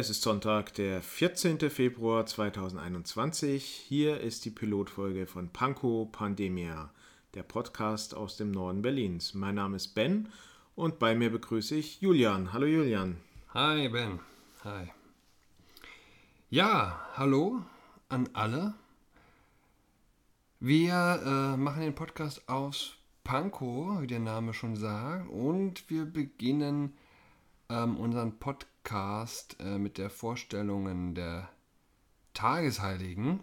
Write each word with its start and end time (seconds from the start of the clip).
Es 0.00 0.08
ist 0.08 0.22
Sonntag, 0.22 0.72
der 0.72 1.02
14. 1.02 1.68
Februar 1.68 2.24
2021. 2.24 3.62
Hier 3.66 4.18
ist 4.18 4.46
die 4.46 4.50
Pilotfolge 4.50 5.26
von 5.26 5.50
Panko 5.50 6.08
Pandemia, 6.10 6.88
der 7.34 7.42
Podcast 7.42 8.14
aus 8.14 8.38
dem 8.38 8.50
Norden 8.50 8.80
Berlins. 8.80 9.34
Mein 9.34 9.56
Name 9.56 9.76
ist 9.76 9.88
Ben 9.88 10.30
und 10.74 10.98
bei 10.98 11.14
mir 11.14 11.30
begrüße 11.30 11.74
ich 11.74 12.00
Julian. 12.00 12.54
Hallo 12.54 12.64
Julian. 12.64 13.18
Hi 13.52 13.90
Ben. 13.90 14.20
Hi. 14.64 14.90
Ja, 16.48 17.06
hallo 17.16 17.60
an 18.08 18.26
alle. 18.32 18.72
Wir 20.60 21.20
äh, 21.26 21.56
machen 21.58 21.82
den 21.82 21.94
Podcast 21.94 22.48
aus 22.48 22.94
Pankow, 23.22 24.00
wie 24.00 24.06
der 24.06 24.20
Name 24.20 24.54
schon 24.54 24.76
sagt, 24.76 25.28
und 25.28 25.90
wir 25.90 26.06
beginnen 26.06 26.94
ähm, 27.68 27.98
unseren 27.98 28.38
Podcast 28.38 28.69
äh, 28.88 29.78
mit 29.78 29.98
der 29.98 30.10
Vorstellungen 30.10 31.14
der 31.14 31.48
Tagesheiligen. 32.34 33.40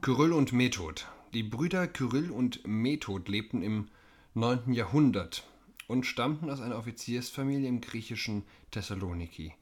Kyrill 0.00 0.32
und 0.32 0.52
Method. 0.52 1.02
Die 1.34 1.42
Brüder 1.42 1.88
Kyrill 1.88 2.30
und 2.30 2.66
Method 2.66 3.30
lebten 3.30 3.62
im 3.62 3.88
9. 4.34 4.72
Jahrhundert 4.72 5.46
und 5.88 6.06
stammten 6.06 6.50
aus 6.50 6.60
einer 6.60 6.78
Offiziersfamilie 6.78 7.68
im 7.68 7.80
griechischen 7.80 8.44
Thessaloniki. 8.70 9.52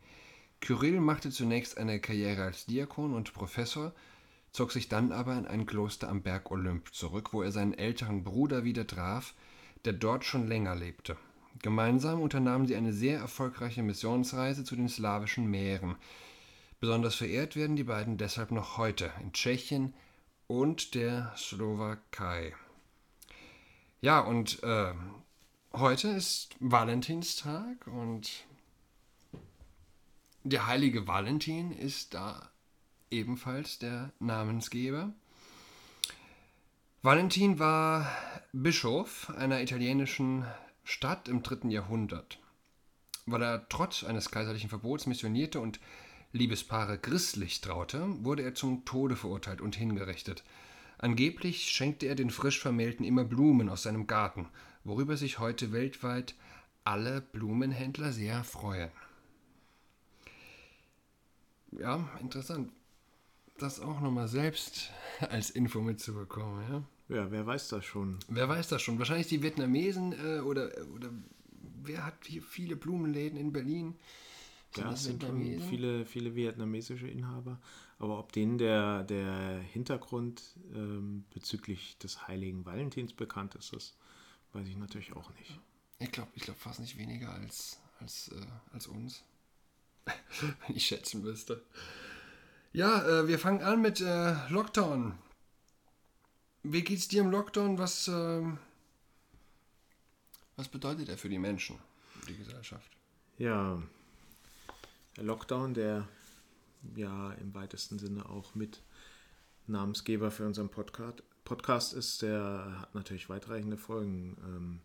Kyrill 0.60 1.00
machte 1.00 1.30
zunächst 1.30 1.78
eine 1.78 2.00
Karriere 2.00 2.42
als 2.44 2.66
Diakon 2.66 3.14
und 3.14 3.32
Professor, 3.34 3.92
zog 4.52 4.72
sich 4.72 4.88
dann 4.88 5.12
aber 5.12 5.36
in 5.36 5.46
ein 5.46 5.66
Kloster 5.66 6.08
am 6.08 6.22
Berg 6.22 6.50
Olymp 6.50 6.94
zurück, 6.94 7.32
wo 7.32 7.42
er 7.42 7.52
seinen 7.52 7.74
älteren 7.74 8.24
Bruder 8.24 8.64
wieder 8.64 8.86
traf, 8.86 9.34
der 9.84 9.92
dort 9.92 10.24
schon 10.24 10.48
länger 10.48 10.74
lebte. 10.74 11.16
Gemeinsam 11.62 12.20
unternahmen 12.20 12.66
sie 12.66 12.76
eine 12.76 12.92
sehr 12.92 13.18
erfolgreiche 13.18 13.82
Missionsreise 13.82 14.64
zu 14.64 14.76
den 14.76 14.88
slawischen 14.88 15.46
Meeren. 15.46 15.96
Besonders 16.80 17.14
verehrt 17.14 17.56
werden 17.56 17.76
die 17.76 17.84
beiden 17.84 18.18
deshalb 18.18 18.50
noch 18.50 18.76
heute 18.76 19.10
in 19.22 19.32
Tschechien 19.32 19.94
und 20.46 20.94
der 20.94 21.32
Slowakei. 21.36 22.54
Ja, 24.00 24.20
und 24.20 24.62
äh, 24.62 24.92
heute 25.72 26.08
ist 26.08 26.56
Valentinstag 26.60 27.86
und 27.86 28.30
der 30.42 30.66
heilige 30.66 31.06
Valentin 31.06 31.72
ist 31.72 32.12
da 32.12 32.50
ebenfalls 33.10 33.78
der 33.78 34.12
Namensgeber. 34.18 35.14
Valentin 37.00 37.58
war 37.58 38.10
Bischof 38.52 39.30
einer 39.30 39.62
italienischen 39.62 40.44
Stadt 40.84 41.28
im 41.28 41.42
dritten 41.42 41.70
Jahrhundert. 41.70 42.38
Weil 43.26 43.42
er 43.42 43.68
trotz 43.68 44.04
eines 44.04 44.30
kaiserlichen 44.30 44.68
Verbots 44.68 45.06
missionierte 45.06 45.60
und 45.60 45.80
Liebespaare 46.32 46.98
christlich 46.98 47.60
traute, 47.60 48.04
wurde 48.24 48.42
er 48.42 48.54
zum 48.54 48.84
Tode 48.84 49.16
verurteilt 49.16 49.60
und 49.60 49.76
hingerichtet. 49.76 50.44
Angeblich 50.98 51.70
schenkte 51.70 52.06
er 52.06 52.14
den 52.14 52.30
frisch 52.30 52.60
Vermählten 52.60 53.04
immer 53.04 53.24
Blumen 53.24 53.68
aus 53.68 53.82
seinem 53.82 54.06
Garten, 54.06 54.48
worüber 54.84 55.16
sich 55.16 55.38
heute 55.38 55.72
weltweit 55.72 56.34
alle 56.84 57.20
Blumenhändler 57.20 58.12
sehr 58.12 58.44
freuen. 58.44 58.90
Ja, 61.72 62.08
interessant. 62.20 62.72
Das 63.58 63.80
auch 63.80 64.00
nochmal 64.00 64.28
selbst 64.28 64.90
als 65.20 65.50
Info 65.50 65.80
mitzubekommen, 65.80 66.64
ja. 66.70 66.82
Ja, 67.08 67.30
wer 67.30 67.46
weiß 67.46 67.68
das 67.68 67.84
schon? 67.84 68.18
Wer 68.28 68.48
weiß 68.48 68.68
das 68.68 68.80
schon? 68.80 68.98
Wahrscheinlich 68.98 69.28
die 69.28 69.42
Vietnamesen 69.42 70.12
äh, 70.12 70.40
oder, 70.40 70.70
oder 70.94 71.10
wer 71.82 72.06
hat 72.06 72.14
hier 72.24 72.42
viele 72.42 72.76
Blumenläden 72.76 73.38
in 73.38 73.52
Berlin? 73.52 73.94
Sind 74.74 74.84
ja, 74.84 74.92
es 74.92 75.04
sind 75.04 75.22
schon 75.22 75.60
viele, 75.68 76.04
viele 76.04 76.34
vietnamesische 76.34 77.06
Inhaber. 77.06 77.60
Aber 77.98 78.18
ob 78.18 78.32
denen 78.32 78.58
der, 78.58 79.04
der 79.04 79.60
Hintergrund 79.72 80.42
ähm, 80.74 81.24
bezüglich 81.32 81.96
des 81.98 82.26
heiligen 82.26 82.66
Valentins 82.66 83.12
bekannt 83.12 83.54
ist, 83.54 83.72
das 83.72 83.94
weiß 84.52 84.66
ich 84.66 84.76
natürlich 84.76 85.14
auch 85.14 85.32
nicht. 85.34 85.60
Ich 86.00 86.10
glaube 86.10 86.30
ich 86.34 86.42
glaub 86.42 86.58
fast 86.58 86.80
nicht 86.80 86.98
weniger 86.98 87.32
als, 87.32 87.80
als, 88.00 88.28
äh, 88.28 88.46
als 88.72 88.86
uns. 88.88 89.22
Wenn 90.66 90.76
ich 90.76 90.86
schätzen 90.86 91.22
müsste. 91.22 91.62
Ja, 92.72 93.20
äh, 93.20 93.28
wir 93.28 93.38
fangen 93.38 93.62
an 93.62 93.80
mit 93.80 94.00
äh, 94.00 94.34
Lockdown. 94.48 95.14
Wie 96.66 96.82
geht's 96.82 97.08
dir 97.08 97.20
im 97.20 97.30
Lockdown? 97.30 97.76
Was, 97.76 98.08
ähm, 98.08 98.56
was 100.56 100.66
bedeutet 100.66 101.10
er 101.10 101.18
für 101.18 101.28
die 101.28 101.38
Menschen, 101.38 101.78
die 102.26 102.34
Gesellschaft? 102.34 102.90
Ja, 103.36 103.82
der 105.14 105.24
Lockdown, 105.24 105.74
der 105.74 106.08
ja 106.96 107.32
im 107.34 107.54
weitesten 107.54 107.98
Sinne 107.98 108.26
auch 108.30 108.54
mit 108.54 108.80
Namensgeber 109.66 110.30
für 110.30 110.46
unseren 110.46 110.70
Podcast, 110.70 111.22
Podcast 111.44 111.92
ist, 111.92 112.22
der 112.22 112.78
hat 112.80 112.94
natürlich 112.94 113.28
weitreichende 113.28 113.76
Folgen. 113.76 114.38
Ähm, 114.42 114.80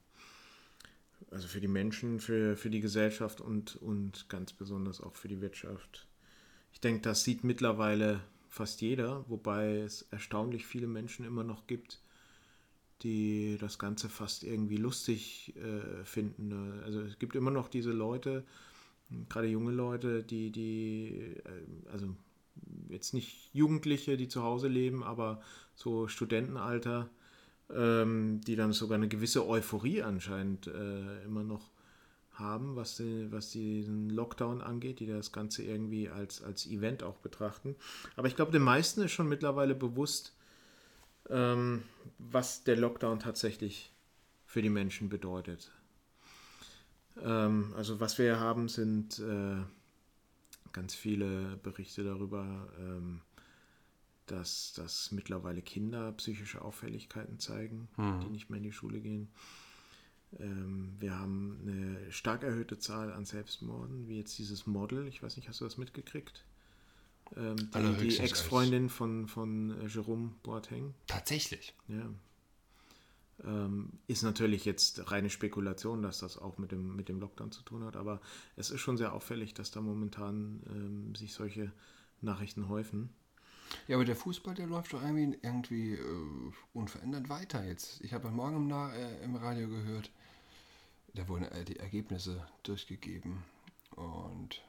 also 1.31 1.47
für 1.47 1.61
die 1.61 1.69
Menschen, 1.69 2.19
für, 2.19 2.57
für 2.57 2.69
die 2.69 2.81
Gesellschaft 2.81 3.39
und, 3.39 3.77
und 3.77 4.27
ganz 4.27 4.51
besonders 4.51 4.99
auch 4.99 5.15
für 5.15 5.29
die 5.29 5.39
Wirtschaft. 5.39 6.07
Ich 6.73 6.81
denke, 6.81 7.01
das 7.01 7.23
sieht 7.23 7.45
mittlerweile 7.45 8.19
fast 8.49 8.81
jeder, 8.81 9.23
wobei 9.29 9.77
es 9.77 10.01
erstaunlich 10.11 10.65
viele 10.65 10.87
Menschen 10.87 11.25
immer 11.25 11.43
noch 11.43 11.67
gibt, 11.67 11.99
die 13.03 13.57
das 13.59 13.79
Ganze 13.79 14.09
fast 14.09 14.43
irgendwie 14.43 14.77
lustig 14.77 15.53
äh, 15.55 16.03
finden. 16.03 16.49
Ne? 16.49 16.81
Also 16.83 17.01
es 17.01 17.17
gibt 17.19 17.35
immer 17.35 17.51
noch 17.51 17.69
diese 17.69 17.91
Leute, 17.91 18.43
gerade 19.29 19.47
junge 19.47 19.71
Leute, 19.71 20.23
die, 20.23 20.51
die, 20.51 21.35
äh, 21.45 21.91
also 21.91 22.07
jetzt 22.89 23.13
nicht 23.13 23.49
Jugendliche, 23.53 24.17
die 24.17 24.27
zu 24.27 24.43
Hause 24.43 24.67
leben, 24.67 25.03
aber 25.03 25.41
so 25.75 26.07
Studentenalter, 26.07 27.09
ähm, 27.73 28.41
die 28.45 28.55
dann 28.55 28.73
sogar 28.73 28.97
eine 28.97 29.07
gewisse 29.07 29.47
Euphorie 29.47 30.01
anscheinend 30.01 30.67
äh, 30.67 31.23
immer 31.23 31.43
noch 31.43 31.71
haben, 32.39 32.75
was, 32.75 32.97
die, 32.97 33.31
was 33.31 33.51
diesen 33.51 34.09
Lockdown 34.09 34.61
angeht, 34.61 34.99
die 34.99 35.07
das 35.07 35.31
Ganze 35.31 35.63
irgendwie 35.63 36.09
als, 36.09 36.41
als 36.41 36.65
Event 36.65 37.03
auch 37.03 37.17
betrachten. 37.17 37.75
Aber 38.15 38.27
ich 38.27 38.35
glaube, 38.35 38.51
den 38.51 38.61
meisten 38.61 39.01
ist 39.01 39.11
schon 39.11 39.29
mittlerweile 39.29 39.75
bewusst, 39.75 40.35
ähm, 41.29 41.83
was 42.17 42.63
der 42.63 42.77
Lockdown 42.77 43.19
tatsächlich 43.19 43.91
für 44.45 44.61
die 44.61 44.69
Menschen 44.69 45.09
bedeutet. 45.09 45.71
Ähm, 47.21 47.73
also 47.75 47.99
was 47.99 48.17
wir 48.17 48.39
haben, 48.39 48.67
sind 48.67 49.19
äh, 49.19 49.57
ganz 50.71 50.95
viele 50.95 51.57
Berichte 51.57 52.03
darüber, 52.03 52.67
ähm, 52.79 53.21
dass, 54.25 54.73
dass 54.73 55.11
mittlerweile 55.11 55.61
Kinder 55.61 56.11
psychische 56.13 56.61
Auffälligkeiten 56.61 57.39
zeigen, 57.39 57.89
mhm. 57.97 58.21
die 58.21 58.29
nicht 58.29 58.49
mehr 58.49 58.57
in 58.57 58.63
die 58.63 58.71
Schule 58.71 58.99
gehen. 58.99 59.29
Ähm, 60.37 60.95
wir 60.99 61.17
haben 61.17 61.59
eine 61.63 62.11
stark 62.11 62.43
erhöhte 62.43 62.77
Zahl 62.77 63.11
an 63.11 63.25
Selbstmorden, 63.25 64.07
wie 64.07 64.17
jetzt 64.17 64.37
dieses 64.37 64.67
Model. 64.67 65.07
Ich 65.07 65.23
weiß 65.23 65.37
nicht, 65.37 65.49
hast 65.49 65.61
du 65.61 65.65
das 65.65 65.77
mitgekriegt? 65.77 66.45
Ähm, 67.35 67.69
die, 67.73 68.07
die 68.07 68.17
Ex-Freundin 68.17 68.89
von, 68.89 69.27
von 69.27 69.79
äh, 69.81 69.87
Jerome 69.87 70.33
Boateng. 70.43 70.93
Tatsächlich. 71.07 71.73
Ja. 71.87 72.09
Ähm, 73.43 73.93
ist 74.07 74.23
natürlich 74.23 74.65
jetzt 74.65 75.11
reine 75.11 75.29
Spekulation, 75.29 76.01
dass 76.01 76.19
das 76.19 76.37
auch 76.37 76.57
mit 76.57 76.71
dem, 76.71 76.95
mit 76.95 77.07
dem 77.07 77.19
Lockdown 77.19 77.51
zu 77.51 77.61
tun 77.61 77.83
hat, 77.85 77.95
aber 77.95 78.19
es 78.57 78.69
ist 78.69 78.81
schon 78.81 78.97
sehr 78.97 79.13
auffällig, 79.13 79.53
dass 79.53 79.71
da 79.71 79.79
momentan 79.79 80.61
ähm, 80.67 81.15
sich 81.15 81.33
solche 81.33 81.71
Nachrichten 82.21 82.67
häufen. 82.67 83.09
Ja, 83.87 83.95
aber 83.95 84.05
der 84.05 84.15
Fußball, 84.15 84.55
der 84.55 84.67
läuft 84.67 84.93
doch 84.93 85.01
irgendwie, 85.01 85.37
irgendwie 85.41 85.93
äh, 85.93 86.51
unverändert 86.73 87.29
weiter 87.29 87.65
jetzt. 87.65 88.01
Ich 88.01 88.13
habe 88.13 88.25
heute 88.25 88.35
Morgen 88.35 88.55
im, 88.57 88.71
äh, 88.71 89.23
im 89.23 89.35
Radio 89.35 89.69
gehört, 89.69 90.11
da 91.13 91.27
wurden 91.27 91.47
die 91.65 91.77
Ergebnisse 91.77 92.47
durchgegeben. 92.63 93.43
Und 93.95 94.61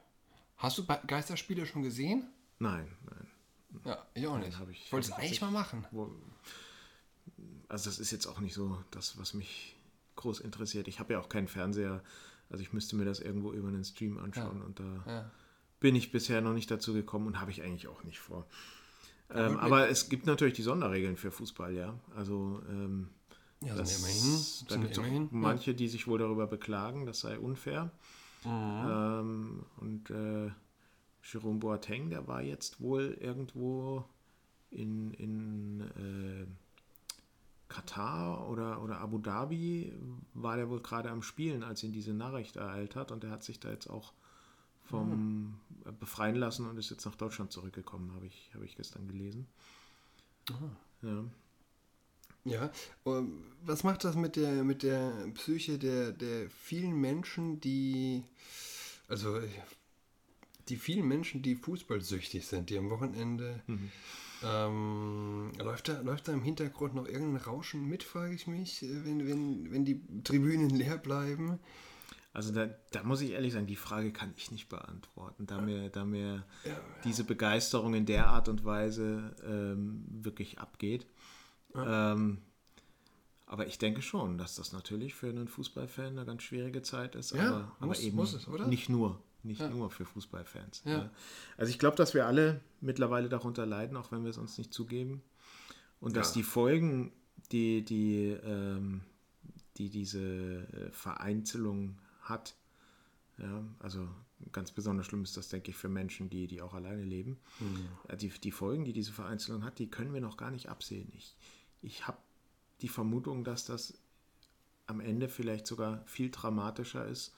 hast 0.57 0.79
du 0.79 0.85
Geisterspiele 1.07 1.67
schon 1.67 1.83
gesehen? 1.83 2.29
Nein, 2.59 2.89
nein. 3.05 3.27
Ja, 3.85 4.07
ich 4.15 4.27
auch 4.27 4.39
nicht. 4.39 4.59
ich, 4.71 4.87
ich 4.87 4.93
wollte 4.93 5.09
es 5.09 5.13
eigentlich 5.13 5.41
mal 5.41 5.51
machen. 5.51 5.87
Also 7.69 7.89
das 7.89 7.99
ist 7.99 8.11
jetzt 8.11 8.27
auch 8.27 8.41
nicht 8.41 8.55
so 8.55 8.83
das, 8.91 9.19
was 9.19 9.35
mich 9.35 9.77
groß 10.17 10.41
interessiert. 10.41 10.89
Ich 10.89 10.99
habe 10.99 11.13
ja 11.13 11.21
auch 11.21 11.29
keinen 11.29 11.49
Fernseher. 11.49 12.03
Also 12.51 12.63
ich 12.63 12.73
müsste 12.73 12.97
mir 12.97 13.05
das 13.05 13.21
irgendwo 13.21 13.53
über 13.53 13.69
einen 13.69 13.85
Stream 13.85 14.19
anschauen 14.19 14.59
ja. 14.59 14.65
und 14.65 14.81
da 14.81 15.05
ja. 15.07 15.31
bin 15.79 15.95
ich 15.95 16.11
bisher 16.11 16.41
noch 16.41 16.53
nicht 16.53 16.71
dazu 16.71 16.93
gekommen 16.93 17.29
und 17.29 17.41
habe 17.41 17.53
ich 17.53 17.63
eigentlich 17.63 17.87
auch 17.87 18.03
nicht 18.03 18.19
vor. 18.19 18.47
Ähm, 19.33 19.57
aber 19.59 19.89
es 19.89 20.09
gibt 20.09 20.27
natürlich 20.27 20.55
die 20.55 20.63
Sonderregeln 20.63 21.17
für 21.17 21.31
Fußball, 21.31 21.73
ja. 21.75 21.95
Also 22.17 22.61
ähm, 22.69 23.09
ja, 23.63 23.75
das, 23.75 23.99
immerhin, 23.99 24.45
da 24.69 24.77
gibt 24.77 24.97
es 24.97 25.33
manche, 25.33 25.75
die 25.75 25.89
sich 25.89 26.07
wohl 26.07 26.19
darüber 26.19 26.47
beklagen, 26.47 27.07
das 27.07 27.21
sei 27.21 27.39
unfair. 27.39 27.91
Mhm. 28.45 28.51
Ähm, 28.51 29.67
und 29.77 30.11
äh, 30.11 30.51
Jerome 31.23 31.59
Boateng, 31.59 32.09
der 32.11 32.27
war 32.27 32.43
jetzt 32.43 32.81
wohl 32.81 33.19
irgendwo 33.21 34.05
in, 34.71 35.13
in 35.15 35.81
äh, 35.81 36.47
Katar 37.69 38.49
oder, 38.49 38.83
oder 38.83 39.01
Abu 39.01 39.19
Dhabi, 39.19 39.93
war 40.33 40.57
der 40.57 40.71
wohl 40.71 40.81
gerade 40.81 41.11
am 41.11 41.23
Spielen, 41.23 41.63
als 41.63 41.83
ihn 41.83 41.93
diese 41.93 42.15
Nachricht 42.15 42.57
ereilt 42.57 42.97
hat. 42.97 43.13
Und 43.13 43.25
er 43.25 43.31
hat 43.31 43.45
sich 43.45 43.61
da 43.61 43.71
jetzt 43.71 43.89
auch 43.89 44.15
vom 44.85 45.61
äh, 45.85 45.93
befreien 45.93 46.37
lassen 46.37 46.67
und 46.67 46.79
ist 46.79 46.91
jetzt 46.91 47.05
nach 47.05 47.15
Deutschland 47.15 47.53
zurückgekommen, 47.53 48.13
habe 48.15 48.27
ich, 48.27 48.51
hab 48.55 48.63
ich 48.63 48.75
gestern 48.77 49.07
gelesen. 49.07 49.47
Ja. 51.03 51.25
Ja, 52.45 52.71
ähm, 53.07 53.45
was 53.65 53.85
macht 53.85 54.05
das 54.05 54.17
mit 54.17 54.37
der, 54.37 54.65
mit 54.65 54.83
der 54.83 55.13
Psyche 55.35 55.79
der, 55.79 56.13
der 56.13 56.49
vielen 56.51 56.95
Menschen, 56.99 57.61
die, 57.61 58.23
also 59.09 59.39
die 60.69 60.77
vielen 60.77 61.07
Menschen, 61.07 61.43
die 61.43 61.55
fußballsüchtig 61.55 62.47
sind, 62.47 62.71
die 62.71 62.79
am 62.79 62.91
Wochenende, 62.91 63.63
Mhm. 63.67 63.91
ähm, 64.43 65.53
läuft, 65.59 65.89
da, 65.89 66.01
läuft 66.01 66.29
da 66.29 66.33
im 66.33 66.43
Hintergrund 66.43 66.95
noch 66.95 67.07
irgendein 67.07 67.43
Rauschen 67.45 67.87
mit, 67.87 68.03
frage 68.03 68.35
ich 68.35 68.47
mich, 68.47 68.83
äh, 68.83 69.05
wenn, 69.05 69.27
wenn, 69.29 69.71
wenn 69.71 69.85
die 69.85 70.01
Tribünen 70.25 70.71
leer 70.71 70.97
bleiben? 70.97 71.59
Also 72.33 72.53
da, 72.53 72.71
da 72.93 73.03
muss 73.03 73.21
ich 73.21 73.33
ehrlich 73.33 73.53
sagen, 73.53 73.67
die 73.67 73.77
Frage 73.77 74.13
kann 74.13 74.33
ich 74.37 74.53
nicht 74.53 74.69
beantworten, 74.69 75.47
da 75.47 75.61
mir, 75.61 75.91
da 75.91 76.05
mir 76.05 76.45
diese 77.03 77.25
Begeisterung 77.25 77.93
in 77.95 78.07
der 78.07 78.29
Art 78.29 78.49
und 78.49 78.65
Weise 78.65 79.35
ähm, 79.45 80.05
wirklich 80.09 80.61
abgeht. 80.61 81.07
Ähm, 81.77 82.39
aber 83.47 83.67
ich 83.67 83.79
denke 83.79 84.01
schon, 84.03 84.39
dass 84.39 84.55
das 84.55 84.73
natürlich 84.73 85.15
für 85.15 85.29
einen 85.29 85.49
Fußballfan 85.49 86.07
eine 86.19 86.25
ganz 86.25 86.43
schwierige 86.45 86.83
Zeit 86.83 87.15
ist. 87.17 87.33
Ja, 87.33 87.49
aber, 87.49 87.73
aber 87.79 87.87
muss- 87.87 88.01
eben 88.01 88.17
muss 88.17 88.33
es, 88.35 88.47
oder? 88.49 88.67
nicht 88.69 88.89
nur, 88.89 89.21
nicht 89.43 89.61
nur 89.71 89.91
für 89.91 90.05
Fußballfans. 90.05 90.83
Ja. 90.85 90.93
Ja. 90.93 91.11
Also 91.57 91.71
ich 91.71 91.79
glaube, 91.79 91.97
dass 91.97 92.15
wir 92.15 92.27
alle 92.27 92.61
mittlerweile 92.81 93.29
darunter 93.29 93.67
leiden, 93.67 93.97
auch 93.97 94.13
wenn 94.13 94.23
wir 94.23 94.31
es 94.31 94.39
uns 94.39 94.57
nicht 94.59 94.73
zugeben. 94.73 95.23
Und 96.01 96.17
dass 96.17 96.29
Ja. 96.29 96.35
die 96.35 96.43
Folgen, 96.45 97.13
die, 97.53 97.85
die, 97.85 98.27
ähm, 98.45 99.01
die 99.79 99.91
diese 99.91 100.21
äh, 100.21 100.91
Vereinzelung 100.93 101.99
hat, 102.23 102.55
ja, 103.39 103.65
also 103.81 104.07
ganz 104.53 104.71
besonders 104.71 105.07
schlimm 105.07 105.23
ist 105.25 105.37
das, 105.37 105.49
denke 105.49 105.71
ich, 105.71 105.77
für 105.77 105.89
Menschen, 105.89 106.31
die, 106.31 106.47
die 106.47 106.63
auch 106.63 106.73
alleine 106.75 107.03
leben. 107.03 107.39
Äh, 108.09 108.17
Die, 108.17 108.29
die 108.29 108.53
Folgen, 108.53 108.85
die 108.85 108.93
diese 108.93 109.13
Vereinzelung 109.13 109.65
hat, 109.65 109.79
die 109.79 109.89
können 109.91 110.13
wir 110.15 110.21
noch 110.21 110.37
gar 110.37 110.51
nicht 110.51 110.69
absehen. 110.69 111.11
Ich, 111.17 111.35
ich 111.83 112.07
habe 112.07 112.19
die 112.83 112.89
Vermutung, 112.89 113.45
dass 113.45 113.65
das 113.65 113.95
am 114.87 115.01
Ende 115.01 115.29
vielleicht 115.29 115.67
sogar 115.67 116.03
viel 116.07 116.31
dramatischer 116.31 117.07
ist 117.07 117.35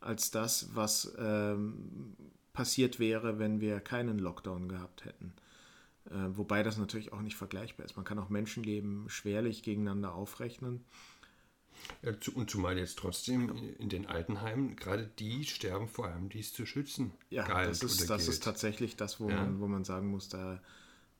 als 0.00 0.30
das, 0.30 0.74
was 0.74 1.14
ähm, 1.18 2.16
passiert 2.52 2.98
wäre, 3.00 3.38
wenn 3.38 3.60
wir 3.60 3.80
keinen 3.80 4.18
Lockdown 4.18 4.68
gehabt 4.68 5.04
hätten. 5.04 5.34
Äh, 6.10 6.36
wobei 6.36 6.62
das 6.62 6.78
natürlich 6.78 7.12
auch 7.12 7.22
nicht 7.22 7.36
vergleichbar 7.36 7.86
ist. 7.86 7.96
Man 7.96 8.04
kann 8.04 8.18
auch 8.18 8.30
Menschenleben 8.30 9.08
schwerlich 9.10 9.62
gegeneinander 9.62 10.14
aufrechnen. 10.14 10.84
Ja, 12.02 12.18
zu, 12.20 12.32
und 12.34 12.50
zumal 12.50 12.78
jetzt 12.78 12.98
trotzdem 12.98 13.50
in 13.78 13.88
den 13.88 14.06
Altenheimen, 14.06 14.76
gerade 14.76 15.06
die 15.18 15.44
sterben 15.44 15.88
vor 15.88 16.06
allem, 16.08 16.28
die 16.28 16.40
es 16.40 16.52
zu 16.52 16.66
schützen 16.66 17.12
Ja, 17.30 17.48
das, 17.62 17.82
ist, 17.82 18.10
das 18.10 18.22
gilt. 18.22 18.28
ist 18.28 18.42
tatsächlich 18.44 18.96
das, 18.96 19.18
wo, 19.20 19.28
Ja. 19.28 19.36
man, 19.36 19.58
wo 19.60 19.66
man 19.66 19.84
sagen 19.84 20.08
muss, 20.08 20.28
da, 20.28 20.60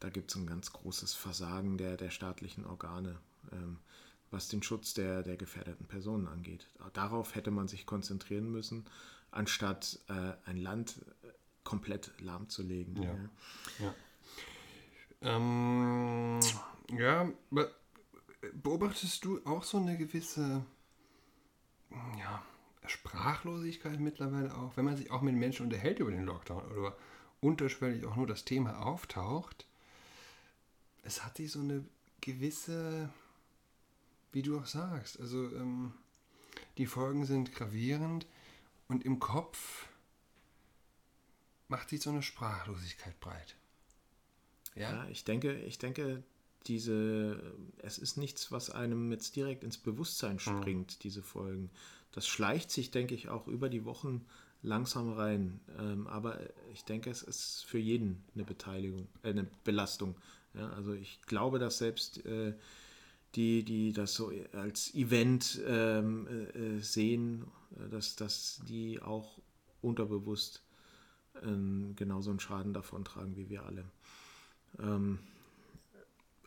da 0.03 0.11
gibt 0.11 0.31
es 0.31 0.37
ein 0.37 0.47
ganz 0.49 0.73
großes 0.73 1.15
Versagen 1.15 1.79
der, 1.79 1.97
der 1.97 2.11
staatlichen 2.11 2.67
Organe, 2.67 3.21
ähm, 3.53 3.79
was 4.33 4.49
den 4.49 4.63
Schutz 4.63 4.95
der, 4.95 5.23
der 5.23 5.37
gefährdeten 5.37 5.87
Personen 5.87 6.27
angeht. 6.27 6.67
Darauf 6.93 7.37
hätte 7.37 7.53
man 7.53 7.69
sich 7.69 7.87
konzentrieren 7.87 8.51
müssen, 8.51 8.85
anstatt 9.31 10.01
äh, 10.09 10.33
ein 10.45 10.57
Land 10.57 10.97
äh, 11.23 11.29
komplett 11.63 12.11
lahmzulegen. 12.19 13.01
Ja. 13.01 13.15
Ja. 13.79 13.95
Ähm, 15.21 16.41
ja, 16.99 17.31
beobachtest 18.55 19.25
du 19.25 19.41
auch 19.45 19.63
so 19.63 19.79
eine 19.79 19.97
gewisse 19.97 20.65
ja, 22.19 22.43
Sprachlosigkeit 22.87 24.01
mittlerweile 24.01 24.53
auch, 24.57 24.77
wenn 24.77 24.85
man 24.85 24.97
sich 24.97 25.13
auch 25.13 25.23
mit 25.23 25.37
Menschen 25.37 25.67
unterhält 25.67 26.01
über 26.01 26.11
den 26.11 26.25
Lockdown 26.25 26.73
oder 26.73 26.97
unterschwellig 27.41 28.05
auch 28.05 28.17
nur 28.17 28.27
das 28.27 28.45
Thema 28.45 28.85
auftaucht? 28.85 29.69
Es 31.03 31.25
hat 31.25 31.37
sich 31.37 31.51
so 31.51 31.61
eine 31.61 31.85
gewisse, 32.21 33.11
wie 34.33 34.43
du 34.43 34.59
auch 34.59 34.67
sagst, 34.67 35.21
also 35.21 35.45
ähm, 35.55 35.93
die 36.79 36.87
Folgen 36.87 37.27
sind 37.27 37.53
gravierend 37.53 38.27
und 38.89 39.05
im 39.05 39.19
Kopf 39.19 39.87
macht 41.69 41.89
sich 41.89 42.03
so 42.03 42.11
eine 42.11 42.23
Sprachlosigkeit 42.23 43.19
breit. 43.21 43.57
Ja, 44.75 45.07
ich 45.09 45.25
denke, 45.25 45.59
ich 45.61 45.79
denke, 45.79 46.23
diese, 46.67 47.55
es 47.79 47.99
ist 47.99 48.17
nichts, 48.17 48.53
was 48.53 48.71
einem 48.71 49.11
jetzt 49.11 49.37
direkt 49.37 49.65
ins 49.65 49.79
Bewusstsein 49.79 50.39
springt, 50.39 51.03
diese 51.05 51.23
Folgen. 51.23 51.71
Das 52.13 52.27
schleicht 52.27 52.71
sich, 52.71 52.91
denke 52.91 53.15
ich, 53.15 53.29
auch 53.29 53.49
über 53.49 53.69
die 53.69 53.85
Wochen 53.85 54.25
langsam 54.63 55.13
rein. 55.13 55.61
Ähm, 55.79 56.07
aber 56.07 56.39
ich 56.73 56.85
denke, 56.85 57.11
es 57.11 57.23
ist 57.23 57.65
für 57.67 57.79
jeden 57.79 58.23
eine 58.35 58.45
Beteiligung, 58.45 59.09
äh, 59.23 59.31
eine 59.31 59.47
Belastung. 59.65 60.15
Ja, 60.55 60.71
also 60.71 60.93
ich 60.93 61.21
glaube, 61.23 61.59
dass 61.59 61.79
selbst 61.79 62.25
äh, 62.27 62.55
die, 63.35 63.65
die 63.65 63.93
das 63.93 64.15
so 64.15 64.33
als 64.53 64.95
Event 64.95 65.61
ähm, 65.67 66.27
äh, 66.27 66.77
äh, 66.77 66.81
sehen, 66.81 67.45
äh, 67.77 67.89
dass, 67.89 68.17
dass 68.17 68.61
die 68.69 69.01
auch 69.01 69.39
unterbewusst 69.81 70.63
ähm, 71.43 71.95
genauso 71.97 72.31
einen 72.31 72.41
Schaden 72.41 72.75
davon 72.75 73.05
tragen 73.05 73.37
wie 73.37 73.49
wir 73.49 73.65
alle. 73.65 73.85
Ähm, 74.79 75.19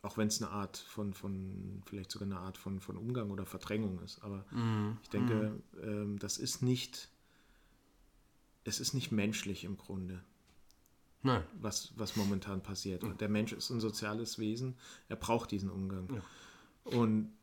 auch 0.04 0.18
wenn 0.18 0.28
es 0.28 0.42
eine 0.42 0.52
Art 0.52 0.78
von, 0.78 1.16
von, 1.16 1.82
vielleicht 1.88 2.12
sogar 2.12 2.28
eine 2.28 2.38
Art 2.38 2.60
von, 2.60 2.80
von 2.80 2.96
Umgang 2.96 3.32
oder 3.32 3.48
Verdrängung 3.48 4.00
ist. 4.04 4.24
Aber 4.24 4.46
ich 5.02 5.10
denke, 5.10 5.60
ähm, 5.82 6.20
das 6.20 6.38
ist 6.38 6.62
nicht, 6.62 7.10
es 8.66 8.80
ist 8.80 8.94
nicht 8.94 9.12
menschlich 9.12 9.64
im 9.64 9.78
Grunde, 9.78 10.24
Nein. 11.26 11.44
was, 11.60 11.92
was 11.98 12.16
momentan 12.16 12.62
passiert. 12.62 13.04
Und 13.04 13.20
der 13.20 13.30
Mensch 13.30 13.52
ist 13.52 13.72
ein 13.72 13.80
soziales 13.80 14.38
Wesen, 14.38 14.78
er 15.10 15.16
braucht 15.16 15.50
diesen 15.50 15.72
Umgang. 15.72 16.22
Und 16.84 17.34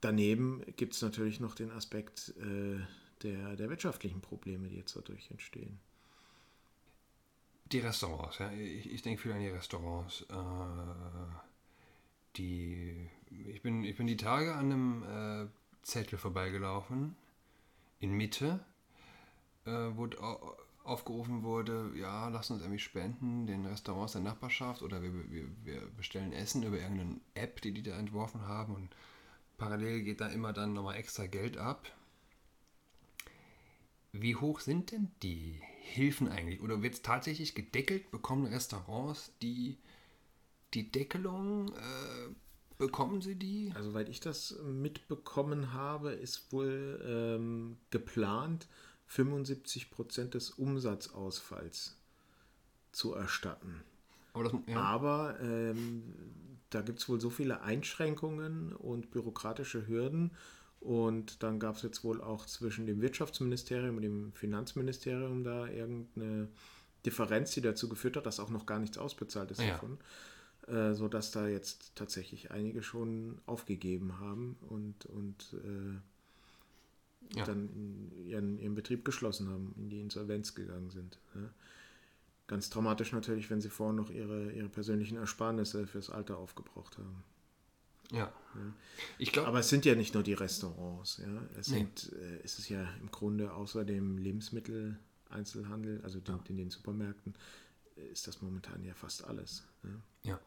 daneben 0.00 0.62
gibt 0.76 0.94
es 0.94 1.02
natürlich 1.02 1.38
noch 1.38 1.54
den 1.54 1.70
Aspekt 1.70 2.34
äh, 2.40 2.80
der, 3.22 3.54
der 3.54 3.70
wirtschaftlichen 3.70 4.20
Probleme, 4.20 4.68
die 4.68 4.76
jetzt 4.76 4.96
dadurch 4.96 5.30
entstehen. 5.30 5.78
Die 7.66 7.78
Restaurants, 7.78 8.38
ja. 8.38 8.50
Ich, 8.50 8.90
ich 8.90 9.02
denke 9.02 9.22
viel 9.22 9.32
an 9.32 9.38
die 9.38 9.48
Restaurants. 9.48 10.22
Äh, 10.22 10.34
die, 12.36 13.08
ich, 13.30 13.62
bin, 13.62 13.84
ich 13.84 13.96
bin 13.96 14.08
die 14.08 14.16
Tage 14.16 14.54
an 14.56 14.72
einem 14.72 15.02
äh, 15.44 15.48
Zettel 15.82 16.18
vorbeigelaufen, 16.18 17.14
in 18.00 18.12
Mitte, 18.12 18.58
äh, 19.66 19.70
wo 19.70 20.08
aufgerufen 20.90 21.42
wurde, 21.44 21.92
ja, 21.94 22.28
lass 22.28 22.50
uns 22.50 22.60
irgendwie 22.60 22.80
spenden 22.80 23.46
den 23.46 23.64
Restaurants 23.64 24.12
der 24.12 24.22
Nachbarschaft 24.22 24.82
oder 24.82 25.02
wir, 25.02 25.12
wir, 25.30 25.44
wir 25.64 25.80
bestellen 25.96 26.32
Essen 26.32 26.64
über 26.64 26.78
irgendeine 26.78 27.20
App, 27.34 27.62
die 27.62 27.72
die 27.72 27.82
da 27.82 27.96
entworfen 27.96 28.46
haben 28.46 28.74
und 28.74 28.88
parallel 29.56 30.02
geht 30.02 30.20
da 30.20 30.26
immer 30.28 30.52
dann 30.52 30.72
nochmal 30.72 30.96
extra 30.96 31.26
Geld 31.26 31.56
ab. 31.56 31.90
Wie 34.12 34.34
hoch 34.34 34.58
sind 34.58 34.90
denn 34.90 35.10
die 35.22 35.60
Hilfen 35.82 36.28
eigentlich? 36.28 36.60
Oder 36.60 36.82
wird 36.82 36.94
es 36.94 37.02
tatsächlich 37.02 37.54
gedeckelt? 37.54 38.10
Bekommen 38.10 38.46
Restaurants 38.46 39.32
die, 39.40 39.78
die 40.74 40.90
Deckelung? 40.90 41.68
Äh, 41.68 42.34
bekommen 42.78 43.22
sie 43.22 43.36
die? 43.36 43.72
Also, 43.76 43.90
soweit 43.90 44.08
ich 44.08 44.18
das 44.18 44.58
mitbekommen 44.64 45.72
habe, 45.72 46.10
ist 46.10 46.52
wohl 46.52 47.00
ähm, 47.06 47.76
geplant, 47.90 48.66
75 49.10 49.90
Prozent 49.90 50.34
des 50.34 50.50
Umsatzausfalls 50.50 51.96
zu 52.92 53.12
erstatten. 53.14 53.82
Aber 54.32 54.44
das, 54.44 54.52
ja. 54.68 54.76
Aber 54.80 55.40
ähm, 55.40 56.14
da 56.70 56.80
gibt 56.82 57.00
es 57.00 57.08
wohl 57.08 57.20
so 57.20 57.28
viele 57.28 57.62
Einschränkungen 57.62 58.72
und 58.72 59.10
bürokratische 59.10 59.88
Hürden. 59.88 60.30
Und 60.78 61.42
dann 61.42 61.58
gab 61.58 61.74
es 61.76 61.82
jetzt 61.82 62.04
wohl 62.04 62.20
auch 62.20 62.46
zwischen 62.46 62.86
dem 62.86 63.02
Wirtschaftsministerium 63.02 63.96
und 63.96 64.02
dem 64.02 64.32
Finanzministerium 64.32 65.42
da 65.42 65.66
irgendeine 65.66 66.48
Differenz, 67.04 67.50
die 67.50 67.62
dazu 67.62 67.88
geführt 67.88 68.16
hat, 68.16 68.26
dass 68.26 68.38
auch 68.38 68.50
noch 68.50 68.64
gar 68.64 68.78
nichts 68.78 68.96
ausbezahlt 68.96 69.50
ist 69.50 69.60
Ja. 69.60 69.72
davon. 69.72 69.98
Äh, 70.68 70.94
sodass 70.94 71.32
da 71.32 71.48
jetzt 71.48 71.96
tatsächlich 71.96 72.52
einige 72.52 72.84
schon 72.84 73.40
aufgegeben 73.46 74.20
haben 74.20 74.56
und, 74.68 75.04
und 75.06 75.54
äh, 75.64 75.98
Ja. 77.34 77.44
dann 77.44 77.68
in 77.74 78.26
ihren, 78.26 78.58
ihren 78.58 78.74
Betrieb 78.74 79.04
geschlossen 79.04 79.48
haben, 79.48 79.72
in 79.76 79.88
die 79.90 80.00
Insolvenz 80.00 80.54
gegangen 80.54 80.90
sind. 80.90 81.18
Ja. 81.34 81.48
Ganz 82.48 82.70
dramatisch 82.70 83.12
natürlich, 83.12 83.48
wenn 83.50 83.60
sie 83.60 83.70
vorher 83.70 83.94
noch 83.94 84.10
ihre, 84.10 84.50
ihre 84.52 84.68
persönlichen 84.68 85.16
Ersparnisse 85.16 85.86
fürs 85.86 86.10
Alter 86.10 86.38
aufgebraucht 86.38 86.98
haben. 86.98 87.22
ja. 88.10 88.32
Ich 89.18 89.30
glaube, 89.30 89.46
Aber 89.46 89.60
es 89.60 89.68
sind 89.68 89.84
ja 89.84 89.94
nicht 89.94 90.14
nur 90.14 90.24
die 90.24 90.32
Restaurants. 90.32 91.18
Ja. 91.18 91.42
Es, 91.56 91.68
Nee. 91.68 91.78
sind, 91.78 92.12
äh, 92.14 92.40
es 92.42 92.58
ist 92.58 92.68
ja 92.68 92.82
im 93.00 93.12
Grunde 93.12 93.52
außer 93.52 93.84
dem 93.84 94.18
Lebensmitteleinzelhandel, 94.18 96.00
also 96.02 96.18
den, 96.18 96.40
in 96.48 96.56
den 96.56 96.70
Supermärkten, 96.70 97.36
äh, 97.96 98.06
ist 98.08 98.26
das 98.26 98.42
momentan 98.42 98.82
ja 98.82 98.94
fast 98.94 99.22
alles. 99.24 99.62
Ja. 99.84 100.30
ja. 100.32 100.40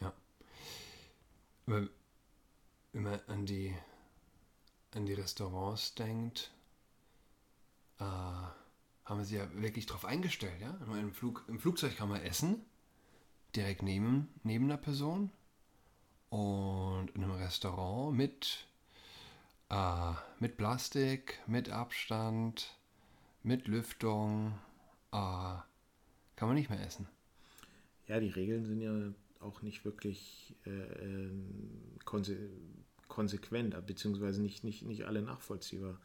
Ja. 0.00 0.12
Wenn 1.64 1.88
man 2.92 3.20
an 3.28 3.46
die, 3.46 3.74
an 4.96 5.06
die 5.06 5.14
Restaurants 5.14 5.94
denkt, 5.94 6.50
äh, 7.98 8.04
haben 9.04 9.24
sie 9.24 9.36
ja 9.36 9.46
wirklich 9.54 9.86
drauf 9.86 10.04
eingestellt, 10.04 10.60
ja. 10.60 10.76
Im, 10.98 11.12
Flug, 11.12 11.44
Im 11.48 11.60
Flugzeug 11.60 11.96
kann 11.96 12.08
man 12.08 12.22
essen, 12.22 12.64
direkt 13.54 13.82
neben, 13.82 14.28
neben 14.42 14.64
einer 14.64 14.76
Person. 14.76 15.30
Und 16.28 17.10
in 17.14 17.22
einem 17.22 17.34
Restaurant 17.34 18.16
mit, 18.16 18.66
äh, 19.70 20.12
mit 20.40 20.56
Plastik, 20.56 21.40
mit 21.46 21.70
Abstand, 21.70 22.76
mit 23.42 23.68
Lüftung, 23.68 24.58
äh, 25.12 25.56
kann 26.36 26.48
man 26.48 26.54
nicht 26.54 26.68
mehr 26.68 26.84
essen. 26.84 27.06
Ja, 28.08 28.18
die 28.18 28.30
Regeln 28.30 28.64
sind 28.64 28.80
ja 28.80 29.12
auch 29.40 29.62
nicht 29.62 29.84
wirklich 29.84 30.54
äh, 30.64 30.70
ähm, 30.70 31.98
konsequent, 33.08 33.74
beziehungsweise 33.86 34.42
nicht, 34.42 34.64
nicht, 34.64 34.82
nicht 34.82 35.04
alle 35.06 35.22
nachvollziehbar. 35.22 35.98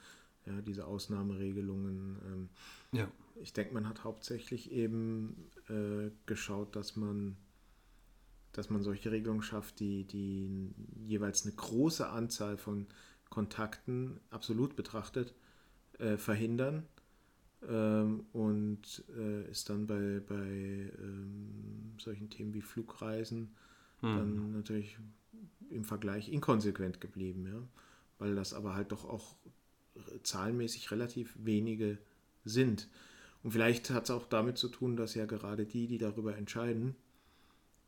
Ja, 0.45 0.59
diese 0.61 0.87
Ausnahmeregelungen. 0.87 2.17
Ähm, 2.25 2.49
ja. 2.91 3.11
Ich 3.41 3.53
denke, 3.53 3.73
man 3.75 3.87
hat 3.87 4.03
hauptsächlich 4.03 4.71
eben 4.71 5.51
äh, 5.69 6.09
geschaut, 6.25 6.75
dass 6.75 6.95
man, 6.95 7.37
dass 8.51 8.71
man 8.71 8.81
solche 8.81 9.11
Regelungen 9.11 9.43
schafft, 9.43 9.79
die, 9.79 10.03
die 10.05 10.73
jeweils 11.05 11.45
eine 11.45 11.53
große 11.53 12.09
Anzahl 12.09 12.57
von 12.57 12.87
Kontakten 13.29 14.19
absolut 14.31 14.75
betrachtet 14.75 15.35
äh, 15.99 16.17
verhindern 16.17 16.87
ähm, 17.67 18.25
und 18.33 19.03
äh, 19.15 19.49
ist 19.49 19.69
dann 19.69 19.85
bei, 19.85 20.21
bei 20.27 20.35
ähm, 20.35 21.93
solchen 21.99 22.29
Themen 22.29 22.53
wie 22.53 22.61
Flugreisen 22.61 23.55
hm. 24.01 24.15
dann 24.17 24.51
natürlich 24.51 24.97
im 25.69 25.83
Vergleich 25.83 26.29
inkonsequent 26.29 27.01
geblieben, 27.01 27.47
ja. 27.47 27.61
Weil 28.19 28.35
das 28.35 28.53
aber 28.53 28.75
halt 28.75 28.91
doch 28.91 29.05
auch 29.05 29.35
zahlenmäßig 30.23 30.91
relativ 30.91 31.33
wenige 31.39 31.97
sind. 32.45 32.87
Und 33.43 33.51
vielleicht 33.51 33.89
hat 33.89 34.05
es 34.05 34.11
auch 34.11 34.27
damit 34.27 34.57
zu 34.57 34.69
tun, 34.69 34.95
dass 34.95 35.15
ja 35.15 35.25
gerade 35.25 35.65
die, 35.65 35.87
die 35.87 35.97
darüber 35.97 36.37
entscheiden, 36.37 36.95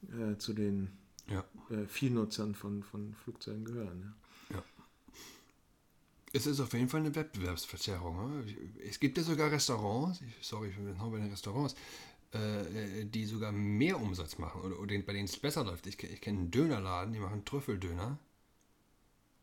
äh, 0.10 0.38
zu 0.38 0.53
den 0.53 0.89
ja. 1.29 1.43
äh, 1.69 1.86
Vielnutzern 1.86 2.55
von, 2.55 2.83
von 2.83 3.13
Flugzeugen 3.13 3.65
gehören. 3.65 4.15
Ja. 4.50 4.55
ja. 4.55 4.63
Es 6.33 6.48
ist 6.48 6.60
auf 6.60 6.74
jeden 6.74 6.89
Fall 6.89 7.01
eine 7.01 7.13
Wettbewerbsverzerrung. 7.13 8.43
Ne? 8.43 8.55
Es 8.83 9.00
gibt 9.00 9.17
ja 9.17 9.24
sogar 9.24 9.51
Restaurants, 9.51 10.22
sorry, 10.41 10.69
ich 10.69 10.75
bin 10.75 10.98
noch 10.98 11.12
bei 11.12 11.19
den 11.19 11.29
Restaurants, 11.29 11.75
äh, 12.34 13.06
die 13.06 13.25
sogar 13.25 13.52
mehr 13.52 14.00
Umsatz 14.00 14.38
machen 14.38 14.62
oder, 14.62 14.80
oder 14.80 14.98
bei 15.00 15.13
denen 15.13 15.25
es 15.25 15.38
besser 15.38 15.63
läuft. 15.63 15.88
Ich, 15.88 16.02
ich 16.04 16.22
kenne 16.22 16.40
einen 16.40 16.52
Dönerladen, 16.52 17.13
die 17.13 17.20
machen 17.20 17.46
Trüffeldöner. 17.46 18.18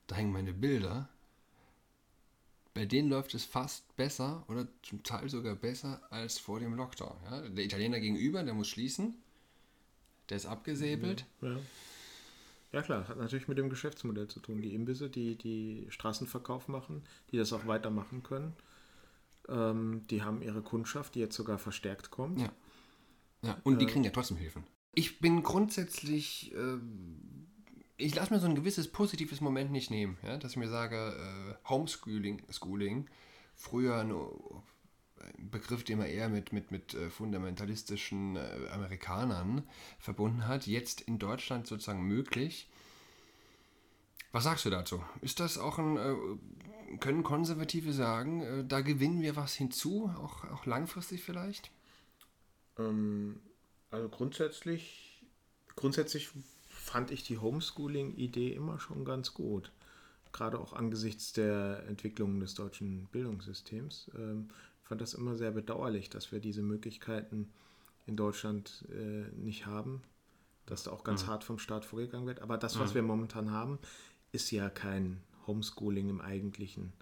Da 0.06 0.16
hängen 0.16 0.32
meine 0.32 0.52
Bilder 0.52 1.08
bei 2.74 2.86
denen 2.86 3.10
läuft 3.10 3.34
es 3.34 3.44
fast 3.44 3.96
besser 3.96 4.44
oder 4.48 4.66
zum 4.82 5.02
Teil 5.02 5.28
sogar 5.28 5.54
besser 5.54 6.00
als 6.10 6.38
vor 6.38 6.60
dem 6.60 6.74
Lockdown. 6.74 7.16
Ja? 7.24 7.40
Der 7.48 7.64
Italiener 7.64 8.00
gegenüber, 8.00 8.42
der 8.42 8.54
muss 8.54 8.68
schließen, 8.68 9.14
der 10.28 10.36
ist 10.36 10.46
abgesäbelt. 10.46 11.26
Ja, 11.40 11.52
ja. 11.52 11.58
ja, 12.72 12.82
klar, 12.82 13.08
hat 13.08 13.18
natürlich 13.18 13.48
mit 13.48 13.58
dem 13.58 13.70
Geschäftsmodell 13.70 14.28
zu 14.28 14.40
tun. 14.40 14.62
Die 14.62 14.74
Imbisse, 14.74 15.10
die, 15.10 15.34
die 15.36 15.86
Straßenverkauf 15.90 16.68
machen, 16.68 17.02
die 17.32 17.38
das 17.38 17.52
auch 17.52 17.66
weitermachen 17.66 18.22
können, 18.22 18.54
ähm, 19.48 20.06
die 20.08 20.22
haben 20.22 20.40
ihre 20.40 20.62
Kundschaft, 20.62 21.16
die 21.16 21.20
jetzt 21.20 21.36
sogar 21.36 21.58
verstärkt 21.58 22.12
kommt. 22.12 22.40
Ja, 22.40 22.52
ja 23.42 23.58
und 23.64 23.74
äh, 23.74 23.78
die 23.78 23.86
kriegen 23.86 24.04
ja 24.04 24.10
trotzdem 24.10 24.36
Hilfen. 24.36 24.64
Ich 24.92 25.20
bin 25.20 25.42
grundsätzlich 25.42 26.52
äh, 26.54 26.78
ich 28.00 28.14
lasse 28.14 28.32
mir 28.32 28.40
so 28.40 28.46
ein 28.46 28.54
gewisses 28.54 28.88
positives 28.88 29.40
Moment 29.40 29.70
nicht 29.70 29.90
nehmen, 29.90 30.16
ja? 30.22 30.36
dass 30.36 30.52
ich 30.52 30.56
mir 30.56 30.68
sage, 30.68 30.96
äh, 30.96 31.68
Homeschooling, 31.68 32.42
Schooling, 32.50 33.08
früher 33.54 33.98
ein 33.98 34.14
Begriff, 35.50 35.84
den 35.84 35.98
man 35.98 36.06
eher 36.06 36.28
mit, 36.28 36.52
mit, 36.52 36.70
mit 36.70 36.94
äh, 36.94 37.10
fundamentalistischen 37.10 38.36
äh, 38.36 38.68
Amerikanern 38.72 39.64
verbunden 39.98 40.48
hat, 40.48 40.66
jetzt 40.66 41.02
in 41.02 41.18
Deutschland 41.18 41.66
sozusagen 41.66 42.02
möglich. 42.02 42.68
Was 44.32 44.44
sagst 44.44 44.64
du 44.64 44.70
dazu? 44.70 45.02
Ist 45.20 45.40
das 45.40 45.58
auch 45.58 45.78
ein, 45.78 45.96
äh, 45.96 46.96
können 46.98 47.22
Konservative 47.22 47.92
sagen, 47.92 48.66
da 48.68 48.80
gewinnen 48.80 49.20
wir 49.20 49.36
was 49.36 49.54
hinzu, 49.54 50.12
auch, 50.18 50.44
auch 50.50 50.66
langfristig 50.66 51.22
vielleicht? 51.22 51.70
Ähm, 52.80 53.40
also 53.90 54.08
grundsätzlich, 54.08 55.22
grundsätzlich 55.76 56.30
fand 56.68 57.10
ich 57.10 57.24
die 57.24 57.38
Homeschooling-Idee 57.38 58.52
immer 58.52 58.80
schon 58.80 59.04
ganz 59.04 59.34
gut. 59.34 59.72
Gerade 60.32 60.58
auch 60.58 60.72
angesichts 60.72 61.32
der 61.32 61.84
Entwicklung 61.88 62.40
des 62.40 62.54
deutschen 62.54 63.06
Bildungssystems. 63.06 64.10
Ähm, 64.16 64.48
fand 64.82 65.00
das 65.00 65.14
immer 65.14 65.36
sehr 65.36 65.50
bedauerlich, 65.50 66.10
dass 66.10 66.32
wir 66.32 66.40
diese 66.40 66.62
Möglichkeiten 66.62 67.52
in 68.06 68.16
Deutschland 68.16 68.84
äh, 68.90 69.28
nicht 69.36 69.66
haben, 69.66 70.02
dass 70.66 70.84
da 70.84 70.90
auch 70.90 71.04
ganz 71.04 71.24
mhm. 71.24 71.28
hart 71.28 71.44
vom 71.44 71.58
Staat 71.58 71.84
vorgegangen 71.84 72.26
wird. 72.26 72.40
Aber 72.40 72.58
das, 72.58 72.78
was 72.78 72.90
mhm. 72.90 72.94
wir 72.96 73.02
momentan 73.02 73.50
haben, 73.50 73.78
ist 74.32 74.50
ja 74.50 74.70
kein 74.70 75.20
Homeschooling 75.46 76.08
im 76.08 76.20
eigentlichen 76.20 76.92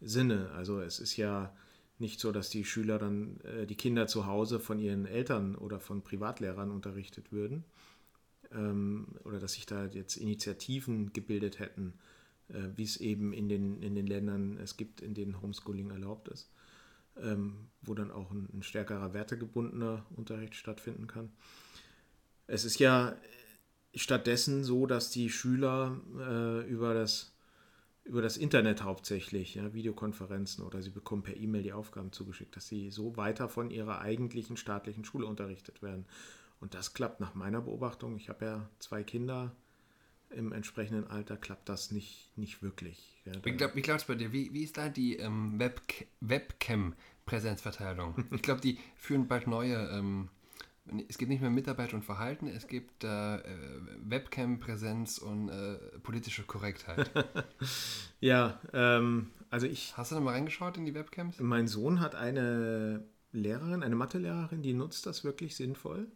Sinne. 0.00 0.50
Also 0.52 0.80
es 0.80 0.98
ist 0.98 1.16
ja 1.16 1.54
nicht 2.02 2.20
so, 2.20 2.32
dass 2.32 2.50
die 2.50 2.66
Schüler 2.66 2.98
dann, 2.98 3.40
äh, 3.40 3.66
die 3.66 3.76
Kinder 3.76 4.06
zu 4.06 4.26
Hause 4.26 4.60
von 4.60 4.78
ihren 4.78 5.06
Eltern 5.06 5.54
oder 5.54 5.80
von 5.80 6.02
Privatlehrern 6.02 6.70
unterrichtet 6.70 7.32
würden, 7.32 7.64
ähm, 8.52 9.06
oder 9.24 9.38
dass 9.38 9.54
sich 9.54 9.64
da 9.64 9.86
jetzt 9.86 10.16
Initiativen 10.16 11.14
gebildet 11.14 11.58
hätten, 11.58 11.94
äh, 12.48 12.68
wie 12.76 12.84
es 12.84 12.98
eben 12.98 13.32
in 13.32 13.48
den, 13.48 13.82
in 13.82 13.94
den 13.94 14.06
Ländern 14.06 14.58
es 14.58 14.76
gibt, 14.76 15.00
in 15.00 15.14
denen 15.14 15.40
Homeschooling 15.40 15.90
erlaubt 15.90 16.28
ist, 16.28 16.50
ähm, 17.16 17.68
wo 17.80 17.94
dann 17.94 18.10
auch 18.10 18.30
ein, 18.30 18.48
ein 18.52 18.62
stärkerer 18.62 19.14
wertegebundener 19.14 20.04
Unterricht 20.14 20.54
stattfinden 20.54 21.06
kann. 21.06 21.30
Es 22.46 22.64
ist 22.64 22.78
ja 22.78 23.16
stattdessen 23.94 24.64
so, 24.64 24.86
dass 24.86 25.10
die 25.10 25.30
Schüler 25.30 26.00
äh, 26.18 26.68
über 26.68 26.94
das 26.94 27.31
über 28.04 28.22
das 28.22 28.36
Internet 28.36 28.82
hauptsächlich, 28.82 29.54
ja, 29.54 29.72
Videokonferenzen 29.72 30.64
oder 30.64 30.82
sie 30.82 30.90
bekommen 30.90 31.22
per 31.22 31.36
E-Mail 31.36 31.62
die 31.62 31.72
Aufgaben 31.72 32.12
zugeschickt, 32.12 32.56
dass 32.56 32.66
sie 32.66 32.90
so 32.90 33.16
weiter 33.16 33.48
von 33.48 33.70
ihrer 33.70 34.00
eigentlichen 34.00 34.56
staatlichen 34.56 35.04
Schule 35.04 35.26
unterrichtet 35.26 35.82
werden. 35.82 36.06
Und 36.60 36.74
das 36.74 36.94
klappt 36.94 37.20
nach 37.20 37.34
meiner 37.34 37.60
Beobachtung. 37.60 38.16
Ich 38.16 38.28
habe 38.28 38.44
ja 38.44 38.68
zwei 38.78 39.02
Kinder 39.02 39.54
im 40.30 40.52
entsprechenden 40.52 41.06
Alter, 41.06 41.36
klappt 41.36 41.68
das 41.68 41.90
nicht, 41.90 42.30
nicht 42.36 42.62
wirklich. 42.62 43.20
Ja, 43.24 43.32
wie 43.44 43.82
glaubt 43.82 44.00
es 44.00 44.04
bei 44.04 44.14
dir? 44.14 44.32
Wie, 44.32 44.52
wie 44.52 44.64
ist 44.64 44.76
da 44.76 44.88
die 44.88 45.16
ähm, 45.16 45.58
Webc 45.58 46.06
Webcam-Präsenzverteilung? 46.20 48.24
ich 48.30 48.42
glaube, 48.42 48.60
die 48.60 48.78
führen 48.96 49.28
bald 49.28 49.46
neue. 49.46 49.76
Ähm, 49.90 50.28
es 51.08 51.16
gibt 51.16 51.30
nicht 51.30 51.40
mehr 51.40 51.50
Mitarbeit 51.50 51.94
und 51.94 52.04
Verhalten, 52.04 52.48
es 52.48 52.66
gibt 52.66 53.04
äh, 53.04 53.38
Webcam-Präsenz 54.04 55.18
und 55.18 55.48
äh, 55.48 55.76
politische 56.02 56.42
Korrektheit. 56.42 57.10
ja, 58.20 58.60
ähm, 58.72 59.30
also 59.50 59.66
ich. 59.66 59.96
Hast 59.96 60.10
du 60.10 60.16
da 60.16 60.20
mal 60.20 60.32
reingeschaut 60.32 60.76
in 60.76 60.84
die 60.84 60.94
Webcams? 60.94 61.38
Mein 61.38 61.68
Sohn 61.68 62.00
hat 62.00 62.14
eine 62.14 63.04
Lehrerin, 63.32 63.82
eine 63.82 63.94
Mathelehrerin, 63.94 64.62
die 64.62 64.74
nutzt 64.74 65.06
das 65.06 65.24
wirklich 65.24 65.56
sinnvoll. 65.56 66.08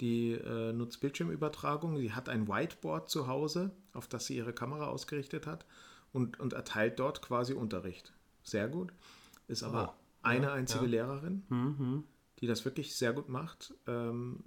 Die 0.00 0.32
äh, 0.32 0.72
nutzt 0.72 1.00
Bildschirmübertragung. 1.00 1.96
Sie 1.98 2.12
hat 2.12 2.28
ein 2.28 2.48
Whiteboard 2.48 3.08
zu 3.10 3.28
Hause, 3.28 3.70
auf 3.92 4.08
das 4.08 4.26
sie 4.26 4.36
ihre 4.36 4.52
Kamera 4.52 4.86
ausgerichtet 4.86 5.46
hat 5.46 5.64
und, 6.12 6.40
und 6.40 6.54
erteilt 6.54 6.98
dort 6.98 7.22
quasi 7.22 7.52
Unterricht. 7.52 8.12
Sehr 8.42 8.68
gut. 8.68 8.92
Ist 9.48 9.62
aber 9.62 9.94
oh, 9.94 10.00
eine 10.22 10.46
ja, 10.46 10.52
einzige 10.54 10.84
ja. 10.84 10.90
Lehrerin, 10.90 11.42
mhm. 11.48 12.04
Die 12.42 12.46
das 12.46 12.66
wirklich 12.66 12.94
sehr 12.94 13.14
gut 13.14 13.30
macht. 13.30 13.72
Ähm, 13.86 14.44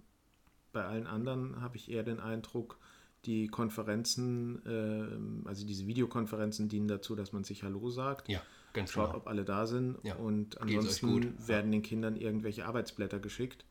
bei 0.72 0.86
allen 0.86 1.08
anderen 1.08 1.62
habe 1.62 1.78
ich 1.78 1.90
eher 1.90 2.04
den 2.04 2.20
Eindruck, 2.20 2.78
die 3.25 3.48
Konferenzen, 3.48 4.64
äh, 4.66 5.48
also 5.48 5.66
diese 5.66 5.88
Videokonferenzen 5.88 6.70
dienen 6.70 6.88
dazu, 6.88 7.16
dass 7.16 7.34
man 7.34 7.44
sich 7.44 7.64
Hallo 7.64 7.90
sagt. 7.90 8.30
Ja, 8.30 8.40
ganz 8.74 8.92
Schaut, 8.92 9.08
genau. 9.08 9.18
ob 9.18 9.28
alle 9.28 9.46
da 9.46 9.66
sind. 9.66 9.98
Ja. 10.04 10.16
Und 10.16 10.62
ansonsten 10.62 11.36
werden 11.48 11.72
den 11.72 11.82
Kindern 11.82 12.18
irgendwelche 12.18 12.68
Arbeitsblätter 12.68 13.20
geschickt 13.20 13.66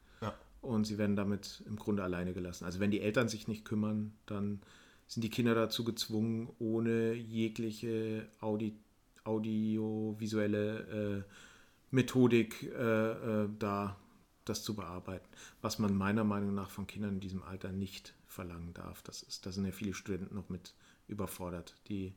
und 0.64 0.86
sie 0.86 0.98
werden 0.98 1.16
damit 1.16 1.62
im 1.66 1.76
Grunde 1.76 2.02
alleine 2.02 2.32
gelassen. 2.32 2.64
Also 2.64 2.80
wenn 2.80 2.90
die 2.90 3.00
Eltern 3.00 3.28
sich 3.28 3.48
nicht 3.48 3.64
kümmern, 3.64 4.12
dann 4.26 4.60
sind 5.06 5.22
die 5.22 5.30
Kinder 5.30 5.54
dazu 5.54 5.84
gezwungen, 5.84 6.48
ohne 6.58 7.12
jegliche 7.12 8.26
Audi 8.40 8.74
audiovisuelle 9.24 11.24
äh, 11.24 11.30
Methodik 11.90 12.62
äh, 12.62 13.44
äh, 13.44 13.48
da 13.58 13.96
das 14.44 14.62
zu 14.62 14.74
bearbeiten, 14.74 15.26
was 15.62 15.78
man 15.78 15.96
meiner 15.96 16.24
Meinung 16.24 16.54
nach 16.54 16.70
von 16.70 16.86
Kindern 16.86 17.14
in 17.14 17.20
diesem 17.20 17.42
Alter 17.42 17.72
nicht 17.72 18.14
verlangen 18.26 18.74
darf. 18.74 19.02
Das 19.02 19.22
ist, 19.22 19.46
da 19.46 19.52
sind 19.52 19.64
ja 19.64 19.72
viele 19.72 19.94
Studenten 19.94 20.34
noch 20.34 20.48
mit 20.48 20.74
überfordert. 21.08 21.74
Die 21.88 22.14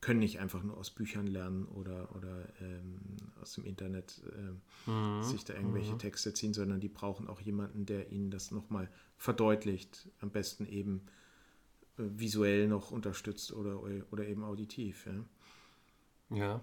können 0.00 0.20
nicht 0.20 0.38
einfach 0.38 0.62
nur 0.62 0.76
aus 0.76 0.90
Büchern 0.90 1.26
lernen 1.26 1.64
oder, 1.64 2.14
oder 2.14 2.46
ähm, 2.60 2.98
aus 3.40 3.54
dem 3.54 3.64
Internet 3.64 4.20
äh, 4.26 4.90
mhm. 4.90 5.22
sich 5.22 5.44
da 5.44 5.54
irgendwelche 5.54 5.92
mhm. 5.92 5.98
Texte 5.98 6.34
ziehen, 6.34 6.52
sondern 6.52 6.80
die 6.80 6.88
brauchen 6.88 7.26
auch 7.26 7.40
jemanden, 7.40 7.86
der 7.86 8.12
ihnen 8.12 8.30
das 8.30 8.50
nochmal 8.50 8.90
verdeutlicht, 9.16 10.10
am 10.20 10.30
besten 10.30 10.66
eben 10.66 11.06
äh, 11.96 12.02
visuell 12.02 12.68
noch 12.68 12.90
unterstützt 12.90 13.52
oder, 13.52 13.80
oder 14.10 14.26
eben 14.26 14.44
auditiv. 14.44 15.06
Ja. 16.30 16.36
ja. 16.36 16.62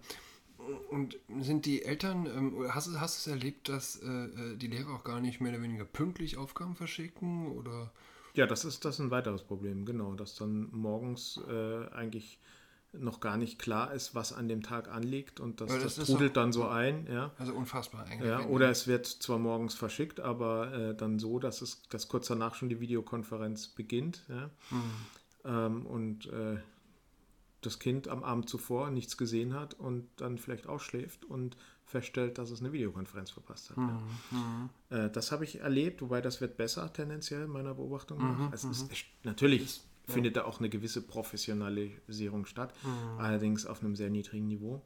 Und 0.89 1.17
sind 1.39 1.65
die 1.65 1.83
Eltern, 1.83 2.25
ähm, 2.25 2.65
hast, 2.73 2.87
du- 2.87 2.99
hast 2.99 3.25
du 3.25 3.29
es 3.31 3.35
erlebt, 3.35 3.69
dass 3.69 3.95
äh, 3.97 4.07
äh, 4.07 4.55
die 4.57 4.67
Lehrer 4.67 4.93
auch 4.95 5.03
gar 5.03 5.19
nicht 5.19 5.41
mehr 5.41 5.53
oder 5.53 5.61
weniger 5.63 5.85
pünktlich 5.85 6.37
Aufgaben 6.37 6.75
verschicken? 6.75 7.51
Oder 7.51 7.91
Ja, 8.33 8.45
das 8.47 8.65
ist, 8.65 8.85
das 8.85 8.95
ist 8.95 8.99
ein 8.99 9.11
weiteres 9.11 9.43
Problem, 9.43 9.85
genau, 9.85 10.13
dass 10.13 10.35
dann 10.35 10.69
morgens 10.71 11.39
äh, 11.49 11.87
eigentlich 11.93 12.39
noch 12.93 13.21
gar 13.21 13.37
nicht 13.37 13.57
klar 13.57 13.93
ist, 13.93 14.15
was 14.15 14.33
an 14.33 14.49
dem 14.49 14.63
Tag 14.63 14.89
anliegt 14.89 15.39
und 15.39 15.61
das, 15.61 15.69
das, 15.81 15.95
das 15.95 16.07
trudelt 16.09 16.31
doch- 16.35 16.41
dann 16.41 16.51
so 16.51 16.67
ein, 16.67 17.07
ja. 17.09 17.31
also 17.37 17.53
unfassbar 17.53 18.05
eigentlich. 18.05 18.27
ja 18.29 18.45
oder 18.45 18.69
es 18.69 18.85
wird 18.85 19.05
zwar 19.07 19.39
morgens 19.39 19.75
verschickt, 19.75 20.19
aber 20.19 20.73
äh, 20.73 20.95
dann 20.95 21.17
so, 21.17 21.39
dass 21.39 21.61
es 21.61 21.81
dass 21.89 22.09
kurz 22.09 22.27
danach 22.27 22.53
schon 22.55 22.67
die 22.67 22.81
Videokonferenz 22.81 23.69
beginnt, 23.69 24.25
ja. 24.27 24.49
Ähm, 25.45 25.85
und 25.85 26.25
äh, 26.27 26.57
das 27.61 27.79
Kind 27.79 28.07
am 28.07 28.23
Abend 28.23 28.49
zuvor 28.49 28.89
nichts 28.91 29.17
gesehen 29.17 29.53
hat 29.53 29.73
und 29.75 30.07
dann 30.17 30.37
vielleicht 30.37 30.67
ausschläft 30.67 31.25
und 31.25 31.57
feststellt, 31.85 32.37
dass 32.37 32.49
es 32.51 32.59
eine 32.61 32.71
Videokonferenz 32.73 33.29
verpasst 33.31 33.69
hat. 33.71 33.77
Ja. 33.77 35.05
Äh, 35.05 35.11
das 35.11 35.31
habe 35.31 35.43
ich 35.43 35.59
erlebt, 35.59 36.01
wobei 36.01 36.21
das 36.21 36.41
wird 36.41 36.57
besser 36.57 36.91
tendenziell 36.91 37.47
meiner 37.47 37.73
Beobachtung 37.75 38.17
nach. 38.19 38.53
es 38.53 38.63
ist, 38.63 38.91
es- 38.91 39.03
natürlich 39.23 39.81
findet 40.07 40.35
da 40.35 40.45
auch 40.45 40.59
eine 40.59 40.69
gewisse 40.69 41.01
Professionalisierung 41.01 42.45
statt, 42.45 42.73
allerdings 43.17 43.65
auf 43.65 43.81
einem 43.83 43.95
sehr 43.95 44.09
niedrigen 44.09 44.47
Niveau. 44.47 44.81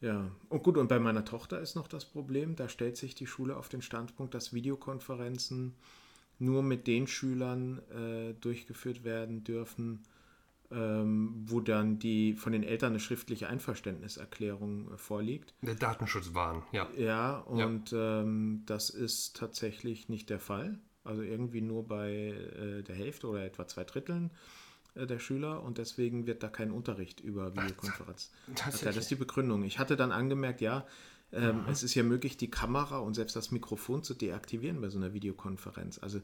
Ja, 0.00 0.30
und 0.48 0.62
gut, 0.62 0.76
und 0.78 0.88
bei 0.88 0.98
meiner 0.98 1.24
Tochter 1.24 1.60
ist 1.60 1.74
noch 1.74 1.86
das 1.86 2.04
Problem, 2.06 2.56
da 2.56 2.68
stellt 2.68 2.96
sich 2.96 3.14
die 3.14 3.26
Schule 3.26 3.56
auf 3.56 3.68
den 3.68 3.82
Standpunkt, 3.82 4.32
dass 4.34 4.52
Videokonferenzen 4.54 5.74
nur 6.38 6.62
mit 6.62 6.86
den 6.86 7.06
Schülern 7.06 7.80
äh, 7.90 8.32
durchgeführt 8.40 9.04
werden 9.04 9.44
dürfen, 9.44 10.02
ähm, 10.72 11.34
wo 11.46 11.60
dann 11.60 11.98
die 11.98 12.34
von 12.34 12.52
den 12.52 12.62
Eltern 12.62 12.92
eine 12.92 13.00
schriftliche 13.00 13.48
Einverständniserklärung 13.48 14.92
äh, 14.92 14.96
vorliegt. 14.98 15.54
Der 15.62 15.74
Datenschutzwahn, 15.74 16.62
ja. 16.72 16.88
Ja, 16.96 17.38
und 17.38 17.92
Ähm, 17.92 18.62
das 18.66 18.90
ist 18.90 19.36
tatsächlich 19.36 20.08
nicht 20.08 20.30
der 20.30 20.38
Fall. 20.38 20.78
Also 21.02 21.22
irgendwie 21.22 21.60
nur 21.60 21.86
bei 21.88 22.12
äh, 22.12 22.82
der 22.82 22.94
Hälfte 22.94 23.26
oder 23.26 23.44
etwa 23.44 23.66
zwei 23.66 23.84
Dritteln 23.84 24.30
äh, 24.94 25.06
der 25.06 25.18
Schüler 25.18 25.62
und 25.62 25.78
deswegen 25.78 26.26
wird 26.26 26.42
da 26.42 26.48
kein 26.48 26.70
Unterricht 26.70 27.20
über 27.20 27.54
Videokonferenz. 27.54 28.30
Ja, 28.48 28.70
das 28.84 28.96
ist 28.96 29.10
die 29.10 29.16
Begründung. 29.16 29.64
Ich 29.64 29.78
hatte 29.78 29.96
dann 29.96 30.12
angemerkt, 30.12 30.60
ja, 30.60 30.86
ähm, 31.32 31.64
es 31.68 31.82
ist 31.82 31.94
ja 31.94 32.02
möglich, 32.02 32.36
die 32.36 32.50
Kamera 32.50 32.98
und 32.98 33.14
selbst 33.14 33.36
das 33.36 33.50
Mikrofon 33.50 34.02
zu 34.02 34.14
deaktivieren 34.14 34.80
bei 34.80 34.88
so 34.88 34.98
einer 34.98 35.14
Videokonferenz. 35.14 35.98
Also 35.98 36.20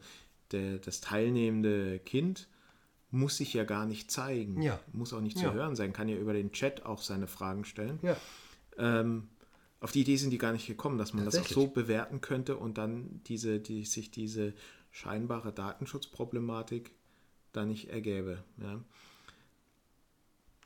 der, 0.53 0.79
das 0.79 1.00
teilnehmende 1.00 1.99
Kind 2.00 2.49
muss 3.10 3.36
sich 3.36 3.52
ja 3.54 3.64
gar 3.64 3.86
nicht 3.86 4.10
zeigen, 4.10 4.60
Ja. 4.62 4.80
muss 4.92 5.12
auch 5.12 5.20
nicht 5.20 5.38
Ja. 5.38 5.48
zu 5.48 5.54
hören 5.54 5.76
sein, 5.76 5.92
kann 5.92 6.08
ja 6.08 6.16
über 6.16 6.32
den 6.32 6.52
Chat 6.52 6.84
auch 6.84 7.00
seine 7.02 7.26
Fragen 7.28 7.64
stellen. 7.64 7.98
Ja. 8.02 8.16
Ähm, 8.78 9.28
auf 9.80 9.92
die 9.92 10.00
Idee 10.00 10.16
sind 10.16 10.30
die 10.30 10.38
gar 10.38 10.52
nicht 10.52 10.66
gekommen, 10.66 10.98
dass 10.98 11.12
man 11.14 11.25
das 11.25 11.36
auch 11.38 11.46
so 11.46 11.66
bewerten 11.68 12.20
könnte 12.20 12.56
und 12.56 12.78
dann 12.78 13.20
diese, 13.26 13.60
die, 13.60 13.84
sich 13.84 14.10
diese 14.10 14.54
scheinbare 14.90 15.52
Datenschutzproblematik 15.52 16.90
da 17.52 17.64
nicht 17.64 17.90
ergäbe. 17.90 18.42
Ja. 18.60 18.80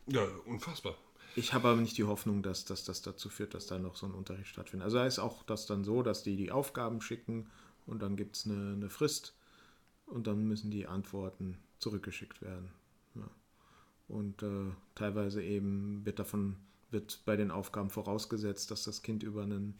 Ja, 0.06 0.24
unfassbar. 0.46 0.96
Ich 1.36 1.52
habe 1.52 1.68
aber 1.68 1.80
nicht 1.80 1.96
die 1.98 2.04
Hoffnung, 2.04 2.42
dass, 2.42 2.64
dass 2.64 2.84
das 2.84 3.02
dazu 3.02 3.28
führt, 3.28 3.54
dass 3.54 3.66
da 3.66 3.78
noch 3.78 3.94
so 3.96 4.06
ein 4.06 4.12
Unterricht 4.14 4.48
stattfindet. 4.48 4.84
Also 4.84 4.96
da 4.98 5.06
ist 5.06 5.18
auch 5.20 5.42
das 5.44 5.66
dann 5.66 5.84
so, 5.84 6.02
dass 6.02 6.22
die 6.24 6.36
die 6.36 6.50
Aufgaben 6.50 7.00
schicken 7.00 7.48
und 7.86 8.02
dann 8.02 8.16
gibt 8.16 8.36
es 8.36 8.46
eine, 8.46 8.72
eine 8.72 8.90
Frist 8.90 9.34
und 10.06 10.26
dann 10.26 10.46
müssen 10.48 10.70
die 10.72 10.86
Antworten 10.88 11.58
zurückgeschickt 11.80 12.42
werden. 12.42 12.70
Ja. 13.14 13.28
Und 14.08 14.42
äh, 14.42 14.70
teilweise 14.94 15.42
eben 15.42 16.04
wird 16.04 16.18
davon, 16.18 16.56
wird 16.90 17.22
bei 17.24 17.36
den 17.36 17.50
Aufgaben 17.50 17.90
vorausgesetzt, 17.90 18.70
dass 18.70 18.84
das 18.84 19.02
Kind 19.02 19.22
über 19.22 19.42
einen 19.42 19.78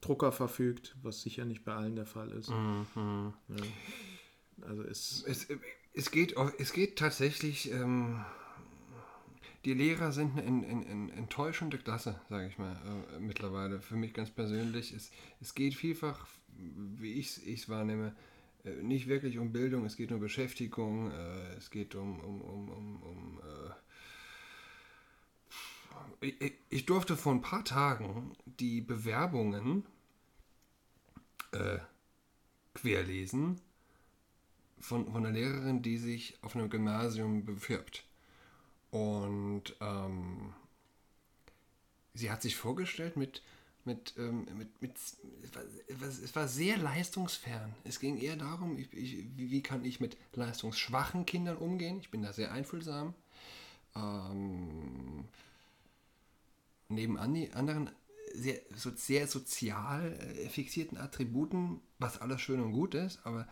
Drucker 0.00 0.32
verfügt, 0.32 0.96
was 1.02 1.20
sicher 1.22 1.44
nicht 1.44 1.64
bei 1.64 1.74
allen 1.74 1.96
der 1.96 2.06
Fall 2.06 2.30
ist. 2.30 2.48
Ja. 2.48 3.32
Also 4.62 4.82
ist 4.82 5.24
Es, 5.26 5.46
es, 5.94 6.10
geht, 6.10 6.34
es 6.58 6.72
geht 6.72 6.98
tatsächlich, 6.98 7.70
ähm, 7.70 8.24
die 9.64 9.74
Lehrer 9.74 10.12
sind 10.12 10.38
eine 10.38 10.46
en- 10.46 10.82
en- 10.84 11.10
enttäuschende 11.10 11.76
Klasse, 11.78 12.18
sage 12.30 12.48
ich 12.48 12.56
mal, 12.58 12.76
äh, 13.16 13.20
mittlerweile. 13.20 13.80
Für 13.82 13.96
mich 13.96 14.14
ganz 14.14 14.30
persönlich. 14.30 14.92
Es, 14.92 15.10
es 15.40 15.54
geht 15.54 15.74
vielfach, 15.74 16.26
wie 16.56 17.12
ich 17.14 17.46
es 17.46 17.68
wahrnehme, 17.68 18.08
äh, 18.08 18.12
nicht 18.82 19.08
wirklich 19.08 19.38
um 19.38 19.52
Bildung, 19.52 19.84
es 19.84 19.96
geht 19.96 20.12
um 20.12 20.20
Beschäftigung, 20.20 21.10
äh, 21.10 21.54
es 21.54 21.70
geht 21.70 21.94
um, 21.94 22.20
um, 22.20 22.40
um, 22.40 22.68
um, 22.68 23.02
um 23.02 23.40
äh, 23.40 23.72
ich, 26.20 26.54
ich 26.68 26.86
durfte 26.86 27.16
vor 27.16 27.32
ein 27.32 27.40
paar 27.40 27.64
Tagen 27.64 28.36
die 28.44 28.80
Bewerbungen 28.80 29.84
äh, 31.52 31.78
querlesen 32.74 33.60
von, 34.78 35.10
von 35.10 35.24
einer 35.24 35.32
Lehrerin, 35.32 35.82
die 35.82 35.98
sich 35.98 36.38
auf 36.42 36.54
einem 36.54 36.70
Gymnasium 36.70 37.44
bewirbt. 37.44 38.04
Und 38.90 39.76
ähm, 39.80 40.52
sie 42.14 42.30
hat 42.30 42.42
sich 42.42 42.56
vorgestellt 42.56 43.16
mit, 43.16 43.42
mit, 43.84 44.14
ähm, 44.18 44.46
mit, 44.56 44.82
mit 44.82 44.92
es, 44.96 45.54
war, 46.00 46.08
es 46.08 46.36
war- 46.36 46.48
sehr 46.48 46.76
leistungsfern. 46.78 47.74
Es 47.84 48.00
ging 48.00 48.18
eher 48.18 48.36
darum, 48.36 48.78
ich, 48.78 48.92
ich, 48.92 49.26
wie, 49.36 49.62
kann 49.62 49.84
ich 49.84 50.00
mit 50.00 50.16
leistungsschwachen 50.34 51.26
Kindern 51.26 51.56
umgehen. 51.56 51.98
Ich 52.00 52.10
bin 52.10 52.22
da 52.22 52.32
sehr 52.32 52.52
einfühlsam. 52.52 53.14
Ähm, 53.96 55.24
neben 56.88 57.18
anderen 57.18 57.90
sehr, 58.34 58.60
so, 58.76 58.90
sehr 58.94 59.26
sozial 59.26 60.12
äh, 60.12 60.48
fixierten 60.48 60.98
Attributen, 60.98 61.80
was 61.98 62.20
alles 62.20 62.40
schön 62.40 62.60
und 62.60 62.72
gut 62.72 62.94
ist, 62.94 63.20
aber 63.24 63.46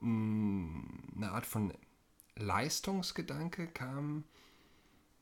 mh, 0.00 0.82
eine 1.16 1.30
Art 1.32 1.46
von 1.46 1.72
Leistungsgedanke 2.36 3.68
kam 3.68 4.24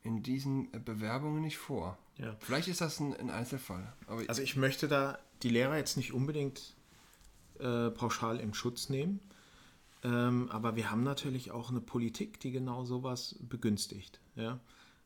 in 0.03 0.21
diesen 0.21 0.73
äh, 0.73 0.79
Bewerbungen 0.79 1.41
nicht 1.41 1.57
vor. 1.57 1.97
Ja. 2.17 2.35
Vielleicht 2.39 2.67
ist 2.67 2.81
das 2.81 2.99
ein, 2.99 3.15
ein 3.15 3.29
Einzelfall. 3.29 3.93
Also 4.27 4.41
ich 4.41 4.55
möchte 4.55 4.87
da 4.87 5.17
die 5.41 5.49
Lehrer 5.49 5.77
jetzt 5.77 5.97
nicht 5.97 6.13
unbedingt 6.13 6.75
äh, 7.59 7.89
pauschal 7.89 8.39
in 8.39 8.53
Schutz 8.53 8.89
nehmen, 8.89 9.19
ähm, 10.03 10.49
aber 10.51 10.75
wir 10.75 10.91
haben 10.91 11.03
natürlich 11.03 11.51
auch 11.51 11.69
eine 11.69 11.81
Politik, 11.81 12.39
die 12.39 12.51
genau 12.51 12.83
sowas 12.83 13.35
begünstigt. 13.41 14.19
Ja? 14.35 14.59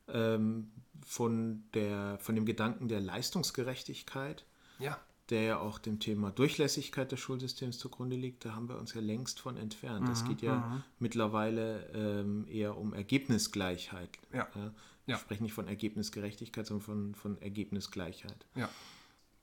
Ähm, 0.07 0.71
von, 1.05 1.63
der, 1.73 2.17
von 2.19 2.35
dem 2.35 2.45
Gedanken 2.45 2.87
der 2.87 2.99
Leistungsgerechtigkeit, 2.99 4.45
ja, 4.79 4.99
der 5.29 5.41
ja 5.41 5.59
auch 5.59 5.79
dem 5.79 5.99
Thema 5.99 6.31
Durchlässigkeit 6.31 7.11
des 7.11 7.19
Schulsystems 7.19 7.77
zugrunde 7.77 8.15
liegt, 8.15 8.45
da 8.45 8.55
haben 8.55 8.69
wir 8.69 8.77
uns 8.77 8.93
ja 8.93 9.01
längst 9.01 9.39
von 9.39 9.57
entfernt. 9.57 10.07
Es 10.09 10.23
geht 10.25 10.41
ja 10.41 10.83
mittlerweile 10.99 11.89
ähm, 11.93 12.45
eher 12.49 12.77
um 12.77 12.93
Ergebnisgleichheit. 12.93 14.09
Ja. 14.33 14.47
Ja? 14.55 15.15
Ich 15.15 15.21
spreche 15.21 15.43
nicht 15.43 15.53
von 15.53 15.67
Ergebnisgerechtigkeit, 15.67 16.65
sondern 16.65 16.85
von, 16.85 17.15
von 17.15 17.41
Ergebnisgleichheit. 17.41 18.45
ja. 18.55 18.69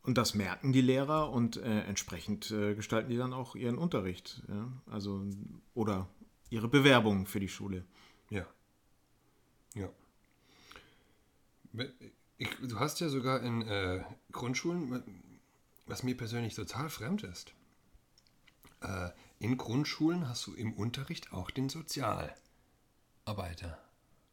Und 0.05 0.19
das 0.19 0.35
merken 0.35 0.75
die 0.75 0.83
Lehrer 0.83 1.31
und 1.31 1.57
äh, 1.57 1.81
entsprechend 1.85 2.51
äh, 2.51 2.75
gestalten 2.75 3.09
die 3.09 3.17
dann 3.17 3.33
auch 3.33 3.57
ihren 3.57 3.79
Unterricht. 3.79 4.43
Ja? 4.49 4.71
Also, 4.85 5.25
oder 5.73 6.09
ihre 6.51 6.69
Bewerbung 6.69 7.27
für 7.27 7.41
die 7.41 7.49
Schule. 7.49 7.87
Ja. 8.29 8.47
Ja. 9.75 9.89
Ich, 12.37 12.51
du 12.63 12.79
hast 12.79 13.01
ja 13.01 13.09
sogar 13.09 13.43
in 13.43 13.63
äh, 13.63 14.05
Grundschulen, 14.31 15.03
was 15.87 16.03
mir 16.03 16.17
persönlich 16.17 16.55
total 16.55 16.89
fremd 16.89 17.23
ist, 17.25 17.55
äh, 18.81 19.11
in 19.39 19.57
Grundschulen 19.57 20.29
hast 20.29 20.47
du 20.47 20.55
im 20.55 20.73
Unterricht 20.75 21.33
auch 21.33 21.51
den 21.51 21.69
Sozialarbeiter 21.69 22.35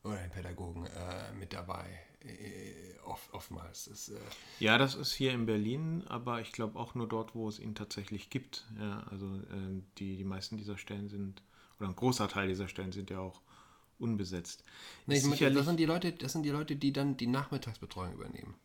oder 0.03 0.17
den 0.17 0.31
Pädagogen 0.31 0.85
äh, 0.85 1.33
mit 1.33 1.53
dabei. 1.53 1.99
Äh, 2.23 2.99
oft, 3.05 3.33
oftmals. 3.33 3.85
Das, 3.85 4.09
äh, 4.09 4.19
Ja, 4.59 4.77
das 4.77 4.95
ist 4.95 5.13
hier 5.13 5.31
in 5.33 5.45
Berlin, 5.45 6.03
aber 6.07 6.41
ich 6.41 6.51
glaube 6.51 6.77
auch 6.79 6.95
nur 6.95 7.07
dort, 7.07 7.35
wo 7.35 7.49
es 7.49 7.59
ihn 7.59 7.75
tatsächlich 7.75 8.29
gibt. 8.29 8.65
Ja, 8.79 9.01
also 9.09 9.25
äh, 9.25 9.81
die, 9.97 10.17
die 10.17 10.23
meisten 10.23 10.57
dieser 10.57 10.77
Stellen 10.77 11.09
sind, 11.09 11.41
oder 11.79 11.89
ein 11.89 11.95
großer 11.95 12.27
Teil 12.27 12.47
dieser 12.47 12.67
Stellen 12.67 12.91
sind 12.91 13.09
ja 13.09 13.19
auch 13.19 13.41
unbesetzt. 13.97 14.63
Nee, 15.05 15.17
ich 15.17 15.23
meine, 15.23 15.51
das 15.53 15.65
sind 15.65 15.79
die 15.79 15.85
Leute, 15.85 16.11
das 16.13 16.33
sind 16.33 16.43
die 16.43 16.49
Leute, 16.49 16.75
die 16.75 16.93
dann 16.93 17.17
die 17.17 17.27
Nachmittagsbetreuung 17.27 18.13
übernehmen. 18.13 18.55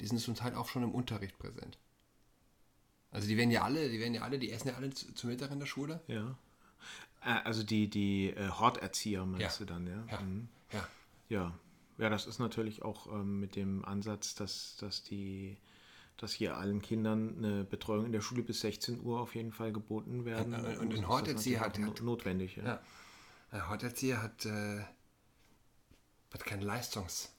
Die 0.00 0.06
sind 0.06 0.18
zum 0.18 0.34
Teil 0.34 0.54
auch 0.54 0.68
schon 0.68 0.82
im 0.82 0.92
Unterricht 0.92 1.38
präsent. 1.38 1.78
Also 3.12 3.28
die 3.28 3.36
werden 3.36 3.50
ja 3.50 3.62
alle, 3.62 3.88
die 3.88 4.00
werden 4.00 4.14
ja 4.14 4.22
alle, 4.22 4.38
die 4.38 4.50
essen 4.50 4.68
ja 4.68 4.74
alle 4.74 4.90
zu, 4.90 5.12
zu 5.14 5.26
Mittag 5.28 5.50
in 5.52 5.60
der 5.60 5.66
Schule. 5.66 6.00
ja. 6.08 6.36
Äh, 7.24 7.40
Also 7.44 7.62
die, 7.62 7.88
die 7.88 8.30
äh, 8.30 8.48
Horterzieher 8.48 9.24
meinst 9.24 9.60
Ja. 9.60 9.64
du 9.64 9.72
dann, 9.72 9.86
ja? 9.86 10.04
Ja. 10.10 10.20
Mhm. 10.20 10.48
Ja. 10.72 10.88
Ja, 11.28 11.52
ja, 11.98 12.08
das 12.10 12.26
ist 12.26 12.38
natürlich 12.40 12.82
auch 12.82 13.06
ähm, 13.06 13.38
mit 13.38 13.54
dem 13.54 13.84
Ansatz, 13.84 14.34
dass, 14.34 14.76
dass 14.78 15.02
die 15.04 15.56
dass 16.18 16.32
hier 16.32 16.56
allen 16.56 16.80
Kindern 16.82 17.36
eine 17.38 17.64
Betreuung 17.64 18.04
in 18.06 18.12
der 18.12 18.20
Schule 18.20 18.42
bis 18.42 18.60
16 18.60 19.00
Uhr 19.00 19.18
auf 19.20 19.34
jeden 19.34 19.50
Fall 19.52 19.72
geboten 19.72 20.24
werden. 20.24 20.54
Und- 20.54 20.60
und- 20.64 20.66
und 20.78 20.90
ist 20.90 20.96
in 20.96 21.02
das 21.02 21.10
Horterzieher 21.10 21.60
hat- 21.60 21.78
no- 21.78 21.94
notwendig. 22.02 22.56
Ja. 22.56 22.80
Der 23.50 23.68
Horterzieher 23.68 24.22
hat, 24.22 24.44
äh, 24.46 24.82
hat 26.32 26.44
keinen 26.44 26.62
Leistungsauftrag. 26.62 27.32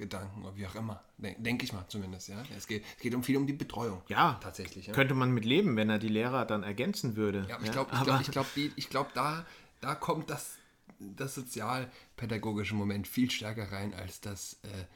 Gedanken 0.00 0.42
oder 0.42 0.56
wie 0.56 0.66
auch 0.66 0.74
immer. 0.74 1.04
Denke 1.18 1.64
ich 1.64 1.72
mal 1.72 1.86
zumindest, 1.88 2.28
ja. 2.28 2.42
Es 2.56 2.66
geht, 2.66 2.84
es 2.96 3.02
geht 3.02 3.14
um 3.14 3.22
viel 3.22 3.36
um 3.36 3.46
die 3.46 3.52
Betreuung. 3.52 4.02
Ja, 4.08 4.40
tatsächlich. 4.42 4.86
Ja. 4.86 4.92
Könnte 4.94 5.14
man 5.14 5.30
mit 5.30 5.44
leben, 5.44 5.76
wenn 5.76 5.90
er 5.90 5.98
die 5.98 6.08
Lehrer 6.08 6.46
dann 6.46 6.62
ergänzen 6.62 7.16
würde. 7.16 7.46
Ja, 7.48 7.56
aber 7.56 7.64
ich 7.64 7.72
glaube, 7.72 7.90
ich 7.92 8.02
glaube, 8.02 8.22
ich 8.22 8.30
glaube, 8.30 8.48
ich 8.76 8.88
glaube, 8.88 9.10
da, 9.14 9.46
da 9.80 9.94
kommt 9.94 10.30
das, 10.30 10.56
das 10.98 11.34
sozialpädagogische 11.34 12.74
Moment 12.74 13.06
viel 13.06 13.30
stärker 13.30 13.70
rein 13.70 13.94
als 13.94 14.20
das 14.20 14.54
äh, 14.62 14.86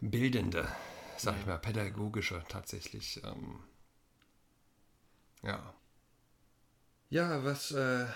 bildende, 0.00 0.66
sag 1.18 1.34
ja. 1.34 1.40
ich 1.40 1.46
mal, 1.46 1.58
pädagogische 1.58 2.42
tatsächlich. 2.48 3.20
Ähm, 3.24 3.60
ja. 5.42 5.74
Ja, 7.10 7.44
was, 7.44 7.72
äh, 7.72 8.06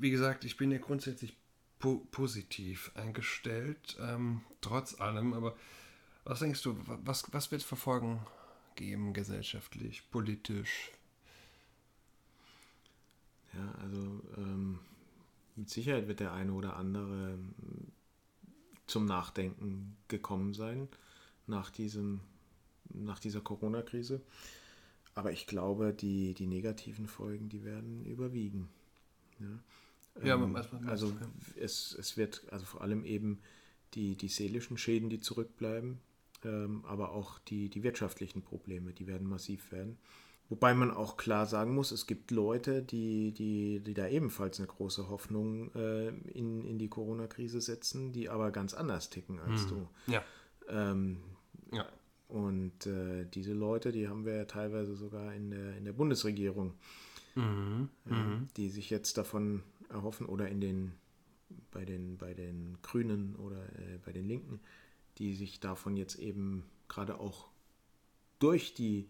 wie 0.00 0.10
gesagt, 0.10 0.44
ich 0.44 0.56
bin 0.56 0.72
ja 0.72 0.78
grundsätzlich 0.78 1.36
po 1.84 1.98
positiv 2.10 2.90
eingestellt, 2.94 3.98
ähm, 4.00 4.40
trotz 4.62 4.98
allem, 5.02 5.34
aber 5.34 5.54
was 6.24 6.38
denkst 6.38 6.62
du, 6.62 6.78
was, 6.86 7.30
was 7.34 7.50
wird 7.50 7.60
es 7.60 7.68
für 7.68 7.76
Folgen 7.76 8.20
geben, 8.74 9.12
gesellschaftlich, 9.12 10.10
politisch? 10.10 10.92
Ja, 13.52 13.74
also 13.82 14.22
ähm, 14.38 14.78
mit 15.56 15.68
Sicherheit 15.68 16.08
wird 16.08 16.20
der 16.20 16.32
eine 16.32 16.54
oder 16.54 16.76
andere 16.76 17.34
ähm, 17.34 17.92
zum 18.86 19.04
Nachdenken 19.04 19.94
gekommen 20.08 20.54
sein 20.54 20.88
nach, 21.46 21.68
diesem, 21.68 22.20
nach 22.94 23.18
dieser 23.18 23.42
Corona-Krise. 23.42 24.22
Aber 25.14 25.32
ich 25.32 25.46
glaube, 25.46 25.92
die, 25.92 26.32
die 26.32 26.46
negativen 26.46 27.08
Folgen, 27.08 27.50
die 27.50 27.62
werden 27.62 28.06
überwiegen. 28.06 28.70
Ja, 29.38 29.58
ja 30.22 30.34
ähm, 30.36 30.56
also 30.86 31.12
es, 31.58 31.96
es 31.98 32.16
wird 32.16 32.44
also 32.50 32.64
vor 32.64 32.82
allem 32.82 33.04
eben 33.04 33.40
die, 33.94 34.16
die 34.16 34.28
seelischen 34.28 34.76
Schäden, 34.76 35.08
die 35.08 35.20
zurückbleiben, 35.20 36.00
ähm, 36.44 36.84
aber 36.86 37.12
auch 37.12 37.38
die, 37.38 37.68
die 37.68 37.82
wirtschaftlichen 37.82 38.42
Probleme, 38.42 38.92
die 38.92 39.06
werden 39.06 39.28
massiv 39.28 39.72
werden. 39.72 39.98
Wobei 40.50 40.74
man 40.74 40.90
auch 40.90 41.16
klar 41.16 41.46
sagen 41.46 41.74
muss, 41.74 41.90
es 41.90 42.06
gibt 42.06 42.30
Leute, 42.30 42.82
die, 42.82 43.32
die, 43.32 43.80
die 43.80 43.94
da 43.94 44.06
ebenfalls 44.08 44.58
eine 44.58 44.66
große 44.66 45.08
Hoffnung 45.08 45.74
äh, 45.74 46.08
in, 46.08 46.64
in 46.64 46.78
die 46.78 46.88
Corona-Krise 46.88 47.62
setzen, 47.62 48.12
die 48.12 48.28
aber 48.28 48.50
ganz 48.50 48.74
anders 48.74 49.08
ticken 49.08 49.40
als 49.40 49.62
hm. 49.62 49.68
du. 49.70 50.12
Ja. 50.12 50.22
Ähm, 50.68 51.20
ja. 51.72 51.86
Und 52.28 52.86
äh, 52.86 53.26
diese 53.26 53.52
Leute, 53.52 53.90
die 53.90 54.08
haben 54.08 54.26
wir 54.26 54.34
ja 54.34 54.44
teilweise 54.44 54.94
sogar 54.96 55.32
in 55.34 55.50
der, 55.50 55.76
in 55.76 55.84
der 55.84 55.92
Bundesregierung, 55.92 56.74
mhm. 57.34 57.88
äh, 58.06 58.46
die 58.56 58.68
sich 58.70 58.90
jetzt 58.90 59.16
davon 59.16 59.62
erhoffen, 59.94 60.26
oder 60.26 60.48
in 60.48 60.60
den, 60.60 60.92
bei 61.70 61.84
den, 61.84 62.18
bei 62.18 62.34
den 62.34 62.78
Grünen 62.82 63.36
oder 63.36 63.64
äh, 63.78 63.98
bei 64.04 64.12
den 64.12 64.26
Linken, 64.26 64.60
die 65.18 65.34
sich 65.34 65.60
davon 65.60 65.96
jetzt 65.96 66.16
eben 66.16 66.64
gerade 66.88 67.18
auch 67.18 67.48
durch 68.38 68.74
die 68.74 69.08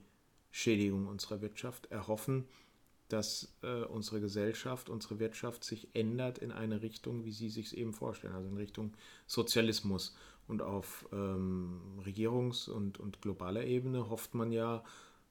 Schädigung 0.51 1.09
unserer 1.09 1.41
Wirtschaft 1.41 1.87
erhoffen, 1.87 2.45
dass 3.09 3.55
äh, 3.63 3.83
unsere 3.85 4.21
Gesellschaft, 4.21 4.89
unsere 4.89 5.19
Wirtschaft 5.19 5.65
sich 5.65 5.89
ändert 5.95 6.39
in 6.39 6.53
eine 6.53 6.83
Richtung, 6.83 7.25
wie 7.25 7.33
sie 7.33 7.49
sich 7.49 7.77
eben 7.77 7.93
vorstellen, 7.93 8.35
also 8.35 8.49
in 8.49 8.57
Richtung 8.57 8.93
Sozialismus. 9.27 10.17
Und 10.47 10.63
auf 10.63 11.09
ähm, 11.13 11.81
Regierungs- 12.05 12.69
und, 12.69 13.01
und 13.01 13.23
globaler 13.23 13.65
Ebene 13.65 14.11
hofft 14.11 14.35
man 14.35 14.53
ja 14.53 14.85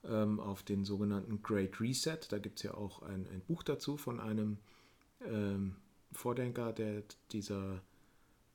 ähm, 0.04 0.40
auf 0.40 0.64
den 0.64 0.86
sogenannten 0.86 1.42
Great 1.42 1.80
Reset. 1.80 2.20
Da 2.30 2.40
gibt 2.40 2.60
es 2.60 2.64
ja 2.64 2.74
auch 2.74 3.04
ein, 3.04 3.28
ein, 3.28 3.42
Buch 3.42 3.64
dazu 3.64 3.98
von 3.98 4.20
einem 4.20 4.58
ähm, 5.22 5.76
Vordenker 6.12 6.74
der, 6.74 7.04
dieser 7.32 7.82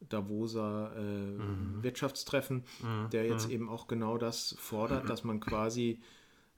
Davoser 0.00 0.92
äh, 0.96 1.00
mhm. 1.00 1.82
Wirtschaftstreffen, 1.82 2.64
mhm. 2.82 3.10
der 3.10 3.26
jetzt 3.26 3.46
mhm. 3.46 3.52
eben 3.52 3.68
auch 3.68 3.88
genau 3.88 4.16
das 4.16 4.54
fordert, 4.58 5.08
dass 5.08 5.24
man 5.24 5.40
quasi 5.40 6.00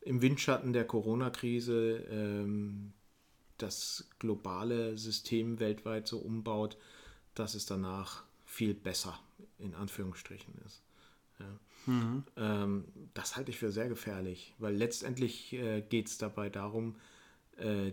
im 0.02 0.22
Windschatten 0.22 0.72
der 0.72 0.86
Corona-Krise 0.86 2.04
ähm, 2.10 2.92
das 3.58 4.08
globale 4.18 4.96
System 4.96 5.60
weltweit 5.60 6.06
so 6.06 6.18
umbaut, 6.18 6.76
dass 7.34 7.54
es 7.54 7.66
danach 7.66 8.24
viel 8.44 8.74
besser 8.74 9.18
in 9.58 9.74
Anführungsstrichen 9.74 10.54
ist. 10.66 10.82
Ja. 11.38 11.58
Mhm. 11.86 12.24
Ähm, 12.36 12.84
das 13.14 13.36
halte 13.36 13.50
ich 13.50 13.58
für 13.58 13.70
sehr 13.70 13.88
gefährlich, 13.88 14.54
weil 14.58 14.74
letztendlich 14.74 15.52
äh, 15.52 15.82
geht 15.82 16.08
es 16.08 16.18
dabei 16.18 16.50
darum, 16.50 16.96
äh, 17.56 17.92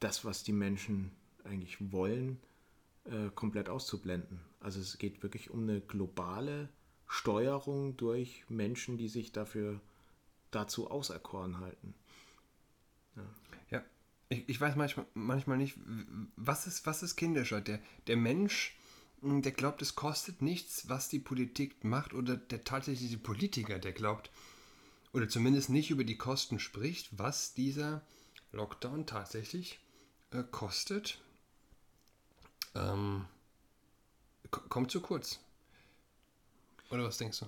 das, 0.00 0.24
was 0.24 0.44
die 0.44 0.52
Menschen 0.52 1.10
eigentlich 1.48 1.92
wollen, 1.92 2.38
äh, 3.04 3.30
komplett 3.34 3.68
auszublenden. 3.68 4.40
Also 4.60 4.80
es 4.80 4.98
geht 4.98 5.22
wirklich 5.22 5.50
um 5.50 5.62
eine 5.62 5.80
globale 5.80 6.68
Steuerung 7.06 7.96
durch 7.96 8.44
Menschen, 8.48 8.98
die 8.98 9.08
sich 9.08 9.32
dafür 9.32 9.80
dazu 10.50 10.90
auserkoren 10.90 11.58
halten. 11.58 11.94
Ja, 13.16 13.22
ja. 13.70 13.84
Ich, 14.28 14.48
ich 14.48 14.60
weiß 14.60 14.76
manchmal, 14.76 15.06
manchmal 15.14 15.56
nicht, 15.56 15.78
was 16.36 16.66
ist, 16.66 16.86
was 16.86 17.02
ist 17.02 17.16
kindischer? 17.16 17.60
Der, 17.60 17.80
der 18.06 18.16
Mensch, 18.16 18.76
hm, 19.20 19.42
der 19.42 19.52
glaubt, 19.52 19.80
es 19.80 19.94
kostet 19.94 20.42
nichts, 20.42 20.88
was 20.88 21.08
die 21.08 21.18
Politik 21.18 21.82
macht, 21.84 22.12
oder 22.12 22.36
der 22.36 22.64
tatsächliche 22.64 23.18
Politiker, 23.18 23.78
der 23.78 23.92
glaubt, 23.92 24.30
oder 25.12 25.28
zumindest 25.28 25.70
nicht 25.70 25.90
über 25.90 26.04
die 26.04 26.18
Kosten 26.18 26.58
spricht, 26.58 27.18
was 27.18 27.54
dieser 27.54 28.02
Lockdown 28.52 29.06
tatsächlich 29.06 29.80
äh, 30.30 30.42
kostet, 30.50 31.22
ähm, 32.78 33.24
kommt 34.50 34.90
zu 34.90 35.00
kurz. 35.00 35.40
Oder 36.90 37.04
was 37.04 37.18
denkst 37.18 37.40
du? 37.40 37.46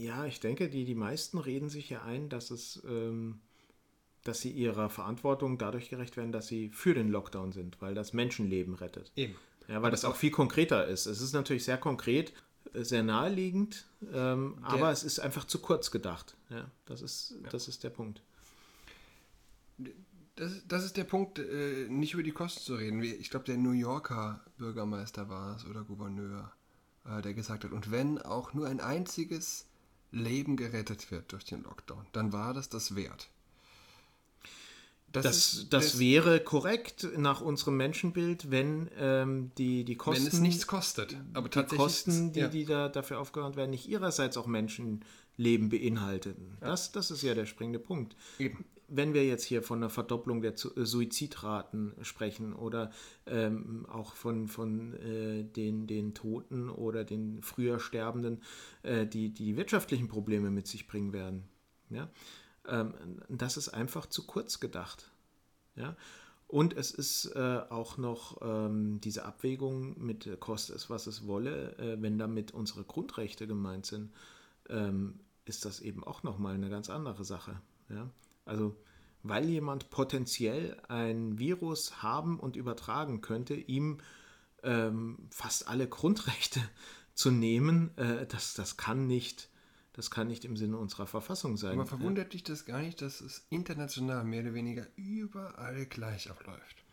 Ja, 0.00 0.26
ich 0.26 0.40
denke, 0.40 0.68
die, 0.68 0.84
die 0.84 0.94
meisten 0.94 1.38
reden 1.38 1.68
sich 1.68 1.90
ja 1.90 2.02
ein, 2.02 2.28
dass 2.28 2.50
es, 2.50 2.82
ähm, 2.86 3.40
dass 4.24 4.40
sie 4.40 4.50
ihrer 4.50 4.90
Verantwortung 4.90 5.58
dadurch 5.58 5.88
gerecht 5.88 6.16
werden, 6.16 6.32
dass 6.32 6.46
sie 6.46 6.68
für 6.70 6.94
den 6.94 7.08
Lockdown 7.08 7.52
sind, 7.52 7.80
weil 7.80 7.94
das 7.94 8.12
Menschenleben 8.12 8.74
rettet. 8.74 9.10
Eben. 9.16 9.36
Ja, 9.68 9.82
weil 9.82 9.90
das 9.90 10.04
auch 10.04 10.16
viel 10.16 10.30
konkreter 10.30 10.86
ist. 10.86 11.06
Es 11.06 11.20
ist 11.20 11.32
natürlich 11.32 11.64
sehr 11.64 11.78
konkret, 11.78 12.32
äh, 12.74 12.82
sehr 12.82 13.02
naheliegend, 13.02 13.86
ähm, 14.12 14.58
aber 14.62 14.90
es 14.90 15.02
ist 15.02 15.18
einfach 15.18 15.44
zu 15.44 15.58
kurz 15.60 15.90
gedacht. 15.90 16.36
Ja, 16.50 16.70
das 16.84 17.02
ist, 17.02 17.34
ja. 17.42 17.48
das 17.50 17.66
ist 17.68 17.82
der 17.82 17.90
Punkt. 17.90 18.22
Das, 20.36 20.52
das 20.68 20.84
ist 20.84 20.98
der 20.98 21.04
Punkt, 21.04 21.38
äh, 21.38 21.88
nicht 21.88 22.12
über 22.12 22.22
die 22.22 22.30
Kosten 22.30 22.60
zu 22.60 22.74
reden. 22.74 23.02
Ich 23.02 23.30
glaube, 23.30 23.46
der 23.46 23.56
New 23.56 23.72
Yorker 23.72 24.44
Bürgermeister 24.58 25.30
war 25.30 25.56
es 25.56 25.64
oder 25.64 25.82
Gouverneur, 25.82 26.52
äh, 27.06 27.22
der 27.22 27.32
gesagt 27.32 27.64
hat, 27.64 27.72
und 27.72 27.90
wenn 27.90 28.20
auch 28.20 28.52
nur 28.52 28.66
ein 28.68 28.80
einziges 28.80 29.66
Leben 30.12 30.56
gerettet 30.56 31.10
wird 31.10 31.32
durch 31.32 31.44
den 31.44 31.62
Lockdown, 31.62 32.06
dann 32.12 32.34
war 32.34 32.52
das 32.52 32.68
das 32.68 32.94
wert. 32.94 33.30
Das, 35.10 35.24
das, 35.24 35.36
ist, 35.36 35.72
das, 35.72 35.92
das, 35.92 35.98
wäre 35.98 36.40
korrekt 36.40 37.08
nach 37.16 37.40
unserem 37.40 37.78
Menschenbild, 37.78 38.50
wenn 38.50 38.90
ähm, 38.98 39.52
die, 39.56 39.84
die 39.84 39.94
Kosten. 39.94 40.24
Wenn 40.24 40.32
es 40.32 40.40
nichts 40.40 40.66
kostet. 40.66 41.16
Aber 41.32 41.48
die 41.48 41.76
Kosten, 41.76 42.32
die, 42.32 42.40
ja. 42.40 42.48
die 42.48 42.66
da 42.66 42.90
dafür 42.90 43.20
aufgewandt 43.20 43.56
werden, 43.56 43.70
nicht 43.70 43.88
ihrerseits 43.88 44.36
auch 44.36 44.46
Menschenleben 44.46 45.70
beinhalteten. 45.70 46.58
Ja. 46.60 46.68
Das, 46.68 46.92
das 46.92 47.10
ist 47.10 47.22
ja 47.22 47.34
der 47.34 47.46
springende 47.46 47.78
Punkt. 47.78 48.14
Eben 48.38 48.66
wenn 48.88 49.14
wir 49.14 49.26
jetzt 49.26 49.44
hier 49.44 49.62
von 49.62 49.78
einer 49.78 49.90
Verdopplung 49.90 50.42
der 50.42 50.52
äh, 50.52 50.84
Suizidraten 50.84 51.94
sprechen 52.02 52.52
oder 52.54 52.90
ähm, 53.26 53.86
auch 53.90 54.14
von, 54.14 54.48
von 54.48 54.94
äh, 54.94 55.44
den, 55.44 55.86
den 55.86 56.14
Toten 56.14 56.70
oder 56.70 57.04
den 57.04 57.42
früher 57.42 57.80
Sterbenden, 57.80 58.42
äh, 58.82 59.06
die 59.06 59.30
die 59.30 59.56
wirtschaftlichen 59.56 60.08
Probleme 60.08 60.50
mit 60.50 60.66
sich 60.66 60.86
bringen 60.86 61.12
werden, 61.12 61.44
ja, 61.90 62.08
ähm, 62.68 62.94
das 63.28 63.56
ist 63.56 63.68
einfach 63.68 64.06
zu 64.06 64.26
kurz 64.26 64.60
gedacht. 64.60 65.10
Ja. 65.76 65.96
Und 66.48 66.76
es 66.76 66.92
ist 66.92 67.32
äh, 67.34 67.60
auch 67.70 67.98
noch 67.98 68.40
ähm, 68.40 69.00
diese 69.00 69.24
Abwägung 69.24 70.00
mit 70.00 70.26
äh, 70.26 70.36
koste 70.36 70.74
es, 70.74 70.88
was 70.88 71.08
es 71.08 71.26
wolle, 71.26 71.76
äh, 71.78 72.00
wenn 72.00 72.18
damit 72.18 72.52
unsere 72.52 72.84
Grundrechte 72.84 73.48
gemeint 73.48 73.86
sind, 73.86 74.12
ähm, 74.68 75.18
ist 75.44 75.64
das 75.64 75.80
eben 75.80 76.04
auch 76.04 76.22
nochmal 76.22 76.54
eine 76.54 76.70
ganz 76.70 76.88
andere 76.88 77.24
Sache. 77.24 77.60
Ja? 77.88 78.08
Also 78.46 78.74
weil 79.28 79.48
jemand 79.48 79.90
potenziell 79.90 80.80
ein 80.88 81.38
Virus 81.38 82.02
haben 82.02 82.38
und 82.38 82.56
übertragen 82.56 83.20
könnte, 83.20 83.54
ihm 83.54 83.98
ähm, 84.62 85.18
fast 85.30 85.68
alle 85.68 85.88
Grundrechte 85.88 86.60
zu 87.14 87.30
nehmen, 87.30 87.96
äh, 87.96 88.26
das, 88.26 88.54
das 88.54 88.76
kann 88.76 89.06
nicht. 89.06 89.48
Das 89.92 90.10
kann 90.10 90.26
nicht 90.26 90.44
im 90.44 90.58
Sinne 90.58 90.76
unserer 90.76 91.06
Verfassung 91.06 91.56
sein. 91.56 91.72
Aber 91.72 91.86
verwundert 91.86 92.34
dich 92.34 92.44
das 92.44 92.66
gar 92.66 92.82
nicht, 92.82 93.00
dass 93.00 93.22
es 93.22 93.46
international 93.48 94.24
mehr 94.24 94.42
oder 94.42 94.52
weniger 94.52 94.86
überall 94.96 95.86
gleich 95.86 96.30
abläuft? 96.30 96.84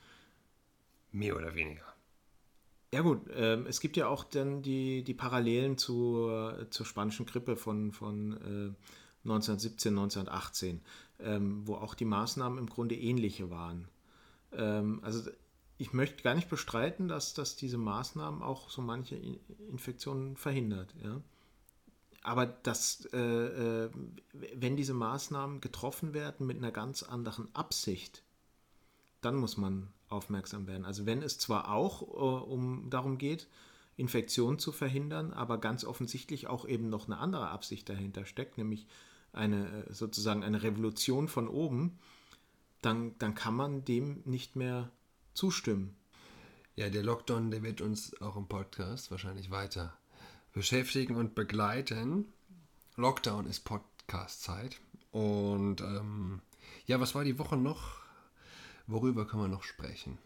Mehr 1.11 1.35
oder 1.35 1.53
weniger. 1.53 1.83
Ja 2.93 3.01
gut, 3.01 3.25
ähm, 3.33 3.65
es 3.67 3.81
gibt 3.81 3.97
ja 3.97 4.07
auch 4.07 4.23
dann 4.23 4.61
die, 4.61 5.03
die 5.03 5.13
Parallelen 5.13 5.77
zu, 5.77 6.31
zur 6.69 6.85
spanischen 6.85 7.25
Grippe 7.25 7.57
von, 7.57 7.91
von 7.91 8.31
äh, 8.37 8.73
1917, 9.25 9.97
1918, 9.97 10.81
ähm, 11.23 11.67
wo 11.67 11.75
auch 11.75 11.95
die 11.95 12.05
Maßnahmen 12.05 12.59
im 12.59 12.67
Grunde 12.67 12.95
ähnliche 12.95 13.49
waren. 13.49 13.88
Ähm, 14.51 14.99
also 15.03 15.29
ich 15.77 15.93
möchte 15.93 16.23
gar 16.23 16.36
nicht 16.36 16.49
bestreiten, 16.49 17.07
dass, 17.07 17.33
dass 17.33 17.55
diese 17.55 17.77
Maßnahmen 17.77 18.41
auch 18.41 18.69
so 18.69 18.81
manche 18.81 19.15
Infektionen 19.69 20.38
verhindert. 20.38 20.93
Ja? 21.03 21.21
Aber 22.21 22.45
das, 22.45 23.05
äh, 23.13 23.17
äh, 23.17 23.89
wenn 24.31 24.77
diese 24.77 24.93
Maßnahmen 24.93 25.59
getroffen 25.59 26.13
werden 26.13 26.47
mit 26.47 26.57
einer 26.57 26.71
ganz 26.71 27.03
anderen 27.03 27.53
Absicht, 27.53 28.23
dann 29.21 29.36
muss 29.36 29.57
man 29.57 29.89
aufmerksam 30.09 30.67
werden. 30.67 30.86
Also 30.86 31.05
wenn 31.05 31.21
es 31.21 31.38
zwar 31.38 31.71
auch 31.71 32.01
äh, 32.01 32.45
um 32.45 32.89
darum 32.89 33.17
geht, 33.17 33.47
Infektionen 33.95 34.57
zu 34.57 34.71
verhindern, 34.71 35.33
aber 35.33 35.59
ganz 35.59 35.83
offensichtlich 35.83 36.47
auch 36.47 36.65
eben 36.67 36.89
noch 36.89 37.07
eine 37.07 37.17
andere 37.17 37.49
Absicht 37.49 37.89
dahinter 37.89 38.25
steckt, 38.25 38.57
nämlich 38.57 38.88
eine 39.34 39.86
äh, 39.86 39.93
sozusagen 39.93 40.43
eine 40.43 40.63
Revolution 40.63 41.28
von 41.28 41.48
oben, 41.48 42.00
dann, 42.82 43.17
dann 43.19 43.36
kann 43.36 43.56
man 43.56 43.86
dem 43.86 44.22
nicht 44.26 44.56
mehr 44.56 44.91
zustimmen. 45.34 45.96
Ja, 46.76 46.89
der 46.89 47.04
Lockdown, 47.04 47.52
der 47.52 47.63
wird 47.63 47.82
uns 47.82 48.19
auch 48.22 48.36
im 48.36 48.48
Podcast 48.48 49.12
wahrscheinlich 49.12 49.52
weiter 49.52 49.98
beschäftigen 50.54 51.15
und 51.15 51.36
begleiten. 51.36 52.32
Lockdown 52.96 53.46
ist 53.48 53.62
Podcast-Zeit. 53.62 54.80
Und 55.12 55.82
ähm, 55.82 56.41
ja, 56.86 57.00
was 57.00 57.13
war 57.15 57.24
die 57.24 57.38
Woche 57.38 57.58
noch? 57.58 58.02
Worüber 58.88 59.28
kann 59.28 59.39
man 59.39 59.52
noch 59.52 59.63
sprechen? 59.63 60.17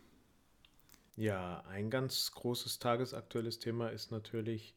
Ja, 1.15 1.63
ein 1.69 1.89
ganz 1.89 2.31
großes 2.31 2.79
tagesaktuelles 2.79 3.59
Thema 3.59 3.89
ist 3.89 4.11
natürlich 4.11 4.75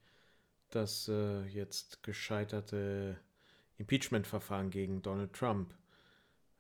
das 0.70 1.08
äh, 1.08 1.44
jetzt 1.46 2.02
gescheiterte 2.02 3.18
Impeachment-Verfahren 3.80 4.70
gegen 4.70 5.02
Donald 5.02 5.32
Trump. 5.32 5.74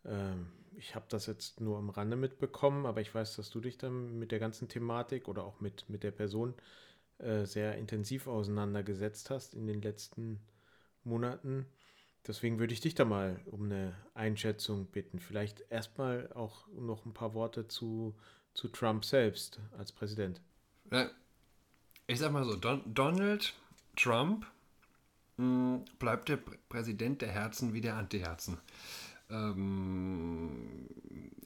Ähm, 0.04 0.46
ich 0.76 0.94
habe 0.94 1.04
das 1.08 1.26
jetzt 1.26 1.60
nur 1.60 1.78
am 1.78 1.90
Rande 1.90 2.16
mitbekommen, 2.16 2.86
aber 2.86 3.02
ich 3.02 3.14
weiß, 3.14 3.36
dass 3.36 3.50
du 3.50 3.60
dich 3.60 3.76
dann 3.76 4.18
mit 4.18 4.32
der 4.32 4.38
ganzen 4.38 4.68
Thematik 4.68 5.28
oder 5.28 5.44
auch 5.44 5.60
mit, 5.60 5.88
mit 5.88 6.02
der 6.02 6.10
Person 6.10 6.54
äh, 7.18 7.44
sehr 7.44 7.76
intensiv 7.76 8.26
auseinandergesetzt 8.26 9.28
hast 9.30 9.54
in 9.54 9.66
den 9.66 9.82
letzten 9.82 10.40
Monaten. 11.04 11.66
Deswegen 12.26 12.58
würde 12.58 12.72
ich 12.72 12.80
dich 12.80 12.94
da 12.94 13.04
mal 13.04 13.40
um 13.46 13.64
eine 13.64 13.94
Einschätzung 14.14 14.86
bitten. 14.86 15.20
Vielleicht 15.20 15.64
erstmal 15.70 16.32
auch 16.32 16.68
noch 16.68 17.04
ein 17.04 17.12
paar 17.12 17.34
Worte 17.34 17.68
zu, 17.68 18.14
zu 18.54 18.68
Trump 18.68 19.04
selbst 19.04 19.60
als 19.76 19.92
Präsident. 19.92 20.40
Ich 22.06 22.18
sag 22.18 22.32
mal 22.32 22.44
so, 22.44 22.56
Don 22.56 22.82
Donald 22.92 23.54
Trump 23.96 24.46
mh, 25.40 25.76
hm, 25.76 25.84
bleibt 25.98 26.28
der 26.28 26.38
Präsident 26.68 27.22
der 27.22 27.30
Herzen 27.30 27.72
wie 27.72 27.80
der 27.80 27.96
Antiherzen. 27.96 28.58
Ähm, 29.30 30.86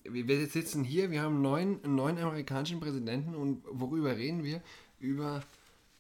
wir 0.05 0.47
sitzen 0.49 0.85
hier, 0.85 1.11
wir 1.11 1.23
haben 1.23 1.43
neun, 1.43 1.81
neun 1.83 2.19
amerikanischen 2.19 2.81
Präsidenten 2.81 3.35
und 3.35 3.63
worüber 3.67 4.17
reden 4.17 4.43
wir? 4.43 4.63
Über 4.99 5.43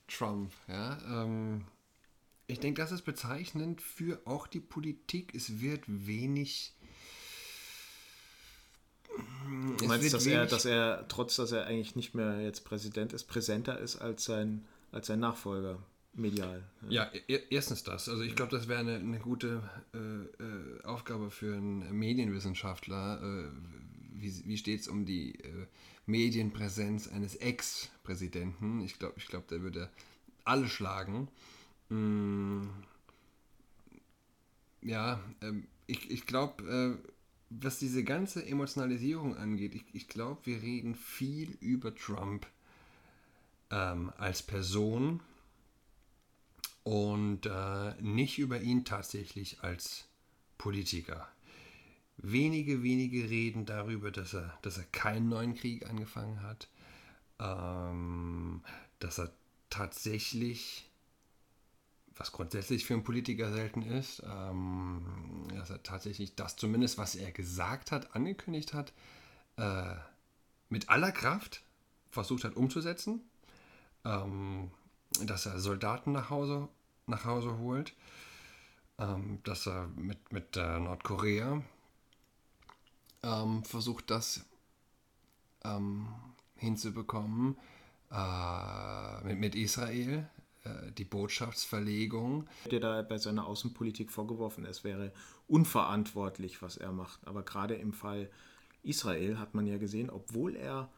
Trump. 0.08 0.52
Ja? 0.68 0.98
Ähm, 1.08 1.64
ich 2.46 2.60
denke, 2.60 2.80
das 2.82 2.92
ist 2.92 3.02
bezeichnend 3.02 3.80
für 3.80 4.20
auch 4.26 4.46
die 4.46 4.60
Politik. 4.60 5.34
Es 5.34 5.60
wird 5.60 5.82
wenig. 5.86 6.74
Du 9.78 9.86
meinst, 9.86 10.12
dass 10.12 10.26
er, 10.26 10.46
dass 10.46 10.64
er, 10.64 11.06
trotz 11.08 11.36
dass 11.36 11.52
er 11.52 11.66
eigentlich 11.66 11.96
nicht 11.96 12.14
mehr 12.14 12.40
jetzt 12.40 12.64
Präsident 12.64 13.12
ist, 13.12 13.24
präsenter 13.24 13.78
ist 13.78 13.96
als 13.96 14.24
sein, 14.24 14.66
als 14.90 15.06
sein 15.06 15.20
Nachfolger 15.20 15.78
medial. 16.14 16.62
Ja, 16.88 17.10
ja 17.26 17.38
erstens 17.50 17.82
das. 17.82 18.08
Also 18.08 18.22
ich 18.22 18.36
glaube, 18.36 18.56
das 18.56 18.68
wäre 18.68 18.80
eine, 18.80 18.96
eine 18.96 19.18
gute 19.18 19.62
äh, 19.94 19.98
äh, 19.98 20.84
Aufgabe 20.84 21.30
für 21.30 21.56
einen 21.56 21.96
Medienwissenschaftler. 21.98 23.20
Äh, 23.22 23.50
wie 24.14 24.42
wie 24.46 24.56
steht 24.56 24.80
es 24.80 24.88
um 24.88 25.04
die 25.04 25.38
äh, 25.40 25.66
Medienpräsenz 26.06 27.08
eines 27.08 27.36
Ex-Präsidenten? 27.36 28.80
Ich 28.82 28.98
glaube, 28.98 29.14
ich 29.16 29.26
glaub, 29.26 29.48
der 29.48 29.62
würde 29.62 29.90
alle 30.44 30.68
schlagen. 30.68 31.28
Mm, 31.88 32.68
ja, 34.82 35.20
ähm, 35.40 35.66
ich, 35.86 36.10
ich 36.10 36.26
glaube, 36.26 36.98
äh, 37.02 37.08
was 37.50 37.78
diese 37.78 38.04
ganze 38.04 38.44
Emotionalisierung 38.44 39.36
angeht, 39.36 39.74
ich, 39.74 39.84
ich 39.92 40.08
glaube, 40.08 40.40
wir 40.44 40.62
reden 40.62 40.94
viel 40.94 41.56
über 41.60 41.94
Trump 41.94 42.46
ähm, 43.70 44.12
als 44.16 44.42
Person 44.42 45.20
und 46.84 47.46
äh, 47.46 47.94
nicht 48.00 48.38
über 48.38 48.60
ihn 48.60 48.84
tatsächlich 48.84 49.62
als 49.62 50.04
Politiker. 50.58 51.26
Wenige, 52.16 52.82
wenige 52.82 53.28
reden 53.28 53.66
darüber, 53.66 54.10
dass 54.10 54.34
er, 54.34 54.56
dass 54.62 54.78
er 54.78 54.84
keinen 54.84 55.28
neuen 55.28 55.54
Krieg 55.54 55.88
angefangen 55.88 56.42
hat, 56.42 56.68
ähm, 57.40 58.62
dass 59.00 59.18
er 59.18 59.32
tatsächlich, 59.70 60.88
was 62.16 62.30
grundsätzlich 62.30 62.84
für 62.84 62.94
einen 62.94 63.02
Politiker 63.02 63.52
selten 63.52 63.82
ist, 63.82 64.22
ähm, 64.24 65.48
dass 65.54 65.70
er 65.70 65.82
tatsächlich 65.82 66.36
das 66.36 66.56
zumindest, 66.56 66.98
was 66.98 67.16
er 67.16 67.32
gesagt 67.32 67.90
hat, 67.90 68.14
angekündigt 68.14 68.74
hat, 68.74 68.92
äh, 69.56 69.94
mit 70.68 70.88
aller 70.90 71.12
Kraft 71.12 71.62
versucht 72.10 72.44
hat 72.44 72.56
umzusetzen. 72.56 73.22
Ähm, 74.04 74.70
dass 75.22 75.46
er 75.46 75.58
Soldaten 75.60 76.12
nach 76.12 76.30
Hause, 76.30 76.68
nach 77.06 77.24
Hause 77.24 77.58
holt, 77.58 77.94
ähm, 78.98 79.38
dass 79.44 79.66
er 79.66 79.88
mit, 79.96 80.32
mit 80.32 80.56
äh, 80.56 80.78
Nordkorea 80.78 81.62
ähm, 83.22 83.64
versucht, 83.64 84.10
das 84.10 84.44
ähm, 85.64 86.08
hinzubekommen, 86.56 87.56
äh, 88.10 89.24
mit, 89.24 89.40
mit 89.40 89.54
Israel, 89.54 90.28
äh, 90.64 90.92
die 90.92 91.04
Botschaftsverlegung. 91.04 92.46
Der 92.70 92.80
da 92.80 93.02
bei 93.02 93.18
seiner 93.18 93.46
Außenpolitik 93.46 94.10
vorgeworfen 94.10 94.64
ist, 94.64 94.84
wäre 94.84 95.12
unverantwortlich, 95.48 96.62
was 96.62 96.76
er 96.76 96.92
macht. 96.92 97.26
Aber 97.26 97.42
gerade 97.42 97.74
im 97.74 97.92
Fall 97.92 98.30
Israel 98.82 99.38
hat 99.38 99.54
man 99.54 99.66
ja 99.66 99.78
gesehen, 99.78 100.10
obwohl 100.10 100.56
er 100.56 100.90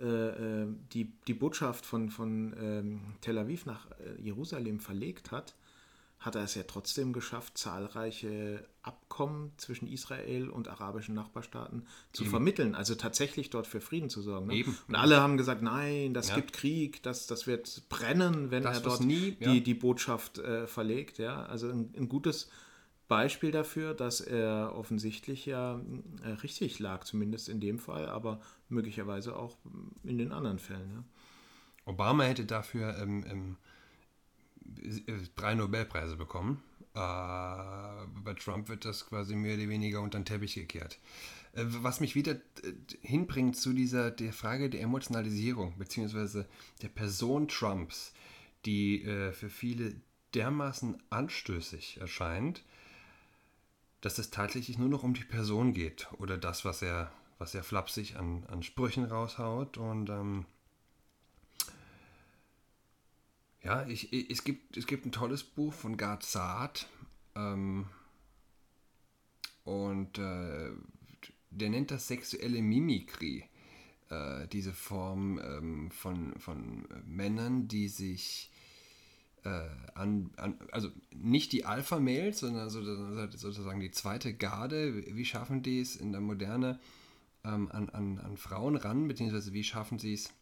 äh, 0.00 0.62
äh, 0.62 0.66
die, 0.92 1.12
die 1.26 1.34
Botschaft 1.34 1.86
von, 1.86 2.10
von 2.10 2.54
ähm, 2.60 3.00
Tel 3.20 3.38
Aviv 3.38 3.66
nach 3.66 3.90
äh, 3.92 4.20
Jerusalem 4.20 4.80
verlegt 4.80 5.30
hat, 5.30 5.54
hat 6.18 6.34
er 6.34 6.44
es 6.44 6.54
ja 6.54 6.62
trotzdem 6.66 7.12
geschafft, 7.12 7.58
zahlreiche 7.58 8.66
Abkommen 8.82 9.52
zwischen 9.58 9.86
Israel 9.86 10.48
und 10.48 10.68
arabischen 10.68 11.14
Nachbarstaaten 11.14 11.86
zu 12.12 12.24
Eben. 12.24 12.30
vermitteln, 12.30 12.74
also 12.74 12.94
tatsächlich 12.94 13.50
dort 13.50 13.66
für 13.66 13.80
Frieden 13.80 14.10
zu 14.10 14.22
sorgen. 14.22 14.46
Ne? 14.46 14.64
Und 14.88 14.94
alle 14.94 15.20
haben 15.20 15.36
gesagt, 15.36 15.62
nein, 15.62 16.14
das 16.14 16.30
ja. 16.30 16.36
gibt 16.36 16.52
Krieg, 16.52 17.02
das, 17.02 17.26
das 17.26 17.46
wird 17.46 17.88
brennen, 17.88 18.50
wenn 18.50 18.62
das 18.62 18.78
er 18.78 18.82
dort 18.82 19.00
nie, 19.02 19.36
ja. 19.40 19.52
die, 19.52 19.62
die 19.62 19.74
Botschaft 19.74 20.38
äh, 20.38 20.66
verlegt. 20.66 21.18
Ja? 21.18 21.44
Also 21.46 21.68
ein, 21.68 21.92
ein 21.96 22.08
gutes 22.08 22.48
Beispiel 23.08 23.52
dafür, 23.52 23.94
dass 23.94 24.20
er 24.20 24.74
offensichtlich 24.74 25.46
ja 25.46 25.80
äh, 26.24 26.30
richtig 26.42 26.78
lag, 26.78 27.04
zumindest 27.04 27.48
in 27.48 27.60
dem 27.60 27.78
Fall, 27.78 28.08
aber 28.08 28.40
möglicherweise 28.68 29.36
auch 29.36 29.56
in 30.02 30.18
den 30.18 30.32
anderen 30.32 30.58
Fällen. 30.58 30.90
Ja. 30.90 31.04
Obama 31.86 32.24
hätte 32.24 32.44
dafür 32.44 32.98
ähm, 32.98 33.24
ähm, 33.28 33.56
drei 35.36 35.54
Nobelpreise 35.54 36.16
bekommen. 36.16 36.62
Äh, 36.94 36.98
bei 36.98 38.34
Trump 38.38 38.68
wird 38.68 38.84
das 38.84 39.06
quasi 39.06 39.36
mehr 39.36 39.56
oder 39.56 39.68
weniger 39.68 40.00
unter 40.00 40.18
den 40.18 40.24
Teppich 40.24 40.54
gekehrt. 40.54 40.98
Äh, 41.52 41.64
was 41.66 42.00
mich 42.00 42.14
wieder 42.14 42.32
äh, 42.32 42.72
hinbringt 43.02 43.56
zu 43.56 43.72
dieser 43.72 44.10
der 44.10 44.32
Frage 44.32 44.68
der 44.68 44.80
Emotionalisierung, 44.82 45.78
beziehungsweise 45.78 46.48
der 46.82 46.88
Person 46.88 47.46
Trumps, 47.48 48.12
die 48.64 49.04
äh, 49.04 49.32
für 49.32 49.48
viele 49.48 49.94
dermaßen 50.34 51.00
anstößig 51.10 52.00
erscheint, 52.00 52.64
dass 54.06 54.18
es 54.18 54.30
tatsächlich 54.30 54.78
nur 54.78 54.88
noch 54.88 55.02
um 55.02 55.14
die 55.14 55.24
Person 55.24 55.72
geht 55.72 56.06
oder 56.18 56.38
das, 56.38 56.64
was 56.64 56.80
er, 56.80 57.12
was 57.38 57.56
er 57.56 57.64
flapsig 57.64 58.14
an, 58.14 58.44
an 58.46 58.62
Sprüchen 58.62 59.04
raushaut. 59.04 59.78
Und 59.78 60.10
ähm, 60.10 60.46
ja, 63.64 63.84
ich, 63.88 64.12
ich, 64.12 64.30
es, 64.30 64.44
gibt, 64.44 64.76
es 64.76 64.86
gibt 64.86 65.06
ein 65.06 65.10
tolles 65.10 65.42
Buch 65.42 65.72
von 65.72 65.96
Gard 65.96 66.22
Saad 66.22 66.88
ähm, 67.34 67.86
und 69.64 70.18
äh, 70.18 70.70
der 71.50 71.70
nennt 71.70 71.90
das 71.90 72.06
sexuelle 72.06 72.62
Mimikrie. 72.62 73.42
Äh, 74.08 74.46
diese 74.46 74.72
Form 74.72 75.40
ähm, 75.40 75.90
von, 75.90 76.38
von 76.38 76.86
Männern, 77.04 77.66
die 77.66 77.88
sich 77.88 78.52
an, 79.94 80.30
an, 80.36 80.58
also 80.72 80.90
nicht 81.14 81.52
die 81.52 81.64
Alpha-Mails, 81.64 82.40
sondern 82.40 82.70
sozusagen 82.70 83.80
die 83.80 83.90
zweite 83.90 84.34
Garde, 84.34 85.04
wie 85.06 85.24
schaffen 85.24 85.62
die 85.62 85.80
es 85.80 85.96
in 85.96 86.12
der 86.12 86.20
Moderne 86.20 86.78
ähm, 87.44 87.70
an, 87.70 87.88
an, 87.90 88.18
an 88.18 88.36
Frauen 88.36 88.76
ran, 88.76 89.08
beziehungsweise 89.08 89.52
wie 89.52 89.64
schaffen 89.64 89.98
sie 89.98 90.14
es, 90.14 90.32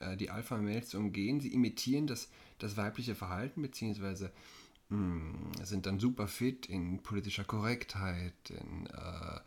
äh, 0.00 0.16
die 0.16 0.30
Alpha-Mails 0.30 0.90
zu 0.90 0.98
umgehen? 0.98 1.40
Sie 1.40 1.52
imitieren 1.52 2.06
das, 2.06 2.28
das 2.58 2.76
weibliche 2.76 3.14
Verhalten, 3.14 3.62
beziehungsweise 3.62 4.32
mh, 4.90 4.96
hm, 4.96 5.64
sind 5.64 5.86
dann 5.86 5.98
super 5.98 6.28
fit 6.28 6.66
in 6.66 7.02
politischer 7.02 7.44
Korrektheit, 7.44 8.50
in, 8.50 8.86
äh, 8.86 9.40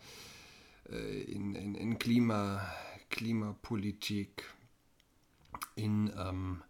äh 0.95 1.21
in, 1.23 1.56
in, 1.56 1.76
in 1.76 1.99
Klima, 1.99 2.67
Klimapolitik, 3.10 4.43
in 5.76 6.12
ähm, 6.17 6.63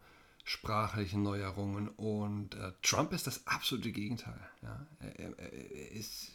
sprachlichen 0.44 1.24
Neuerungen. 1.24 1.90
Und 1.90 2.56
äh, 2.56 2.72
Trump 2.82 3.14
ist 3.14 3.28
das 3.28 3.46
absolute 3.48 3.92
Gegenteil. 3.92 4.40
Ja? 4.62 4.88
Er, 5.00 5.20
er, 5.20 5.40
er, 5.40 5.92
ist, 5.92 6.32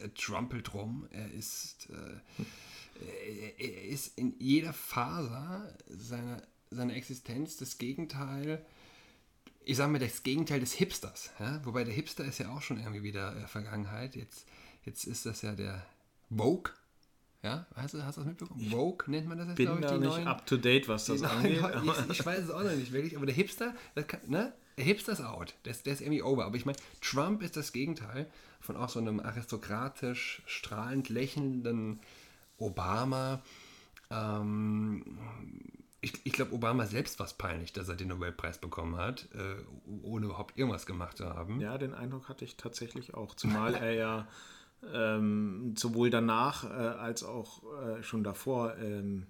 er, 0.00 0.14
trumpelt 0.14 0.74
rum, 0.74 1.06
er 1.10 1.30
ist, 1.32 1.88
äh, 1.90 3.58
er, 3.58 3.84
ist 3.84 4.18
in 4.18 4.34
jeder 4.38 4.72
Faser 4.72 5.74
seiner, 5.88 6.42
seiner 6.70 6.94
Existenz 6.94 7.56
das 7.56 7.78
Gegenteil 7.78 8.64
ich 9.64 9.76
sage 9.76 9.92
mal, 9.92 9.98
das 9.98 10.22
Gegenteil 10.22 10.60
des 10.60 10.72
Hipsters. 10.72 11.30
Ja? 11.38 11.64
Wobei 11.64 11.84
der 11.84 11.94
Hipster 11.94 12.24
ist 12.24 12.38
ja 12.38 12.48
auch 12.50 12.62
schon 12.62 12.78
irgendwie 12.78 13.02
wieder 13.02 13.36
äh, 13.36 13.46
Vergangenheit. 13.46 14.16
Jetzt, 14.16 14.46
jetzt 14.84 15.04
ist 15.04 15.26
das 15.26 15.42
ja 15.42 15.54
der 15.54 15.86
Vogue. 16.28 16.72
Ja, 17.42 17.66
hast 17.74 17.94
du, 17.94 18.04
hast 18.04 18.16
du 18.16 18.20
das 18.20 18.28
mitbekommen? 18.28 18.60
Vogue 18.70 19.10
nennt 19.10 19.26
man 19.26 19.38
das 19.38 19.48
jetzt, 19.48 19.56
glaube 19.56 19.80
ich, 19.80 19.86
da 19.86 19.94
die 19.94 20.00
nicht 20.00 20.10
neuen, 20.10 20.28
up 20.28 20.44
to 20.44 20.58
date, 20.58 20.88
was 20.88 21.06
das 21.06 21.22
angeht. 21.22 21.52
ich, 21.52 22.10
ich, 22.10 22.26
weiß 22.26 22.44
es 22.44 22.50
auch 22.50 22.62
noch 22.62 22.72
nicht 22.72 22.92
wirklich, 22.92 23.16
aber 23.16 23.24
der 23.24 23.34
Hipster, 23.34 23.74
kann, 24.06 24.20
ne? 24.26 24.52
Der 24.76 24.84
Hipster 24.84 25.12
ist 25.12 25.22
out. 25.22 25.54
Der, 25.64 25.74
der 25.74 25.92
ist 25.92 26.00
irgendwie 26.00 26.22
over. 26.22 26.44
Aber 26.44 26.56
ich 26.56 26.66
meine, 26.66 26.78
Trump 27.00 27.42
ist 27.42 27.56
das 27.56 27.72
Gegenteil 27.72 28.30
von 28.60 28.76
auch 28.76 28.88
so 28.88 28.98
einem 28.98 29.20
aristokratisch, 29.20 30.42
strahlend 30.46 31.08
lächelnden 31.08 32.00
Obama. 32.58 33.42
Ähm, 34.10 35.18
ich, 36.02 36.14
ich 36.24 36.32
glaube, 36.32 36.54
Obama 36.54 36.86
selbst 36.86 37.18
war 37.18 37.26
es 37.26 37.34
peinlich, 37.34 37.72
dass 37.72 37.88
er 37.88 37.96
den 37.96 38.08
Nobelpreis 38.08 38.58
bekommen 38.58 38.96
hat, 38.96 39.28
äh, 39.34 39.56
ohne 40.02 40.26
überhaupt 40.26 40.58
irgendwas 40.58 40.86
gemacht 40.86 41.18
zu 41.18 41.26
haben. 41.26 41.60
Ja, 41.60 41.78
den 41.78 41.94
Eindruck 41.94 42.28
hatte 42.28 42.44
ich 42.44 42.56
tatsächlich 42.56 43.14
auch. 43.14 43.34
Zumal 43.34 43.74
er 43.82 43.92
ja 43.92 44.28
ähm, 44.92 45.74
sowohl 45.76 46.10
danach 46.10 46.64
äh, 46.64 46.68
als 46.68 47.22
auch 47.22 47.62
äh, 47.82 48.02
schon 48.02 48.24
davor, 48.24 48.76
ähm, 48.78 49.26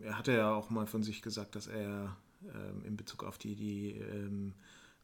er 0.00 0.18
hatte 0.18 0.32
ja 0.32 0.52
auch 0.52 0.70
mal 0.70 0.86
von 0.86 1.02
sich 1.02 1.22
gesagt, 1.22 1.56
dass 1.56 1.66
er 1.66 2.16
ähm, 2.44 2.84
in 2.84 2.96
Bezug 2.96 3.24
auf 3.24 3.38
die, 3.38 3.54
die 3.54 3.92
ähm, 3.92 4.54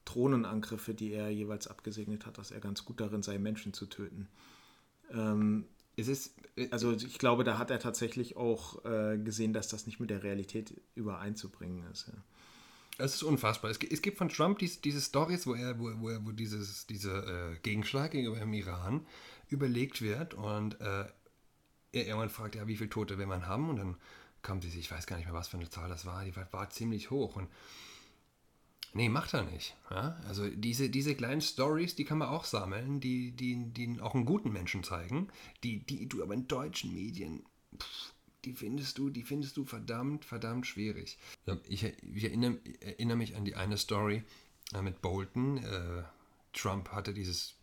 Drohnenangriffe, 0.04 0.94
die 0.94 1.12
er 1.12 1.30
jeweils 1.30 1.66
abgesegnet 1.66 2.26
hat, 2.26 2.38
dass 2.38 2.50
er 2.50 2.60
ganz 2.60 2.84
gut 2.84 3.00
darin 3.00 3.22
sei, 3.22 3.38
Menschen 3.38 3.72
zu 3.72 3.86
töten. 3.86 4.28
Ähm, 5.10 5.66
es 5.96 6.08
ist, 6.08 6.34
also 6.70 6.92
ich 6.92 7.18
glaube, 7.18 7.42
da 7.42 7.58
hat 7.58 7.70
er 7.70 7.78
tatsächlich 7.78 8.36
auch 8.36 8.84
äh, 8.84 9.18
gesehen, 9.18 9.52
dass 9.52 9.68
das 9.68 9.86
nicht 9.86 9.98
mit 9.98 10.10
der 10.10 10.22
Realität 10.22 10.80
übereinzubringen 10.94 11.84
ist. 11.90 12.08
Ja. 12.08 12.14
Es 12.98 13.14
ist 13.14 13.22
unfassbar. 13.22 13.70
Es, 13.70 13.78
es, 13.78 14.00
gibt 14.00 14.18
von 14.18 14.28
Trump 14.28 14.59
dies, 14.59 14.80
diese 14.80 15.00
Stories, 15.00 15.46
wo 15.46 15.54
er, 15.54 15.78
wo, 15.78 15.90
wo, 16.00 16.26
wo 16.26 16.32
dieses, 16.32 16.87
dieser 16.87 17.52
äh, 17.52 17.59
Gegenschlag 17.62 18.12
gegenüber 18.12 18.38
dem 18.38 18.52
Iran 18.54 19.06
überlegt 19.48 20.00
wird 20.00 20.35
und 20.35 20.80
äh, 20.80 21.04
er 21.92 22.06
irgendwann 22.06 22.30
fragt, 22.30 22.54
ja, 22.54 22.66
wie 22.66 22.76
viele 22.76 22.90
Tote 22.90 23.18
will 23.18 23.26
man 23.26 23.46
haben? 23.46 23.68
Und 23.68 23.76
dann 23.76 23.96
kam 24.42 24.62
sie, 24.62 24.68
ich 24.78 24.90
weiß 24.90 25.06
gar 25.06 25.16
nicht 25.16 25.26
mehr, 25.26 25.35
was 25.35 25.48
für 25.48 25.56
eine 25.56 25.68
Zahl 25.68 25.88
das 25.88 26.06
war, 26.06 26.24
die 26.24 26.35
war, 26.37 26.50
war 26.52 26.70
ziemlich 26.70 27.11
hoch. 27.11 27.37
Und 27.37 27.48
Nee, 28.96 29.11
macht 29.11 29.35
er 29.35 29.42
nicht. 29.42 29.76
Ja? 29.90 30.18
Also 30.26 30.48
diese, 30.48 30.88
diese 30.88 31.14
kleinen 31.14 31.42
Stories, 31.42 31.96
die 31.96 32.06
kann 32.06 32.16
man 32.16 32.28
auch 32.28 32.44
sammeln, 32.44 32.98
die, 32.98 33.32
die, 33.32 33.66
die 33.66 34.00
auch 34.00 34.14
einen 34.14 34.24
guten 34.24 34.50
Menschen 34.50 34.85
zeigen, 34.85 35.28
die, 35.62 35.85
die 35.85 36.09
du 36.09 36.22
aber 36.22 36.32
in 36.32 36.48
deutschen 36.48 36.94
Medien, 36.94 37.44
pff, 37.78 38.14
die 38.46 38.54
findest 38.54 38.96
du, 38.98 39.11
die 39.11 39.24
findest 39.24 39.56
du 39.56 39.64
verdammt, 39.64 40.24
verdammt 40.24 40.66
schwierig. 40.66 41.18
Ich, 41.68 41.82
ich 41.82 42.24
erinnere, 42.24 42.59
erinnere, 42.80 43.18
mich 43.18 43.37
an 43.37 43.44
die 43.44 43.56
eine 43.56 43.76
Story 43.76 44.22
äh, 44.72 44.82
mit 44.82 45.02
Bolton. 45.02 45.59
Äh, 45.59 46.04
Trump 46.52 46.90
hatte 46.92 47.12
dieses 47.12 47.56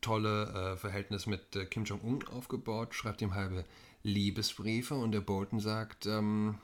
tolle 0.00 0.72
äh, 0.72 0.76
Verhältnis 0.76 1.26
mit 1.26 1.70
Kim 1.70 1.84
Jong-un 1.84 2.26
aufgebaut, 2.28 2.94
schreibt 2.94 3.22
ihm 3.22 3.34
halbe 3.34 3.64
Liebesbriefe 4.02 4.94
und 4.94 5.12
der 5.12 5.20
Bolton 5.20 5.60
sagt, 5.60 6.06
ähm, 6.06 6.58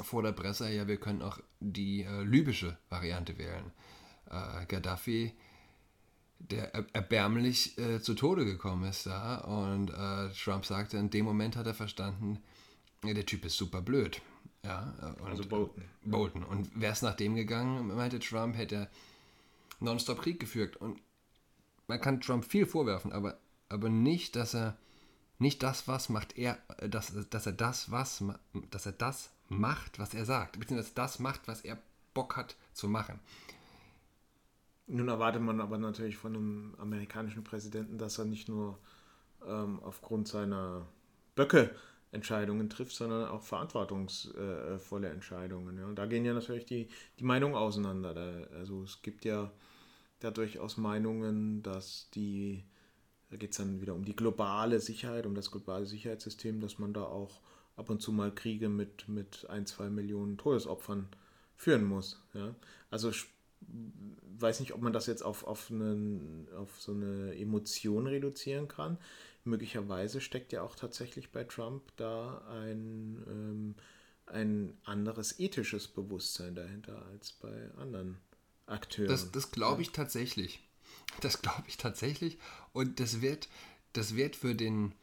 vor 0.00 0.22
der 0.22 0.32
Presse, 0.32 0.70
ja, 0.72 0.88
wir 0.88 0.96
können 0.96 1.22
auch 1.22 1.38
die 1.60 2.02
libysche 2.24 2.76
Variante 2.90 3.38
wählen. 3.38 3.70
Äh, 4.28 4.66
Gaddafi, 4.66 5.32
der 6.38 6.74
erbärmlich 6.92 7.78
äh, 7.78 8.00
zu 8.00 8.14
Tode 8.14 8.44
gekommen 8.44 8.88
ist 8.88 9.06
da 9.06 9.38
und 9.38 9.90
äh, 9.90 10.30
Trump 10.34 10.66
sagte, 10.66 10.98
in 10.98 11.10
dem 11.10 11.24
Moment 11.24 11.56
hat 11.56 11.66
er 11.66 11.74
verstanden, 11.74 12.38
der 13.02 13.26
Typ 13.26 13.44
ist 13.44 13.56
super 13.56 13.82
blöd. 13.82 14.20
Ja, 14.62 14.94
und, 15.20 15.28
also 15.28 15.46
Bolton. 15.46 15.84
Bolton. 16.04 16.44
Und 16.44 16.80
wäre 16.80 16.92
es 16.92 17.02
nach 17.02 17.14
dem 17.14 17.34
gegangen, 17.34 17.94
meinte 17.94 18.18
Trump, 18.18 18.56
hätte 18.56 18.74
er 18.74 18.90
nonstop 19.80 20.22
Krieg 20.22 20.40
geführt. 20.40 20.76
Und 20.76 21.00
man 21.86 22.00
kann 22.00 22.20
Trump 22.20 22.44
viel 22.44 22.66
vorwerfen, 22.66 23.12
aber, 23.12 23.38
aber 23.68 23.90
nicht, 23.90 24.36
dass 24.36 24.54
er 24.54 24.78
nicht 25.38 25.62
das, 25.62 25.86
was 25.86 26.08
macht 26.08 26.38
er, 26.38 26.58
dass, 26.88 27.12
dass 27.28 27.46
er 27.46 27.52
das, 27.52 27.90
was, 27.90 28.24
dass 28.70 28.86
er 28.86 28.92
das 28.92 29.30
macht, 29.48 29.98
was 29.98 30.14
er 30.14 30.24
sagt, 30.24 30.58
beziehungsweise 30.58 30.94
das 30.94 31.18
macht, 31.18 31.46
was 31.46 31.60
er 31.60 31.78
Bock 32.14 32.36
hat 32.36 32.56
zu 32.72 32.88
machen. 32.88 33.20
Nun 34.86 35.08
erwartet 35.08 35.42
man 35.42 35.60
aber 35.60 35.78
natürlich 35.78 36.16
von 36.16 36.34
einem 36.34 36.74
amerikanischen 36.78 37.42
Präsidenten, 37.42 37.98
dass 37.98 38.18
er 38.18 38.26
nicht 38.26 38.48
nur 38.48 38.78
ähm, 39.46 39.80
aufgrund 39.80 40.28
seiner 40.28 40.86
Böcke 41.34 41.74
Entscheidungen 42.12 42.70
trifft, 42.70 42.94
sondern 42.94 43.28
auch 43.28 43.42
verantwortungsvolle 43.42 45.08
Entscheidungen. 45.08 45.78
Ja. 45.78 45.86
Und 45.86 45.96
da 45.96 46.06
gehen 46.06 46.24
ja 46.24 46.32
natürlich 46.32 46.64
die, 46.64 46.88
die 47.18 47.24
Meinungen 47.24 47.56
auseinander. 47.56 48.14
Da, 48.14 48.56
also 48.56 48.84
es 48.84 49.02
gibt 49.02 49.24
ja 49.24 49.50
da 50.20 50.30
durchaus 50.30 50.76
Meinungen, 50.76 51.62
dass 51.62 52.08
die, 52.14 52.64
da 53.30 53.36
geht 53.36 53.50
es 53.50 53.56
dann 53.56 53.80
wieder 53.80 53.94
um 53.94 54.04
die 54.04 54.16
globale 54.16 54.80
Sicherheit, 54.80 55.26
um 55.26 55.34
das 55.34 55.50
globale 55.50 55.86
Sicherheitssystem, 55.86 56.60
dass 56.60 56.78
man 56.78 56.92
da 56.92 57.02
auch 57.02 57.40
ab 57.76 57.90
und 57.90 58.00
zu 58.00 58.12
mal 58.12 58.32
Kriege 58.32 58.68
mit, 58.68 59.08
mit 59.08 59.50
ein, 59.50 59.66
zwei 59.66 59.90
Millionen 59.90 60.38
Todesopfern 60.38 61.08
führen 61.56 61.84
muss. 61.84 62.22
Ja? 62.32 62.54
Also 62.90 63.10
weiß 64.38 64.60
nicht, 64.60 64.74
ob 64.74 64.80
man 64.80 64.92
das 64.92 65.06
jetzt 65.06 65.22
auf, 65.22 65.44
auf, 65.44 65.70
einen, 65.70 66.48
auf 66.56 66.80
so 66.80 66.92
eine 66.92 67.36
Emotion 67.36 68.06
reduzieren 68.06 68.68
kann. 68.68 68.98
Möglicherweise 69.44 70.20
steckt 70.20 70.52
ja 70.52 70.62
auch 70.62 70.74
tatsächlich 70.74 71.30
bei 71.30 71.44
Trump 71.44 71.82
da 71.96 72.38
ein, 72.48 73.22
ähm, 73.28 73.74
ein 74.26 74.76
anderes 74.84 75.38
ethisches 75.38 75.88
Bewusstsein 75.88 76.54
dahinter 76.54 77.04
als 77.06 77.32
bei 77.32 77.70
anderen 77.76 78.18
Akteuren. 78.66 79.10
Das, 79.10 79.30
das 79.30 79.50
glaube 79.50 79.82
ich 79.82 79.88
ja. 79.88 79.94
tatsächlich. 79.94 80.60
Das 81.20 81.42
glaube 81.42 81.64
ich 81.68 81.76
tatsächlich. 81.76 82.38
Und 82.72 83.00
das 83.00 83.20
wird, 83.20 83.48
das 83.92 84.16
wird 84.16 84.36
für 84.36 84.54
den, 84.54 84.94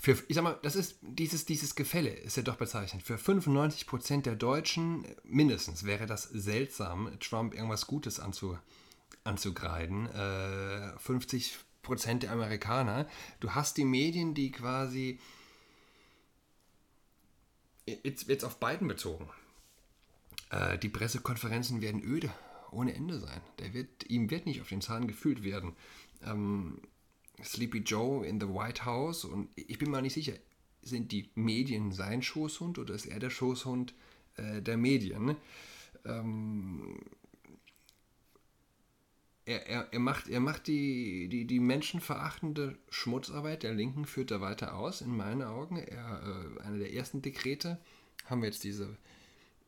für, 0.00 0.16
ich 0.28 0.34
sag 0.34 0.44
mal, 0.44 0.58
das 0.62 0.76
ist 0.76 0.96
dieses, 1.02 1.44
dieses 1.44 1.74
Gefälle, 1.74 2.08
ist 2.08 2.38
ja 2.38 2.42
doch 2.42 2.56
bezeichnend. 2.56 3.02
Für 3.02 3.18
95 3.18 3.86
Prozent 3.86 4.24
der 4.24 4.34
Deutschen 4.34 5.04
mindestens 5.24 5.84
wäre 5.84 6.06
das 6.06 6.22
seltsam, 6.24 7.10
Trump 7.20 7.52
irgendwas 7.54 7.86
Gutes 7.86 8.18
anzu, 8.18 8.58
anzugreiden. 9.24 10.06
Äh, 10.06 10.98
50 10.98 11.58
Prozent 11.82 12.22
der 12.22 12.32
Amerikaner. 12.32 13.06
Du 13.40 13.50
hast 13.50 13.76
die 13.76 13.84
Medien, 13.84 14.32
die 14.34 14.50
quasi 14.50 15.18
jetzt, 17.84 18.28
jetzt 18.28 18.44
auf 18.44 18.58
beiden 18.58 18.88
bezogen. 18.88 19.28
Äh, 20.48 20.78
die 20.78 20.88
Pressekonferenzen 20.88 21.82
werden 21.82 22.02
öde, 22.02 22.32
ohne 22.70 22.94
Ende 22.94 23.18
sein. 23.18 23.42
Der 23.58 23.74
wird, 23.74 24.08
ihm 24.08 24.30
wird 24.30 24.46
nicht 24.46 24.62
auf 24.62 24.68
den 24.68 24.80
Zahn 24.80 25.06
gefühlt 25.06 25.44
werden. 25.44 25.76
Ähm, 26.24 26.80
Sleepy 27.44 27.78
Joe 27.78 28.26
in 28.26 28.40
the 28.40 28.48
White 28.48 28.84
House 28.84 29.24
und 29.24 29.50
ich 29.56 29.78
bin 29.78 29.90
mir 29.90 30.02
nicht 30.02 30.14
sicher, 30.14 30.34
sind 30.82 31.12
die 31.12 31.30
Medien 31.34 31.92
sein 31.92 32.22
Schoßhund 32.22 32.78
oder 32.78 32.94
ist 32.94 33.06
er 33.06 33.18
der 33.18 33.30
Schoßhund 33.30 33.94
äh, 34.36 34.62
der 34.62 34.76
Medien? 34.76 35.36
Ähm, 36.04 36.98
er, 39.44 39.66
er, 39.66 39.92
er, 39.92 39.98
macht, 39.98 40.28
er 40.28 40.40
macht 40.40 40.66
die, 40.66 41.28
die, 41.28 41.46
die 41.46 41.60
menschenverachtende 41.60 42.78
Schmutzarbeit 42.88 43.62
der 43.62 43.74
Linken, 43.74 44.04
führt 44.04 44.30
er 44.30 44.40
weiter 44.40 44.76
aus, 44.76 45.00
in 45.00 45.16
meinen 45.16 45.42
Augen. 45.42 45.76
Er, 45.76 46.22
äh, 46.58 46.62
eine 46.62 46.78
der 46.78 46.92
ersten 46.92 47.20
Dekrete 47.20 47.78
haben 48.26 48.42
wir 48.42 48.48
jetzt 48.48 48.64
diese 48.64 48.96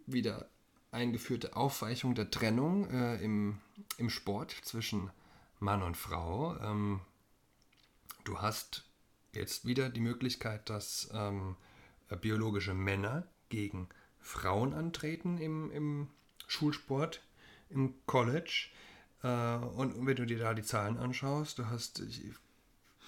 wieder 0.06 0.48
eingeführte 0.92 1.56
Aufweichung 1.56 2.14
der 2.14 2.30
Trennung 2.30 2.88
äh, 2.90 3.16
im, 3.22 3.58
im 3.98 4.10
Sport 4.10 4.54
zwischen 4.62 5.10
Mann 5.58 5.82
und 5.82 5.96
Frau. 5.96 6.56
Ähm, 6.60 7.00
Du 8.24 8.38
hast 8.38 8.84
jetzt 9.32 9.66
wieder 9.66 9.88
die 9.88 10.00
Möglichkeit, 10.00 10.68
dass 10.70 11.10
ähm, 11.12 11.56
biologische 12.20 12.74
Männer 12.74 13.26
gegen 13.48 13.88
Frauen 14.20 14.72
antreten 14.72 15.38
im, 15.38 15.70
im 15.70 16.08
Schulsport, 16.46 17.22
im 17.70 17.94
College. 18.06 18.68
Äh, 19.22 19.56
und 19.56 20.06
wenn 20.06 20.16
du 20.16 20.26
dir 20.26 20.38
da 20.38 20.54
die 20.54 20.62
Zahlen 20.62 20.96
anschaust, 20.98 21.58
du 21.58 21.66
hast 21.66 22.02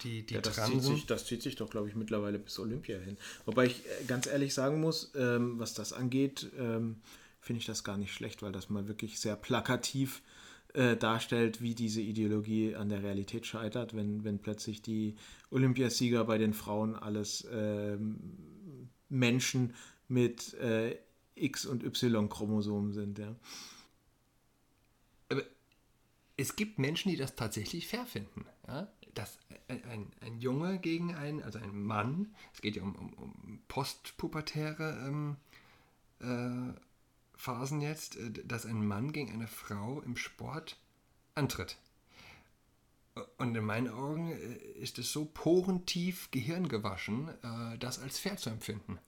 die, 0.03 0.25
die 0.25 0.33
ja, 0.33 0.41
das, 0.41 0.65
zieht 0.65 0.83
sich, 0.83 1.05
das 1.05 1.25
zieht 1.25 1.41
sich 1.41 1.55
doch, 1.55 1.69
glaube 1.69 1.87
ich, 1.87 1.95
mittlerweile 1.95 2.37
bis 2.37 2.59
Olympia 2.59 2.97
hin. 2.99 3.17
Wobei 3.45 3.67
ich 3.67 3.85
äh, 3.85 4.03
ganz 4.05 4.27
ehrlich 4.27 4.53
sagen 4.53 4.81
muss, 4.81 5.11
ähm, 5.15 5.57
was 5.57 5.73
das 5.73 5.93
angeht, 5.93 6.51
ähm, 6.57 6.97
finde 7.39 7.59
ich 7.59 7.65
das 7.65 7.83
gar 7.83 7.97
nicht 7.97 8.13
schlecht, 8.13 8.41
weil 8.41 8.51
das 8.51 8.69
mal 8.69 8.87
wirklich 8.87 9.19
sehr 9.19 9.35
plakativ 9.35 10.21
äh, 10.75 10.97
darstellt, 10.97 11.61
wie 11.61 11.75
diese 11.75 12.01
Ideologie 12.01 12.75
an 12.75 12.89
der 12.89 13.03
Realität 13.03 13.45
scheitert, 13.45 13.95
wenn, 13.95 14.23
wenn 14.23 14.39
plötzlich 14.39 14.81
die 14.81 15.15
Olympiasieger 15.49 16.25
bei 16.25 16.37
den 16.37 16.53
Frauen 16.53 16.95
alles 16.95 17.47
ähm, 17.51 18.89
Menschen 19.09 19.73
mit 20.07 20.53
äh, 20.55 20.97
X- 21.35 21.65
und 21.65 21.83
Y-Chromosomen 21.83 22.93
sind. 22.93 23.19
Ja. 23.19 23.35
Aber 25.29 25.43
es 26.37 26.55
gibt 26.55 26.79
Menschen, 26.79 27.09
die 27.09 27.17
das 27.17 27.35
tatsächlich 27.35 27.87
fair 27.87 28.05
finden. 28.05 28.45
Ja? 28.67 28.87
Dass 29.13 29.37
ein, 29.67 30.11
ein, 30.19 30.39
Junge 30.39 30.79
gegen 30.79 31.15
einen, 31.15 31.41
also 31.41 31.59
ein 31.59 31.81
Mann, 31.81 32.35
es 32.53 32.61
geht 32.61 32.75
ja 32.75 32.83
um, 32.83 32.95
um, 32.95 33.13
um 33.13 33.61
postpubertäre 33.67 35.05
ähm, 35.07 35.37
äh, 36.19 36.73
Phasen 37.37 37.81
jetzt, 37.81 38.17
äh, 38.17 38.31
dass 38.45 38.65
ein 38.65 38.85
Mann 38.85 39.11
gegen 39.11 39.31
eine 39.33 39.47
Frau 39.47 40.01
im 40.01 40.17
Sport 40.17 40.77
antritt. 41.35 41.77
Und 43.37 43.55
in 43.55 43.63
meinen 43.63 43.89
Augen 43.89 44.31
äh, 44.31 44.55
ist 44.79 44.99
es 44.99 45.11
so 45.11 45.25
porentief 45.25 46.31
gehirngewaschen, 46.31 47.29
äh, 47.29 47.77
das 47.77 47.99
als 47.99 48.19
fair 48.19 48.37
zu 48.37 48.49
empfinden. 48.49 48.99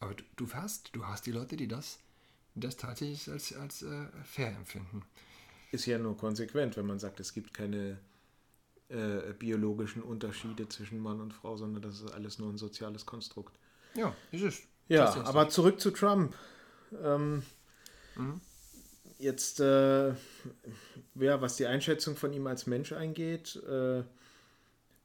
Aber 0.00 0.14
du, 0.14 0.24
du 0.36 0.52
hast, 0.52 0.94
du 0.94 1.06
hast 1.06 1.26
die 1.26 1.32
Leute, 1.32 1.56
die 1.56 1.68
das, 1.68 1.98
das 2.54 2.76
tatsächlich 2.76 3.28
als, 3.30 3.54
als 3.54 3.84
fair 4.24 4.54
empfinden. 4.54 5.02
Ist 5.72 5.86
ja 5.86 5.98
nur 5.98 6.16
konsequent, 6.16 6.76
wenn 6.76 6.86
man 6.86 6.98
sagt, 6.98 7.18
es 7.20 7.32
gibt 7.32 7.54
keine 7.54 7.98
äh, 8.88 9.32
biologischen 9.38 10.02
Unterschiede 10.02 10.68
zwischen 10.68 11.00
Mann 11.00 11.20
und 11.20 11.32
Frau, 11.32 11.56
sondern 11.56 11.82
das 11.82 12.00
ist 12.00 12.12
alles 12.12 12.38
nur 12.38 12.50
ein 12.52 12.58
soziales 12.58 13.06
Konstrukt. 13.06 13.58
Ja, 13.94 14.14
ist 14.30 14.42
es. 14.42 14.62
Ja, 14.88 15.24
aber 15.24 15.48
zurück 15.48 15.80
zu 15.80 15.90
Trump. 15.90 16.34
Ähm, 17.02 17.42
mhm. 18.16 18.40
Jetzt, 19.18 19.60
äh, 19.60 20.08
ja, 21.14 21.40
was 21.40 21.56
die 21.56 21.66
Einschätzung 21.66 22.16
von 22.16 22.32
ihm 22.32 22.46
als 22.46 22.66
Mensch 22.66 22.92
eingeht, 22.92 23.56
äh, 23.64 24.02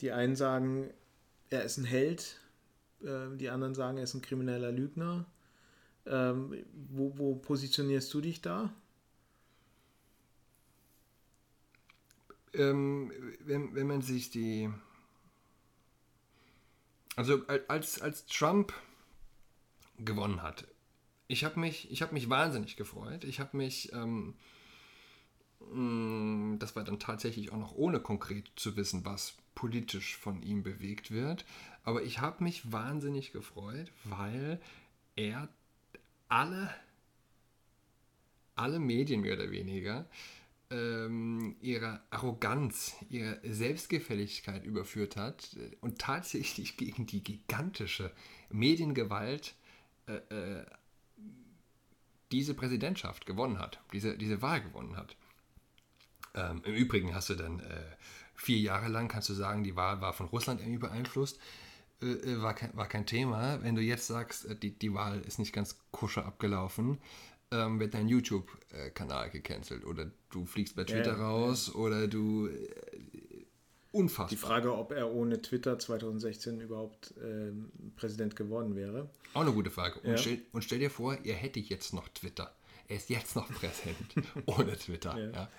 die 0.02 0.12
einen 0.12 0.36
sagen, 0.36 0.90
er 1.50 1.64
ist 1.64 1.78
ein 1.78 1.86
Held, 1.86 2.40
äh, 3.02 3.36
die 3.38 3.50
anderen 3.50 3.76
sagen, 3.76 3.98
er 3.98 4.04
ist 4.04 4.14
ein 4.14 4.22
krimineller 4.22 4.72
Lügner. 4.72 5.26
Ähm, 6.06 6.66
wo, 6.90 7.18
wo 7.18 7.36
positionierst 7.36 8.14
du 8.14 8.22
dich 8.22 8.42
da? 8.42 8.74
Ähm, 12.54 13.12
wenn, 13.42 13.76
wenn 13.76 13.88
man 13.88 14.02
sich 14.02 14.32
die. 14.32 14.70
Also 17.16 17.46
als, 17.68 18.02
als 18.02 18.26
Trump 18.28 18.74
gewonnen 19.98 20.42
hat, 20.42 20.66
ich 21.30 21.44
habe 21.46 21.60
mich, 21.60 21.88
hab 22.02 22.12
mich 22.12 22.30
wahnsinnig 22.30 22.76
gefreut. 22.76 23.24
Ich 23.24 23.40
habe 23.40 23.56
mich, 23.56 23.94
ähm, 23.94 24.34
mm, 25.72 26.58
das 26.58 26.76
war 26.76 26.84
dann 26.84 27.00
tatsächlich 27.00 27.52
auch 27.52 27.58
noch 27.58 27.76
ohne 27.76 28.00
konkret 28.00 28.52
zu 28.56 28.76
wissen, 28.76 29.06
was 29.06 29.38
politisch 29.54 30.18
von 30.18 30.42
ihm 30.42 30.64
bewegt 30.64 31.12
wird. 31.12 31.46
Aber 31.84 32.02
ich 32.02 32.20
habe 32.20 32.44
mich 32.44 32.72
wahnsinnig 32.72 33.32
gefreut, 33.32 33.92
weil 34.06 34.60
er 35.16 35.48
alle, 36.30 36.74
alle 38.56 38.80
Medien 38.80 39.22
mehr 39.22 39.36
oder 39.36 39.52
weniger 39.52 40.10
ähm, 40.72 41.58
ihre 41.62 42.02
Arroganz, 42.10 42.96
ihre 43.08 43.40
Selbstgefälligkeit 43.44 44.66
überführt 44.66 45.16
hat 45.16 45.56
und 45.82 46.00
tatsächlich 46.00 46.76
gegen 46.76 47.06
die 47.06 47.24
gigantische 47.24 48.12
Mediengewalt 48.50 49.54
äh, 50.08 50.16
äh, 50.34 50.66
diese 52.32 52.54
Präsidentschaft 52.54 53.26
gewonnen 53.26 53.60
hat, 53.60 53.80
diese, 53.94 54.18
diese 54.18 54.42
Wahl 54.42 54.62
gewonnen 54.62 54.96
hat. 54.96 55.16
Ähm, 56.36 56.62
Im 56.64 56.74
Übrigen 56.76 57.16
hast 57.16 57.30
du 57.30 57.36
dann 57.36 57.60
äh, 57.60 57.84
vier 58.36 58.60
Jahre 58.60 58.88
lang, 58.88 59.08
kannst 59.08 59.30
du 59.30 59.34
sagen, 59.34 59.64
die 59.64 59.76
Wahl 59.76 60.02
war 60.02 60.14
von 60.14 60.28
Russland 60.28 60.62
irgendwie 60.62 60.80
beeinflusst. 60.80 61.40
Äh, 62.02 62.06
äh, 62.06 62.42
war, 62.42 62.54
kein, 62.54 62.76
war 62.76 62.88
kein 62.88 63.06
Thema. 63.06 63.62
Wenn 63.62 63.76
du 63.76 63.82
jetzt 63.82 64.08
sagst, 64.08 64.46
äh, 64.46 64.56
die, 64.56 64.78
die 64.78 64.94
Wahl 64.94 65.20
ist 65.22 65.40
nicht 65.40 65.54
ganz 65.54 65.78
kuscher 65.92 66.26
abgelaufen, 66.26 67.00
ähm, 67.52 67.80
wird 67.80 67.94
dein 67.94 68.08
YouTube-Kanal 68.08 69.32
gecancelt 69.32 69.84
oder 69.84 70.12
du 70.30 70.46
fliegst 70.46 70.76
bei 70.76 70.84
Twitter 70.84 71.18
ja, 71.18 71.26
raus 71.26 71.74
oder 71.74 72.08
du 72.08 72.48
äh, 72.48 72.89
unfassbar. 73.92 74.30
Die 74.30 74.38
Frage, 74.38 74.76
ob 74.76 74.92
er 74.92 75.12
ohne 75.12 75.42
Twitter 75.42 75.78
2016 75.78 76.62
überhaupt 76.62 77.14
äh, 77.18 77.52
Präsident 77.96 78.36
geworden 78.36 78.76
wäre. 78.76 79.10
Auch 79.34 79.42
eine 79.42 79.52
gute 79.52 79.72
Frage. 79.72 80.00
Und, 80.00 80.12
ja. 80.12 80.18
stell, 80.18 80.42
und, 80.52 80.64
stell, 80.64 80.80
dir 80.80 80.90
vor, 80.90 81.18
er 81.24 81.36
hätte 81.36 81.60
jetzt 81.60 81.94
noch 81.94 82.08
Twitter. 82.10 82.54
Er 82.88 82.98
ist 82.98 83.10
jetzt 83.10 83.36
noch 83.36 83.48
Präsident 83.50 83.98
ohne 84.46 84.78
Twitter. 84.78 85.18
Ja. 85.18 85.32
Ja. 85.32 85.50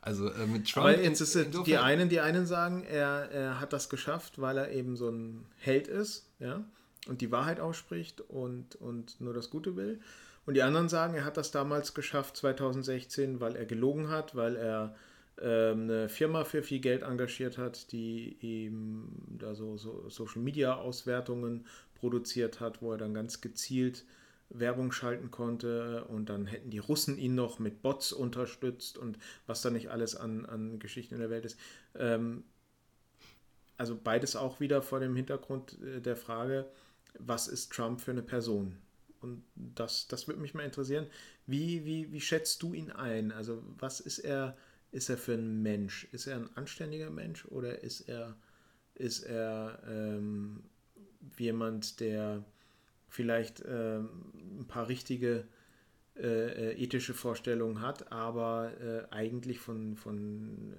Also 0.00 0.30
äh, 0.30 0.46
mit 0.46 0.70
Trump. 0.70 0.86
Aber 0.86 1.00
jetzt 1.00 1.20
ist 1.20 1.34
es, 1.34 1.64
die 1.64 1.78
einen, 1.78 2.08
die 2.08 2.20
einen 2.20 2.46
sagen, 2.46 2.84
er, 2.84 3.30
er 3.30 3.60
hat 3.60 3.72
das 3.72 3.88
geschafft, 3.88 4.40
weil 4.40 4.58
er 4.58 4.70
eben 4.70 4.96
so 4.96 5.08
ein 5.08 5.46
Held 5.56 5.88
ist, 5.88 6.28
ja, 6.38 6.62
und 7.06 7.20
die 7.22 7.30
Wahrheit 7.30 7.58
ausspricht 7.58 8.20
und, 8.20 8.76
und 8.76 9.20
nur 9.20 9.32
das 9.32 9.48
Gute 9.48 9.76
will. 9.76 10.00
Und 10.44 10.54
die 10.54 10.62
anderen 10.62 10.90
sagen, 10.90 11.14
er 11.14 11.24
hat 11.24 11.38
das 11.38 11.52
damals 11.52 11.94
geschafft, 11.94 12.36
2016, 12.36 13.40
weil 13.40 13.56
er 13.56 13.64
gelogen 13.64 14.10
hat, 14.10 14.34
weil 14.36 14.56
er 14.56 14.84
ähm, 14.84 14.98
eine 15.40 16.08
Firma 16.08 16.44
für 16.44 16.62
viel 16.62 16.80
Geld 16.80 17.02
engagiert 17.02 17.58
hat, 17.58 17.92
die 17.92 18.36
ihm 18.40 19.08
da 19.38 19.54
so, 19.54 19.76
so 19.76 20.08
Social 20.08 20.42
Media 20.42 20.76
Auswertungen 20.76 21.66
produziert 21.94 22.60
hat, 22.60 22.82
wo 22.82 22.92
er 22.92 22.98
dann 22.98 23.14
ganz 23.14 23.40
gezielt 23.40 24.04
Werbung 24.50 24.92
schalten 24.92 25.30
konnte 25.30 26.04
und 26.04 26.28
dann 26.28 26.46
hätten 26.46 26.70
die 26.70 26.78
Russen 26.78 27.18
ihn 27.18 27.34
noch 27.34 27.58
mit 27.58 27.82
Bots 27.82 28.12
unterstützt 28.12 28.98
und 28.98 29.18
was 29.46 29.62
da 29.62 29.70
nicht 29.70 29.90
alles 29.90 30.14
an, 30.14 30.46
an 30.46 30.78
Geschichten 30.78 31.14
in 31.14 31.20
der 31.20 31.30
Welt 31.30 31.44
ist. 31.44 31.58
Ähm, 31.96 32.44
also 33.76 33.98
beides 34.02 34.36
auch 34.36 34.60
wieder 34.60 34.82
vor 34.82 35.00
dem 35.00 35.16
Hintergrund 35.16 35.78
äh, 35.82 36.00
der 36.00 36.16
Frage, 36.16 36.66
was 37.18 37.48
ist 37.48 37.72
Trump 37.72 38.00
für 38.00 38.12
eine 38.12 38.22
Person? 38.22 38.76
Und 39.20 39.42
das, 39.54 40.06
das 40.06 40.28
würde 40.28 40.40
mich 40.40 40.54
mal 40.54 40.64
interessieren. 40.64 41.06
Wie, 41.46 41.84
wie, 41.84 42.12
wie 42.12 42.20
schätzt 42.20 42.62
du 42.62 42.74
ihn 42.74 42.90
ein? 42.90 43.32
Also 43.32 43.62
was 43.78 44.00
ist 44.00 44.18
er 44.18 44.56
ist 44.94 45.08
er 45.08 45.18
für 45.18 45.34
ein 45.34 45.62
Mensch? 45.62 46.06
Ist 46.12 46.26
er 46.26 46.36
ein 46.36 46.56
anständiger 46.56 47.10
Mensch 47.10 47.44
oder 47.46 47.82
ist 47.82 48.02
er, 48.02 48.36
ist 48.94 49.24
er 49.24 49.82
ähm, 49.88 50.62
jemand, 51.36 51.98
der 51.98 52.44
vielleicht 53.08 53.62
ähm, 53.66 54.08
ein 54.60 54.66
paar 54.68 54.88
richtige 54.88 55.46
äh, 56.16 56.70
äh, 56.70 56.82
ethische 56.82 57.12
Vorstellungen 57.12 57.80
hat, 57.80 58.12
aber 58.12 58.72
äh, 58.80 59.12
eigentlich 59.12 59.58
von, 59.58 59.96
von 59.96 60.74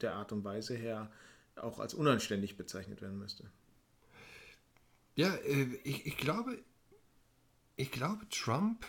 der 0.00 0.14
Art 0.14 0.30
und 0.30 0.44
Weise 0.44 0.76
her 0.76 1.10
auch 1.56 1.80
als 1.80 1.94
unanständig 1.94 2.56
bezeichnet 2.56 3.02
werden 3.02 3.18
müsste? 3.18 3.50
Ja, 5.16 5.34
äh, 5.34 5.66
ich, 5.82 6.06
ich 6.06 6.16
glaube, 6.16 6.58
ich 7.74 7.90
glaube, 7.90 8.24
Trump 8.30 8.86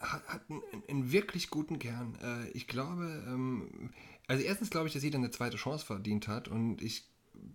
hat, 0.00 0.26
hat 0.28 0.50
einen, 0.50 0.62
einen, 0.88 1.12
wirklich 1.12 1.50
guten 1.50 1.78
Kern. 1.78 2.16
Äh, 2.22 2.50
ich 2.50 2.66
glaube, 2.66 3.24
ähm, 3.26 3.90
also 4.26 4.42
erstens 4.42 4.70
glaube 4.70 4.86
ich, 4.88 4.92
dass 4.92 5.02
jeder 5.02 5.18
eine 5.18 5.30
zweite 5.30 5.56
Chance 5.56 5.84
verdient 5.84 6.28
hat 6.28 6.48
und 6.48 6.82
ich, 6.82 7.08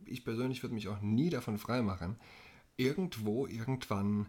ich 0.05 0.23
persönlich 0.23 0.63
würde 0.63 0.75
mich 0.75 0.87
auch 0.87 1.01
nie 1.01 1.29
davon 1.29 1.57
freimachen, 1.57 2.17
irgendwo, 2.77 3.47
irgendwann 3.47 4.27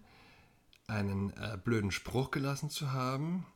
einen 0.86 1.30
äh, 1.30 1.58
blöden 1.62 1.90
Spruch 1.90 2.30
gelassen 2.30 2.70
zu 2.70 2.92
haben 2.92 3.46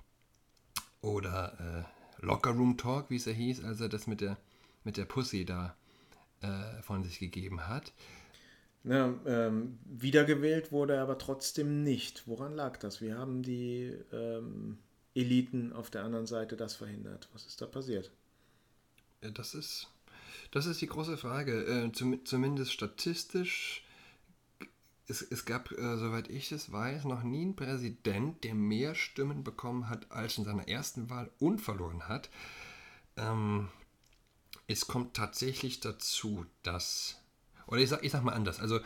oder 1.00 1.86
äh, 2.20 2.24
Locker 2.24 2.50
Room 2.50 2.76
Talk, 2.76 3.10
wie 3.10 3.16
es 3.16 3.26
ja 3.26 3.32
hieß, 3.32 3.64
als 3.64 3.80
er 3.80 3.88
das 3.88 4.06
mit 4.06 4.20
der, 4.20 4.38
mit 4.84 4.96
der 4.96 5.04
Pussy 5.04 5.44
da 5.44 5.76
äh, 6.40 6.82
von 6.82 7.04
sich 7.04 7.18
gegeben 7.18 7.66
hat. 7.68 7.92
Na, 8.88 9.18
ähm, 9.26 9.80
wiedergewählt 9.84 10.70
wurde 10.70 10.94
er 10.94 11.02
aber 11.02 11.18
trotzdem 11.18 11.82
nicht. 11.82 12.22
Woran 12.28 12.54
lag 12.54 12.76
das? 12.76 13.00
Wie 13.00 13.12
haben 13.12 13.42
die 13.42 13.92
ähm, 14.12 14.78
Eliten 15.12 15.72
auf 15.72 15.90
der 15.90 16.04
anderen 16.04 16.26
Seite 16.26 16.56
das 16.56 16.76
verhindert? 16.76 17.28
Was 17.32 17.46
ist 17.46 17.60
da 17.60 17.66
passiert? 17.66 18.12
Das 19.20 19.56
ist, 19.56 19.88
das 20.52 20.66
ist 20.66 20.80
die 20.80 20.86
große 20.86 21.16
Frage. 21.16 21.64
Äh, 21.64 21.90
zum, 21.90 22.24
zumindest 22.24 22.70
statistisch. 22.70 23.84
Es, 25.08 25.20
es 25.20 25.44
gab, 25.44 25.72
äh, 25.72 25.96
soweit 25.96 26.30
ich 26.30 26.52
es 26.52 26.70
weiß, 26.70 27.06
noch 27.06 27.24
nie 27.24 27.42
einen 27.42 27.56
Präsident, 27.56 28.44
der 28.44 28.54
mehr 28.54 28.94
Stimmen 28.94 29.42
bekommen 29.42 29.88
hat 29.88 30.12
als 30.12 30.38
in 30.38 30.44
seiner 30.44 30.68
ersten 30.68 31.10
Wahl 31.10 31.28
und 31.40 31.60
verloren 31.60 32.06
hat. 32.06 32.30
Ähm, 33.16 33.68
es 34.68 34.86
kommt 34.86 35.14
tatsächlich 35.14 35.80
dazu, 35.80 36.46
dass 36.62 37.20
oder 37.66 37.80
ich 37.80 37.88
sag, 37.88 38.02
ich 38.04 38.12
sag 38.12 38.22
mal 38.22 38.32
anders, 38.32 38.60
also 38.60 38.80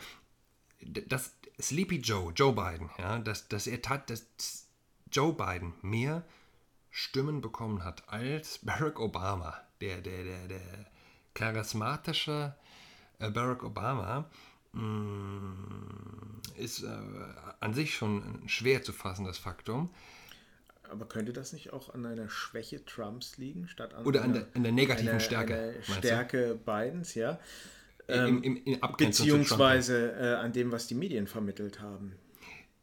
dass 0.81 1.35
Sleepy 1.61 1.97
Joe, 1.97 2.31
Joe 2.33 2.53
Biden, 2.53 2.89
ja, 2.97 3.19
dass, 3.19 3.47
dass 3.47 3.67
er 3.67 3.81
tat, 3.81 4.09
dass 4.09 4.67
Joe 5.11 5.33
Biden 5.33 5.73
mehr 5.81 6.23
Stimmen 6.89 7.41
bekommen 7.41 7.83
hat 7.83 8.07
als 8.09 8.59
Barack 8.63 8.99
Obama, 8.99 9.55
der, 9.79 10.01
der, 10.01 10.23
der, 10.23 10.47
der 10.47 10.61
charismatische 11.33 12.55
äh, 13.19 13.29
Barack 13.29 13.63
Obama, 13.63 14.29
mm, 14.73 16.41
ist 16.57 16.83
äh, 16.83 16.89
an 17.59 17.73
sich 17.73 17.95
schon 17.95 18.43
ein 18.43 18.49
schwer 18.49 18.83
zu 18.83 18.93
fassendes 18.93 19.37
Faktum. 19.37 19.89
Aber 20.89 21.05
könnte 21.05 21.31
das 21.31 21.53
nicht 21.53 21.71
auch 21.71 21.93
an 21.93 22.05
einer 22.05 22.27
Schwäche 22.27 22.83
Trumps 22.83 23.37
liegen, 23.37 23.69
statt 23.69 23.93
an 23.93 24.05
Oder 24.05 24.23
an, 24.23 24.33
der, 24.33 24.47
an 24.53 24.63
der 24.63 24.73
negativen 24.73 25.11
einer, 25.11 25.19
Stärke? 25.21 25.75
Einer 25.87 25.97
Stärke 25.97 26.59
Bidens, 26.65 27.15
ja. 27.15 27.39
Ähm, 28.07 28.43
Im, 28.43 28.63
im, 28.63 28.79
beziehungsweise 28.97 30.11
äh, 30.13 30.33
an 30.35 30.53
dem, 30.53 30.71
was 30.71 30.87
die 30.87 30.95
Medien 30.95 31.27
vermittelt 31.27 31.79
haben. 31.79 32.15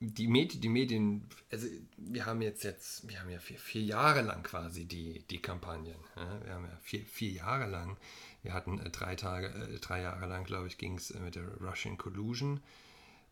Die, 0.01 0.29
Med 0.29 0.62
die 0.62 0.69
Medien, 0.69 1.29
also 1.51 1.66
wir 1.97 2.25
haben 2.25 2.41
jetzt, 2.41 2.62
jetzt 2.62 3.09
wir 3.09 3.21
haben 3.21 3.31
ja 3.31 3.41
vier, 3.41 3.59
vier 3.59 3.83
Jahre 3.83 4.23
lang 4.23 4.45
quasi 4.45 4.85
die, 4.85 5.25
die 5.29 5.43
Kampagnen. 5.43 5.97
Ja? 6.16 6.41
Wir 6.45 6.55
haben 6.55 6.64
ja 6.64 6.79
vier, 6.83 7.05
vier 7.05 7.31
Jahre 7.31 7.69
lang, 7.69 7.97
wir 8.43 8.53
hatten 8.53 8.79
äh, 8.79 8.91
drei 8.91 9.16
Tage, 9.16 9.49
äh, 9.49 9.79
drei 9.81 10.03
Jahre 10.03 10.27
lang, 10.27 10.45
glaube 10.45 10.69
ich, 10.69 10.79
ging 10.79 10.97
es 10.97 11.11
äh, 11.11 11.19
mit 11.19 11.35
der 11.35 11.49
Russian 11.61 11.99
Collusion 11.99 12.61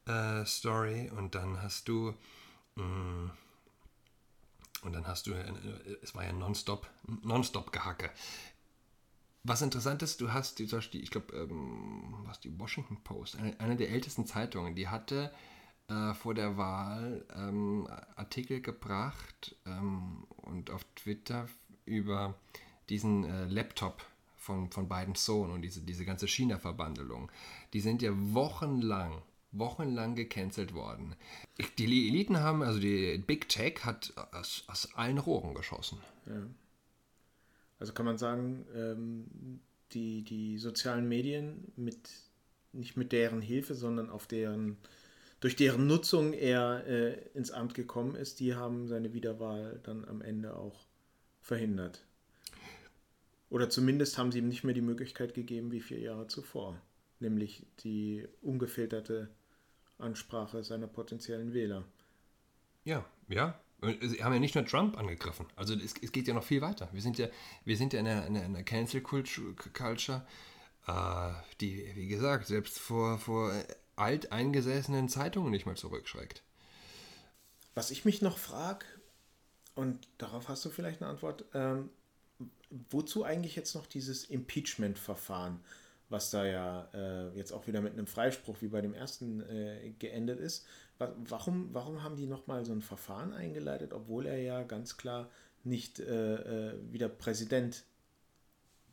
äh, 0.07 0.45
Story 0.45 1.11
und 1.17 1.37
dann 1.37 1.63
hast 1.63 1.87
du 1.87 2.15
mh, 2.75 2.85
mm, 2.85 3.31
und 4.83 4.93
dann 4.93 5.07
hast 5.07 5.27
du, 5.27 5.33
äh, 5.33 5.53
es 6.03 6.15
war 6.15 6.25
ja 6.25 6.33
nonstop, 6.33 6.89
nonstop 7.23 7.73
Gehacke. 7.73 8.11
Was 9.49 9.63
interessant 9.63 10.03
ist, 10.03 10.21
du 10.21 10.33
hast 10.33 10.59
die, 10.59 10.65
ich 11.01 11.11
glaube, 11.11 11.37
ähm, 11.37 12.15
was 12.25 12.41
die 12.41 12.59
Washington 12.59 12.97
Post, 13.05 13.37
eine, 13.37 13.59
eine, 13.61 13.77
der 13.77 13.91
ältesten 13.91 14.27
Zeitungen, 14.27 14.75
die 14.75 14.89
hatte 14.89 15.31
äh, 15.87 16.15
vor 16.15 16.35
der 16.35 16.57
Wahl 16.57 17.25
ähm, 17.33 17.87
Artikel 18.17 18.61
gebracht 18.61 19.55
ähm, 19.65 20.27
und 20.37 20.71
auf 20.71 20.83
Twitter 20.97 21.47
über 21.85 22.35
diesen 22.89 23.25
äh, 23.25 23.45
Laptop 23.45 24.05
von, 24.37 24.69
von 24.73 24.89
Bidens 24.89 25.25
Sohn 25.25 25.53
und 25.53 25.63
diese, 25.63 25.81
diese 25.81 26.05
ganze 26.05 26.27
China-Verbandelung. 26.27 27.31
Die 27.73 27.81
sind 27.81 28.03
ja 28.03 28.11
wochenlang 28.13 29.23
wochenlang 29.53 30.15
gecancelt 30.15 30.75
worden. 30.75 31.15
Die 31.79 31.85
Eliten 32.09 32.41
haben, 32.41 32.63
also 32.63 32.79
die 32.79 33.17
Big 33.19 33.49
Tech 33.49 33.85
hat 33.85 34.13
aus, 34.33 34.65
aus 34.67 34.95
allen 34.95 35.17
Rohren 35.17 35.55
geschossen. 35.55 35.99
Ja. 36.27 36.43
Also 37.79 37.93
kann 37.93 38.07
man 38.07 38.19
sagen, 38.19 38.67
ähm, 38.75 39.61
die, 39.93 40.23
die 40.23 40.59
sozialen 40.59 41.09
Medien 41.09 41.73
mit 41.77 42.11
nicht 42.73 42.97
mit 42.97 43.13
deren 43.13 43.41
Hilfe, 43.41 43.75
sondern 43.75 44.11
auf 44.11 44.27
deren 44.27 44.77
durch 45.41 45.57
deren 45.57 45.87
Nutzung 45.87 46.33
er 46.33 46.87
äh, 46.87 47.29
ins 47.35 47.51
Amt 47.51 47.75
gekommen 47.75 48.15
ist, 48.15 48.41
die 48.41 48.55
haben 48.55 48.89
seine 48.89 49.13
Wiederwahl 49.13 49.81
dann 49.83 50.05
am 50.07 50.23
Ende 50.23 50.57
auch 50.57 50.87
verhindert. 51.43 52.05
Oder 53.51 53.71
zumindest 53.71 54.19
haben 54.19 54.33
sie 54.33 54.39
ihm 54.39 54.49
nicht 54.49 54.65
mehr 54.65 54.75
die 54.75 54.81
Möglichkeit 54.81 55.35
gegeben 55.35 55.73
wie 55.73 55.81
vier 55.81 56.01
Jahre 56.01 56.27
zuvor, 56.27 56.81
nämlich 57.21 57.67
die 57.81 58.27
ungefilterte 58.43 59.29
Ansprache 59.99 60.65
seiner 60.65 60.89
potenziellen 60.89 61.53
Wähler. 61.53 61.85
Ja, 62.85 63.05
ja. 63.29 63.61
Sie 63.81 64.25
haben 64.25 64.33
ja 64.33 64.39
nicht 64.39 64.55
nur 64.55 64.65
Trump 64.65 64.97
angegriffen. 64.97 65.47
Also 65.55 65.75
es, 65.75 65.95
es 66.01 66.13
geht 66.13 66.27
ja 66.27 66.35
noch 66.35 66.45
viel 66.45 66.63
weiter. 66.63 66.89
Wir 66.93 67.03
sind 67.03 67.19
ja, 67.19 67.29
wir 67.65 67.77
sind 67.77 67.93
ja 67.93 68.01
in 68.01 68.07
einer, 68.07 68.27
in 68.27 68.37
einer 68.37 68.63
Cancel 68.63 69.03
Culture, 69.03 70.27
äh, 70.87 71.33
die, 71.61 71.93
wie 71.95 72.09
gesagt, 72.09 72.47
selbst 72.47 72.79
vor, 72.79 73.19
vor 73.19 73.53
alteingesessenen 73.97 75.09
Zeitungen 75.09 75.51
nicht 75.51 75.67
mal 75.67 75.77
zurückschreckt. 75.77 76.43
Was 77.75 77.91
ich 77.91 78.05
mich 78.05 78.23
noch 78.23 78.39
frage, 78.39 78.87
und 79.75 80.09
darauf 80.17 80.49
hast 80.49 80.65
du 80.65 80.71
vielleicht 80.71 81.03
eine 81.03 81.11
Antwort, 81.11 81.45
ähm, 81.53 81.91
wozu 82.71 83.25
eigentlich 83.25 83.57
jetzt 83.57 83.75
noch 83.75 83.87
dieses 83.87 84.25
Impeachment-Verfahren? 84.25 85.61
Was 86.09 86.31
da 86.31 86.45
ja 86.45 86.89
äh, 86.95 87.37
jetzt 87.37 87.53
auch 87.53 87.67
wieder 87.67 87.81
mit 87.81 87.95
einem 87.95 88.07
Freispruch 88.07 88.57
wie 88.61 88.69
bei 88.69 88.81
dem 88.81 88.95
ersten 88.95 89.41
äh, 89.41 89.93
geendet 89.99 90.41
ist. 90.41 90.67
Warum, 90.99 91.75
warum 91.75 92.03
haben 92.03 92.17
die 92.17 92.27
nochmal 92.27 92.65
so 92.65 92.73
ein 92.73 92.81
Verfahren 92.81 93.33
eingeleitet, 93.33 93.93
obwohl 93.93 94.27
er 94.27 94.41
ja 94.41 94.63
ganz 94.63 94.97
klar 94.97 95.31
nicht 95.63 95.99
äh, 96.01 96.71
äh 96.71 96.93
wieder 96.93 97.09
Präsident 97.09 97.85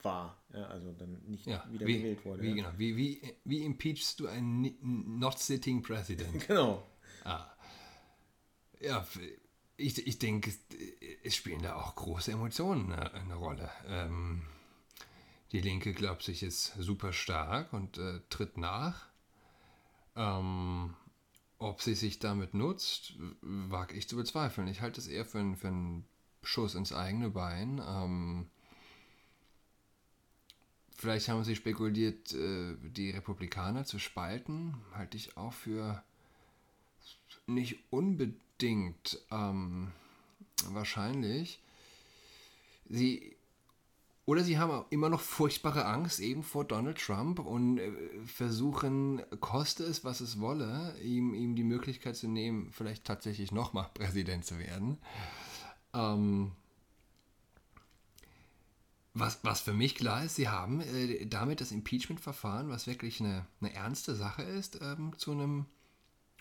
war, 0.03 0.43
ja, 0.53 0.66
also 0.68 0.91
dann 0.91 1.22
nicht 1.26 1.45
ja, 1.45 1.66
wieder 1.72 1.86
wie, 1.86 1.97
gewählt 1.97 2.26
wurde. 2.26 2.41
Wie, 2.43 2.49
ja. 2.49 2.55
genau. 2.55 2.70
wie, 2.78 2.97
wie, 2.97 3.36
wie 3.45 3.64
impeachst 3.64 4.20
du 4.20 4.28
einen 4.28 4.76
not 5.18 5.39
sitting 5.39 5.82
President? 5.82 6.47
genau. 6.47 6.86
Ah. 7.24 7.45
Ja, 8.82 9.07
ich, 9.78 10.05
ich 10.05 10.20
denke, 10.20 10.51
es 11.24 11.36
spielen 11.36 11.61
da 11.61 11.76
auch 11.76 11.95
große 11.95 12.32
Emotionen 12.32 12.91
eine, 12.91 13.14
eine 13.14 13.36
Rolle. 13.36 13.70
Ähm, 13.88 14.43
die 15.54 15.62
Linke 15.62 15.93
glaubt 15.93 16.24
sich 16.24 16.41
jetzt 16.41 16.74
super 16.80 17.14
stark 17.14 17.74
und 17.74 17.99
äh, 17.99 18.20
tritt 18.30 18.58
nach. 18.58 19.06
Ähm, 20.16 20.95
ob 21.60 21.82
sie 21.82 21.93
sich 21.93 22.20
damit 22.20 22.56
nutzt, 22.56 23.14
wage 23.41 23.95
ich 23.95 24.10
zu 24.10 24.16
bezweifeln. 24.16 24.68
Ich 24.68 24.82
halte 24.82 24.99
es 24.99 25.08
eher 25.08 25.26
für, 25.26 25.39
ein, 25.39 25.56
für 25.56 25.68
einen 25.68 26.06
Schuss 26.41 26.74
ins 26.74 26.91
eigene 26.91 27.30
Bein. 27.30 27.80
Ähm, 27.88 28.49
vielleicht 30.97 31.30
haben 31.30 31.43
sie 31.43 31.56
spekuliert, 31.56 32.34
äh, 32.34 32.76
die 32.82 33.12
Republikaner 33.12 33.86
zu 33.86 33.99
spalten. 33.99 34.76
Halte 34.95 35.18
ich 35.18 35.38
auch 35.38 35.54
für 35.54 36.04
nicht 37.45 37.78
unbedingt 37.91 39.20
ähm, 39.30 39.91
wahrscheinlich. 40.66 41.62
Sie 42.89 43.36
oder 44.26 44.43
sie 44.43 44.57
haben 44.57 44.86
immer 44.89 45.09
noch 45.09 45.19
furchtbare 45.19 45.86
Angst 45.86 46.19
eben 46.19 46.43
vor 46.43 46.63
Donald 46.63 46.97
Trump 46.97 47.39
und 47.39 47.78
äh, 47.78 47.91
versuchen, 48.26 49.21
koste 49.41 49.84
es, 49.84 50.05
was 50.05 50.21
es 50.21 50.39
wolle, 50.39 50.95
ihm, 51.01 51.34
ihm 51.34 51.55
die 51.55 51.63
Möglichkeit 51.63 52.15
zu 52.15 52.28
nehmen, 52.28 52.71
vielleicht 52.71 53.03
tatsächlich 53.03 53.51
nochmal 53.51 53.89
Präsident 53.93 54.45
zu 54.45 54.57
werden. 54.59 54.97
Ähm, 55.93 56.53
was, 59.13 59.43
was 59.43 59.59
für 59.59 59.74
mich 59.74 59.95
klar 59.95 60.24
ist, 60.24 60.36
sie 60.36 60.47
haben 60.47 60.80
äh, 60.80 61.26
damit 61.26 61.59
das 61.59 61.71
Impeachment-Verfahren, 61.71 62.69
was 62.69 62.88
wirklich 62.88 63.19
eine, 63.19 63.45
eine 63.59 63.74
ernste 63.74 64.15
Sache 64.15 64.43
ist, 64.43 64.80
ähm, 64.82 65.11
zu 65.17 65.32
einem, 65.32 65.65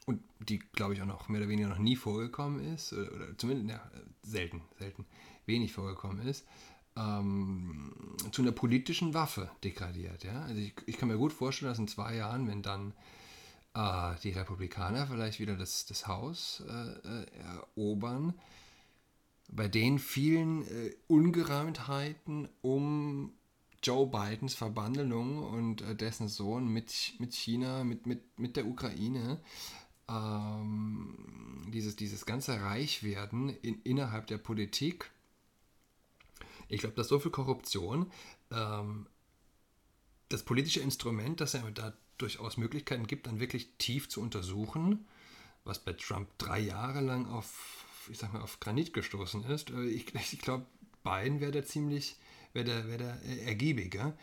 und 0.06 0.22
die 0.38 0.60
glaube 0.60 0.94
ich 0.94 1.02
auch 1.02 1.06
noch 1.06 1.28
mehr 1.28 1.40
oder 1.40 1.50
weniger 1.50 1.68
noch 1.68 1.78
nie 1.78 1.96
vorgekommen 1.96 2.64
ist, 2.74 2.92
oder, 2.92 3.12
oder 3.12 3.38
zumindest 3.38 3.70
ja, 3.70 3.90
selten, 4.22 4.62
selten, 4.78 5.04
wenig 5.46 5.72
vorgekommen 5.72 6.24
ist, 6.26 6.46
ähm, 6.96 7.92
zu 8.32 8.42
einer 8.42 8.52
politischen 8.52 9.14
Waffe 9.14 9.50
degradiert. 9.64 10.24
Ja? 10.24 10.42
Also 10.42 10.60
ich, 10.60 10.74
ich, 10.86 10.98
kann 10.98 11.08
mir 11.08 11.16
gut 11.16 11.32
vorstellen, 11.32 11.70
dass 11.70 11.78
in 11.78 11.88
zwei 11.88 12.16
Jahren, 12.16 12.48
wenn 12.48 12.62
dann 12.62 12.92
äh, 13.74 14.14
die 14.22 14.30
Republikaner 14.30 15.06
vielleicht 15.06 15.40
wieder 15.40 15.56
das, 15.56 15.86
das 15.86 16.06
Haus 16.06 16.62
äh, 16.68 17.26
erobern, 17.38 18.34
bei 19.50 19.68
den 19.68 19.98
vielen 19.98 20.62
äh, 20.62 20.94
Ungereimtheiten 21.08 22.48
um 22.62 23.32
Joe 23.82 24.06
Bidens 24.06 24.54
Verbandelung 24.54 25.38
und 25.38 25.82
äh, 25.82 25.94
dessen 25.94 26.28
Sohn 26.28 26.68
mit, 26.68 27.14
mit 27.18 27.34
China, 27.34 27.84
mit, 27.84 28.06
mit, 28.06 28.38
mit 28.38 28.56
der 28.56 28.66
Ukraine, 28.66 29.40
ähm, 30.08 31.68
dieses, 31.72 31.96
dieses 31.96 32.24
ganze 32.26 32.60
Reichwerden 32.60 33.48
in, 33.48 33.80
innerhalb 33.82 34.26
der 34.26 34.38
Politik, 34.38 35.10
ich 36.72 36.80
glaube, 36.80 36.96
dass 36.96 37.08
so 37.08 37.18
viel 37.18 37.30
Korruption 37.30 38.10
ähm, 38.50 39.06
das 40.28 40.42
politische 40.42 40.80
Instrument, 40.80 41.40
das 41.40 41.54
er 41.54 41.70
da 41.70 41.92
durchaus 42.18 42.56
Möglichkeiten 42.56 43.06
gibt, 43.06 43.26
dann 43.26 43.40
wirklich 43.40 43.76
tief 43.78 44.08
zu 44.08 44.20
untersuchen, 44.20 45.06
was 45.64 45.78
bei 45.78 45.92
Trump 45.92 46.28
drei 46.38 46.60
Jahre 46.60 47.00
lang 47.00 47.26
auf, 47.26 47.84
ich 48.10 48.18
sag 48.18 48.32
mal, 48.32 48.40
auf 48.40 48.58
Granit 48.58 48.94
gestoßen 48.94 49.44
ist. 49.44 49.70
Äh, 49.70 49.84
ich, 49.84 50.14
ich 50.32 50.38
glaube, 50.38 50.66
Biden 51.04 51.40
wäre 51.40 51.52
da 51.52 51.64
ziemlich, 51.64 52.16
wäre 52.52 52.64
der, 52.64 52.88
wär 52.88 52.98
der 52.98 53.22
ergiebiger. 53.46 54.16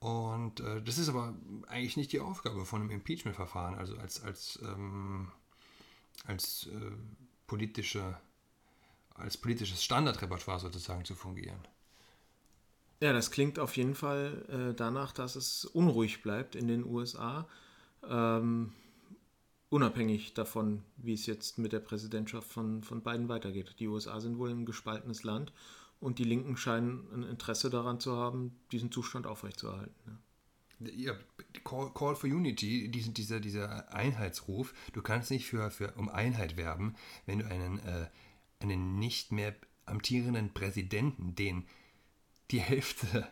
Und 0.00 0.58
äh, 0.58 0.82
das 0.82 0.98
ist 0.98 1.08
aber 1.08 1.36
eigentlich 1.68 1.96
nicht 1.96 2.12
die 2.12 2.20
Aufgabe 2.20 2.66
von 2.66 2.80
einem 2.80 2.90
Impeachment-Verfahren, 2.90 3.76
also 3.76 3.96
als, 3.98 4.20
als, 4.22 4.58
ähm, 4.62 5.30
als, 6.24 6.66
äh, 6.66 6.90
politische, 7.46 8.18
als 9.14 9.36
politisches 9.36 9.84
Standardrepertoire 9.84 10.58
sozusagen 10.58 11.04
zu 11.04 11.14
fungieren. 11.14 11.60
Ja, 13.02 13.12
das 13.12 13.32
klingt 13.32 13.58
auf 13.58 13.76
jeden 13.76 13.96
Fall 13.96 14.44
äh, 14.48 14.76
danach, 14.76 15.10
dass 15.10 15.34
es 15.34 15.64
unruhig 15.64 16.22
bleibt 16.22 16.54
in 16.54 16.68
den 16.68 16.84
USA. 16.84 17.48
Ähm, 18.08 18.70
unabhängig 19.70 20.34
davon, 20.34 20.84
wie 20.98 21.14
es 21.14 21.26
jetzt 21.26 21.58
mit 21.58 21.72
der 21.72 21.80
Präsidentschaft 21.80 22.46
von, 22.46 22.84
von 22.84 23.02
Biden 23.02 23.28
weitergeht. 23.28 23.74
Die 23.80 23.88
USA 23.88 24.20
sind 24.20 24.38
wohl 24.38 24.50
ein 24.50 24.66
gespaltenes 24.66 25.24
Land 25.24 25.52
und 25.98 26.20
die 26.20 26.24
Linken 26.24 26.56
scheinen 26.56 27.08
ein 27.12 27.22
Interesse 27.24 27.70
daran 27.70 27.98
zu 27.98 28.16
haben, 28.16 28.54
diesen 28.70 28.92
Zustand 28.92 29.26
aufrechtzuerhalten. 29.26 29.96
Ja. 30.06 30.18
Ja, 30.94 31.14
Call, 31.64 31.90
Call, 31.94 32.14
for 32.14 32.30
Unity, 32.30 32.88
dieser, 32.88 33.40
dieser 33.40 33.92
Einheitsruf, 33.92 34.74
du 34.92 35.02
kannst 35.02 35.32
nicht 35.32 35.46
für, 35.46 35.72
für, 35.72 35.92
um 35.96 36.08
Einheit 36.08 36.56
werben, 36.56 36.94
wenn 37.26 37.40
du 37.40 37.46
einen, 37.46 37.80
äh, 37.80 38.06
einen 38.60 39.00
nicht 39.00 39.32
mehr 39.32 39.56
amtierenden 39.86 40.54
Präsidenten, 40.54 41.34
den 41.34 41.66
die 42.52 42.60
Hälfte 42.60 43.26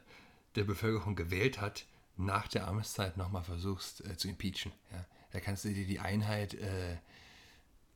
der 0.56 0.64
Bevölkerung 0.64 1.14
gewählt 1.14 1.60
hat, 1.60 1.86
nach 2.16 2.48
der 2.48 2.66
Amtszeit 2.66 3.16
nochmal 3.16 3.44
versuchst 3.44 4.04
äh, 4.04 4.16
zu 4.16 4.28
impeachen. 4.28 4.72
Ja? 4.90 5.06
Da 5.32 5.40
kannst 5.40 5.64
du 5.64 5.68
dir 5.72 5.86
die 5.86 6.00
Einheit 6.00 6.54
äh, 6.54 6.96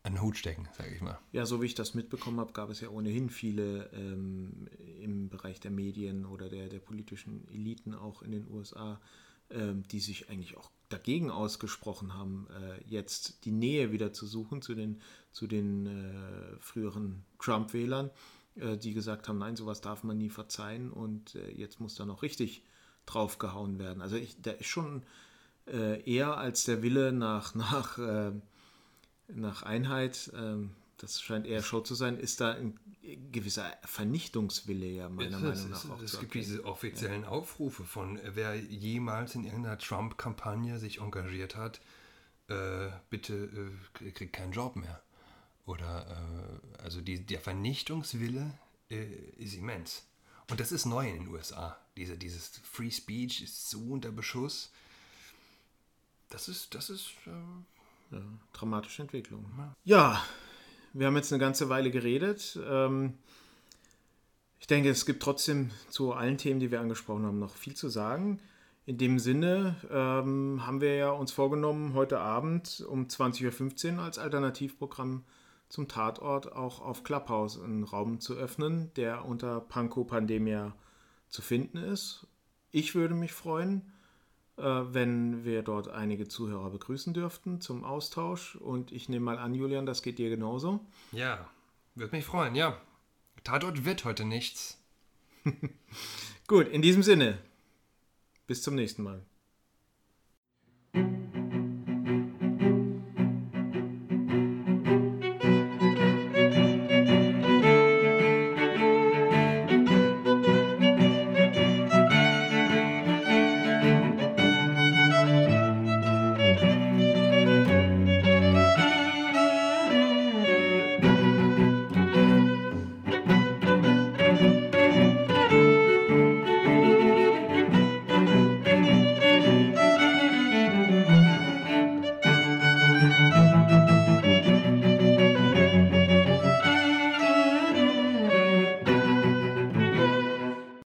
an 0.02 0.14
den 0.14 0.22
Hut 0.22 0.36
stecken, 0.36 0.68
sage 0.76 0.94
ich 0.94 1.00
mal. 1.00 1.18
Ja, 1.32 1.46
so 1.46 1.62
wie 1.62 1.66
ich 1.66 1.74
das 1.74 1.94
mitbekommen 1.94 2.38
habe, 2.38 2.52
gab 2.52 2.70
es 2.70 2.80
ja 2.80 2.90
ohnehin 2.90 3.30
viele 3.30 3.90
ähm, 3.92 4.68
im 5.00 5.28
Bereich 5.30 5.60
der 5.60 5.70
Medien 5.70 6.26
oder 6.26 6.48
der, 6.48 6.68
der 6.68 6.78
politischen 6.78 7.48
Eliten 7.48 7.94
auch 7.94 8.22
in 8.22 8.30
den 8.30 8.46
USA, 8.50 9.00
äh, 9.48 9.72
die 9.90 10.00
sich 10.00 10.28
eigentlich 10.28 10.56
auch 10.56 10.70
dagegen 10.90 11.30
ausgesprochen 11.30 12.14
haben, 12.14 12.46
äh, 12.50 12.82
jetzt 12.86 13.44
die 13.46 13.50
Nähe 13.50 13.92
wieder 13.92 14.12
zu 14.12 14.26
suchen 14.26 14.62
zu 14.62 14.74
den, 14.74 15.00
zu 15.32 15.46
den 15.46 15.86
äh, 15.86 16.56
früheren 16.60 17.24
Trump-Wählern, 17.40 18.08
äh, 18.08 18.12
die 18.56 18.94
gesagt 18.94 19.28
haben, 19.28 19.38
nein, 19.38 19.56
sowas 19.56 19.80
darf 19.80 20.04
man 20.04 20.18
nie 20.18 20.30
verzeihen 20.30 20.90
und 20.90 21.34
äh, 21.34 21.50
jetzt 21.50 21.80
muss 21.80 21.96
da 21.96 22.06
noch 22.06 22.22
richtig 22.22 22.62
draufgehauen 23.06 23.78
werden. 23.78 24.00
Also 24.00 24.16
ich, 24.16 24.40
da 24.40 24.52
ist 24.52 24.68
schon 24.68 25.02
äh, 25.66 26.00
eher 26.02 26.36
als 26.36 26.64
der 26.64 26.82
Wille 26.82 27.12
nach, 27.12 27.54
nach, 27.54 27.98
äh, 27.98 28.32
nach 29.28 29.62
Einheit, 29.62 30.30
ähm, 30.36 30.70
das 30.98 31.20
scheint 31.20 31.46
eher 31.46 31.62
Show 31.62 31.80
zu 31.80 31.94
sein, 31.94 32.16
ist 32.16 32.40
da 32.40 32.52
ein 32.52 32.78
gewisser 33.32 33.70
Vernichtungswille 33.82 34.86
ja 34.86 35.08
meiner 35.08 35.36
es, 35.36 35.42
Meinung 35.42 35.70
nach 35.70 35.84
es, 35.84 35.90
auch 35.90 36.02
Es 36.02 36.20
gibt 36.20 36.34
diese 36.34 36.64
offiziellen 36.64 37.22
ja. 37.22 37.28
Aufrufe 37.28 37.84
von, 37.84 38.18
äh, 38.18 38.30
wer 38.34 38.54
jemals 38.56 39.34
in 39.34 39.44
irgendeiner 39.44 39.78
Trump-Kampagne 39.78 40.78
sich 40.78 41.00
engagiert 41.00 41.56
hat, 41.56 41.80
äh, 42.48 42.88
bitte 43.10 43.72
äh, 44.04 44.10
kriegt 44.10 44.32
keinen 44.32 44.52
Job 44.52 44.76
mehr. 44.76 45.02
Oder, 45.66 46.06
äh, 46.78 46.82
also 46.82 47.00
die, 47.00 47.24
der 47.24 47.40
Vernichtungswille 47.40 48.50
äh, 48.90 49.04
ist 49.38 49.54
immens. 49.54 50.06
Und 50.50 50.60
das 50.60 50.72
ist 50.72 50.84
neu 50.84 51.08
in 51.08 51.24
den 51.24 51.28
USA. 51.28 51.78
Diese, 51.96 52.18
dieses 52.18 52.60
Free 52.62 52.90
Speech 52.90 53.42
ist 53.42 53.70
so 53.70 53.78
unter 53.78 54.12
Beschuss. 54.12 54.70
Das 56.28 56.48
ist, 56.48 56.74
das 56.74 56.90
ist. 56.90 57.12
Ja, 57.26 58.20
dramatische 58.52 59.02
Entwicklung. 59.02 59.44
Ja, 59.84 60.22
wir 60.92 61.06
haben 61.06 61.16
jetzt 61.16 61.32
eine 61.32 61.40
ganze 61.40 61.68
Weile 61.68 61.90
geredet. 61.90 62.58
Ähm, 62.64 63.14
ich 64.60 64.66
denke, 64.66 64.90
es 64.90 65.06
gibt 65.06 65.22
trotzdem 65.22 65.70
zu 65.88 66.12
allen 66.12 66.38
Themen, 66.38 66.60
die 66.60 66.70
wir 66.70 66.80
angesprochen 66.80 67.24
haben, 67.24 67.38
noch 67.38 67.56
viel 67.56 67.74
zu 67.74 67.88
sagen. 67.88 68.40
In 68.86 68.98
dem 68.98 69.18
Sinne 69.18 69.76
ähm, 69.90 70.66
haben 70.66 70.80
wir 70.80 70.94
ja 70.94 71.10
uns 71.10 71.32
vorgenommen, 71.32 71.94
heute 71.94 72.20
Abend 72.20 72.84
um 72.88 73.06
20.15 73.06 73.96
Uhr 73.96 74.02
als 74.02 74.18
Alternativprogramm 74.18 75.24
zum 75.74 75.88
Tatort 75.88 76.52
auch 76.52 76.80
auf 76.80 77.02
Clubhouse 77.02 77.60
einen 77.60 77.82
Raum 77.82 78.20
zu 78.20 78.34
öffnen, 78.34 78.92
der 78.94 79.24
unter 79.24 79.60
Panko 79.60 80.04
Pandemia 80.04 80.72
zu 81.28 81.42
finden 81.42 81.78
ist. 81.78 82.28
Ich 82.70 82.94
würde 82.94 83.16
mich 83.16 83.32
freuen, 83.32 83.92
äh, 84.56 84.62
wenn 84.62 85.44
wir 85.44 85.62
dort 85.62 85.88
einige 85.88 86.28
Zuhörer 86.28 86.70
begrüßen 86.70 87.12
dürften 87.12 87.60
zum 87.60 87.82
Austausch. 87.82 88.54
Und 88.54 88.92
ich 88.92 89.08
nehme 89.08 89.24
mal 89.24 89.38
an, 89.38 89.52
Julian, 89.52 89.84
das 89.84 90.02
geht 90.02 90.18
dir 90.18 90.30
genauso. 90.30 90.78
Ja, 91.10 91.50
würde 91.96 92.14
mich 92.14 92.24
freuen, 92.24 92.54
ja. 92.54 92.80
Tatort 93.42 93.84
wird 93.84 94.04
heute 94.04 94.24
nichts. 94.24 94.80
Gut, 96.46 96.68
in 96.68 96.82
diesem 96.82 97.02
Sinne. 97.02 97.38
Bis 98.46 98.62
zum 98.62 98.76
nächsten 98.76 99.02
Mal. 99.02 99.26